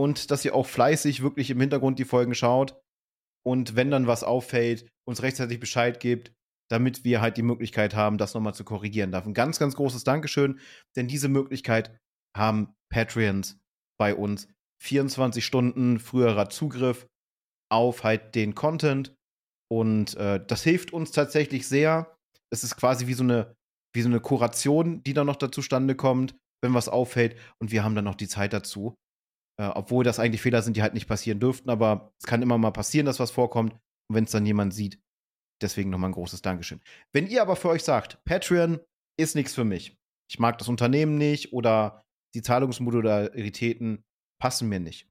[0.00, 2.80] und dass ihr auch fleißig wirklich im Hintergrund die Folgen schaut
[3.44, 6.32] und wenn dann was auffällt, uns rechtzeitig Bescheid gibt,
[6.70, 9.12] damit wir halt die Möglichkeit haben, das nochmal zu korrigieren.
[9.12, 10.58] Dafür ein ganz, ganz großes Dankeschön,
[10.96, 11.94] denn diese Möglichkeit
[12.34, 13.58] haben Patreons
[13.98, 14.48] bei uns.
[14.82, 17.06] 24 Stunden früherer Zugriff
[17.70, 19.14] auf halt den Content
[19.70, 22.16] und äh, das hilft uns tatsächlich sehr.
[22.50, 23.54] Es ist quasi wie so eine,
[23.94, 27.84] wie so eine Kuration, die dann noch dazu stande kommt, wenn was auffällt und wir
[27.84, 28.94] haben dann noch die Zeit dazu.
[29.60, 32.58] Äh, obwohl das eigentlich Fehler sind, die halt nicht passieren dürften, aber es kann immer
[32.58, 33.74] mal passieren, dass was vorkommt.
[34.08, 34.98] Und wenn es dann jemand sieht,
[35.60, 36.80] Deswegen nochmal ein großes Dankeschön.
[37.12, 38.80] Wenn ihr aber für euch sagt, Patreon
[39.18, 39.98] ist nichts für mich,
[40.30, 42.02] ich mag das Unternehmen nicht oder
[42.34, 44.04] die Zahlungsmodularitäten
[44.40, 45.08] passen mir nicht,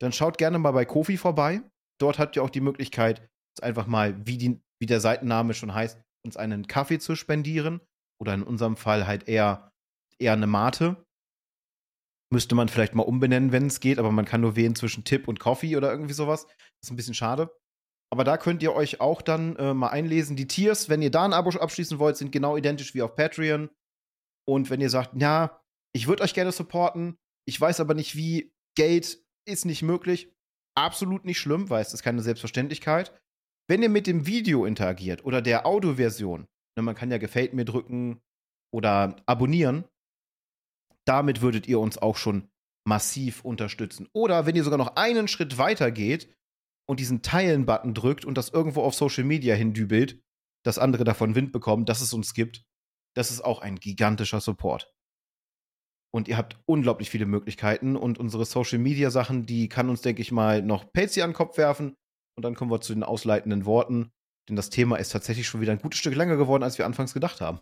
[0.00, 1.62] dann schaut gerne mal bei Kofi vorbei.
[2.00, 3.28] Dort habt ihr auch die Möglichkeit,
[3.60, 7.80] einfach mal, wie, die, wie der Seitenname schon heißt, uns einen Kaffee zu spendieren.
[8.20, 9.72] Oder in unserem Fall halt eher,
[10.18, 11.04] eher eine Mate.
[12.32, 15.28] Müsste man vielleicht mal umbenennen, wenn es geht, aber man kann nur wählen zwischen Tipp
[15.28, 16.46] und Coffee oder irgendwie sowas.
[16.46, 17.50] Das ist ein bisschen schade.
[18.10, 20.34] Aber da könnt ihr euch auch dann äh, mal einlesen.
[20.34, 23.68] Die Tiers, wenn ihr da ein Abo abschließen wollt, sind genau identisch wie auf Patreon.
[24.48, 25.60] Und wenn ihr sagt, ja,
[25.94, 30.32] ich würde euch gerne supporten, ich weiß aber nicht wie, Geld ist nicht möglich,
[30.74, 33.12] absolut nicht schlimm, weil es ist keine Selbstverständlichkeit.
[33.68, 36.46] Wenn ihr mit dem Video interagiert oder der Audioversion,
[36.78, 38.22] ne, man kann ja gefällt mir drücken
[38.74, 39.84] oder abonnieren,
[41.06, 42.50] damit würdet ihr uns auch schon
[42.84, 44.08] massiv unterstützen.
[44.12, 46.34] Oder wenn ihr sogar noch einen Schritt weiter geht
[46.88, 50.20] und diesen Teilen-Button drückt und das irgendwo auf Social Media hindübelt,
[50.64, 52.64] dass andere davon Wind bekommen, dass es uns gibt,
[53.14, 54.92] das ist auch ein gigantischer Support.
[56.14, 60.20] Und ihr habt unglaublich viele Möglichkeiten und unsere Social Media Sachen, die kann uns, denke
[60.20, 61.96] ich mal, noch Patsy an den Kopf werfen.
[62.36, 64.12] Und dann kommen wir zu den ausleitenden Worten.
[64.48, 67.14] Denn das Thema ist tatsächlich schon wieder ein gutes Stück länger geworden, als wir anfangs
[67.14, 67.60] gedacht haben.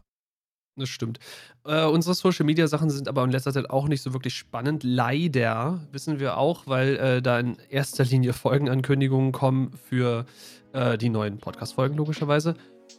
[0.77, 1.19] Das stimmt.
[1.65, 4.83] Äh, unsere Social Media Sachen sind aber in letzter Zeit auch nicht so wirklich spannend.
[4.83, 10.25] Leider wissen wir auch, weil äh, da in erster Linie Folgenankündigungen kommen für
[10.73, 12.55] äh, die neuen Podcast-Folgen, logischerweise.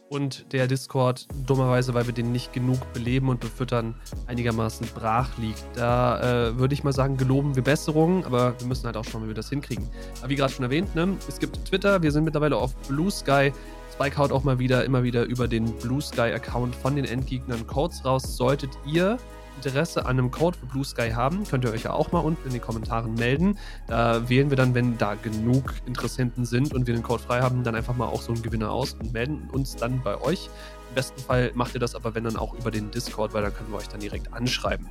[0.08, 3.94] Und der Discord, dummerweise, weil wir den nicht genug beleben und befüttern,
[4.26, 5.64] einigermaßen brach liegt.
[5.74, 9.24] Da äh, würde ich mal sagen, geloben wir Besserungen, aber wir müssen halt auch schauen,
[9.24, 9.88] wie wir das hinkriegen.
[10.20, 13.52] Aber wie gerade schon erwähnt, ne, es gibt Twitter, wir sind mittlerweile auf Blue Sky.
[13.92, 18.04] Spike haut auch mal wieder, immer wieder über den Blue Sky-Account von den Endgegnern Codes
[18.04, 18.36] raus.
[18.36, 19.18] Solltet ihr
[19.56, 22.46] Interesse an einem Code für Blue Sky haben, könnt ihr euch ja auch mal unten
[22.46, 23.58] in den Kommentaren melden.
[23.86, 27.62] Da wählen wir dann, wenn da genug Interessenten sind und wir den Code frei haben,
[27.64, 30.48] dann einfach mal auch so einen Gewinner aus und melden uns dann bei euch.
[30.88, 33.54] Im besten Fall macht ihr das aber, wenn dann auch über den Discord, weil dann
[33.54, 34.88] können wir euch dann direkt anschreiben.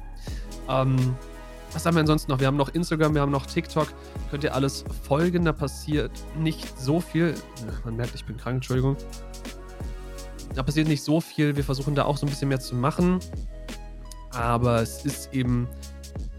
[0.69, 1.15] Ähm,
[1.73, 2.39] was haben wir ansonsten noch?
[2.39, 3.87] Wir haben noch Instagram, wir haben noch TikTok.
[4.29, 5.45] Könnt ihr alles folgen.
[5.45, 7.33] Da passiert nicht so viel.
[7.85, 8.97] Man merkt, ich bin krank, Entschuldigung.
[10.53, 11.55] Da passiert nicht so viel.
[11.55, 13.19] Wir versuchen da auch so ein bisschen mehr zu machen.
[14.31, 15.67] Aber es ist eben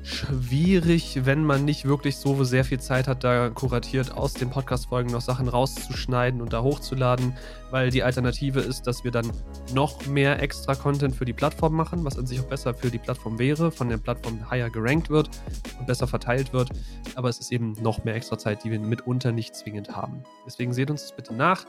[0.02, 5.12] schwierig, wenn man nicht wirklich so sehr viel Zeit hat, da kuratiert aus den Podcast-Folgen
[5.12, 7.34] noch Sachen rauszuschneiden und da hochzuladen,
[7.70, 9.30] weil die Alternative ist, dass wir dann
[9.74, 12.98] noch mehr extra Content für die Plattform machen, was an sich auch besser für die
[12.98, 15.30] Plattform wäre, von der Plattform higher gerankt wird
[15.78, 16.70] und besser verteilt wird.
[17.14, 20.22] Aber es ist eben noch mehr extra Zeit, die wir mitunter nicht zwingend haben.
[20.46, 21.64] Deswegen seht uns das bitte nach.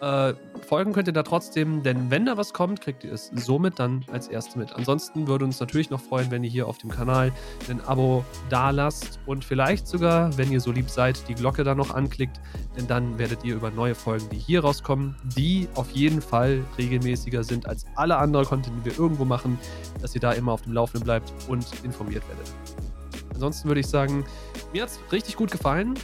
[0.00, 0.34] Äh,
[0.66, 4.04] folgen könnt ihr da trotzdem, denn wenn da was kommt, kriegt ihr es somit dann
[4.12, 4.74] als Erste mit.
[4.74, 7.32] Ansonsten würde uns natürlich noch freuen, wenn ihr hier auf dem Kanal
[7.70, 11.74] ein Abo da lasst und vielleicht sogar, wenn ihr so lieb seid, die Glocke da
[11.74, 12.40] noch anklickt,
[12.76, 17.42] denn dann werdet ihr über neue Folgen, die hier rauskommen, die auf jeden Fall regelmäßiger
[17.42, 19.58] sind als alle anderen Content, die wir irgendwo machen,
[20.02, 22.52] dass ihr da immer auf dem Laufenden bleibt und informiert werdet.
[23.32, 24.26] Ansonsten würde ich sagen,
[24.74, 25.94] mir hat es richtig gut gefallen.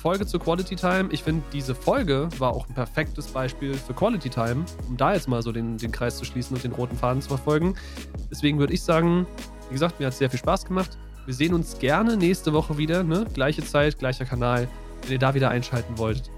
[0.00, 1.08] Folge zu Quality Time.
[1.10, 5.28] Ich finde, diese Folge war auch ein perfektes Beispiel für Quality Time, um da jetzt
[5.28, 7.74] mal so den, den Kreis zu schließen und den roten Faden zu verfolgen.
[8.30, 9.26] Deswegen würde ich sagen,
[9.68, 10.96] wie gesagt, mir hat es sehr viel Spaß gemacht.
[11.26, 13.04] Wir sehen uns gerne nächste Woche wieder.
[13.04, 13.26] Ne?
[13.34, 14.68] Gleiche Zeit, gleicher Kanal.
[15.02, 16.30] Wenn ihr da wieder einschalten wollt.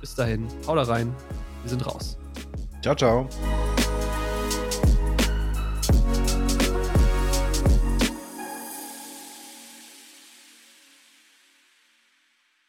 [0.00, 1.14] Bis dahin, haut da rein.
[1.62, 2.16] Wir sind raus.
[2.82, 3.28] Ciao, ciao.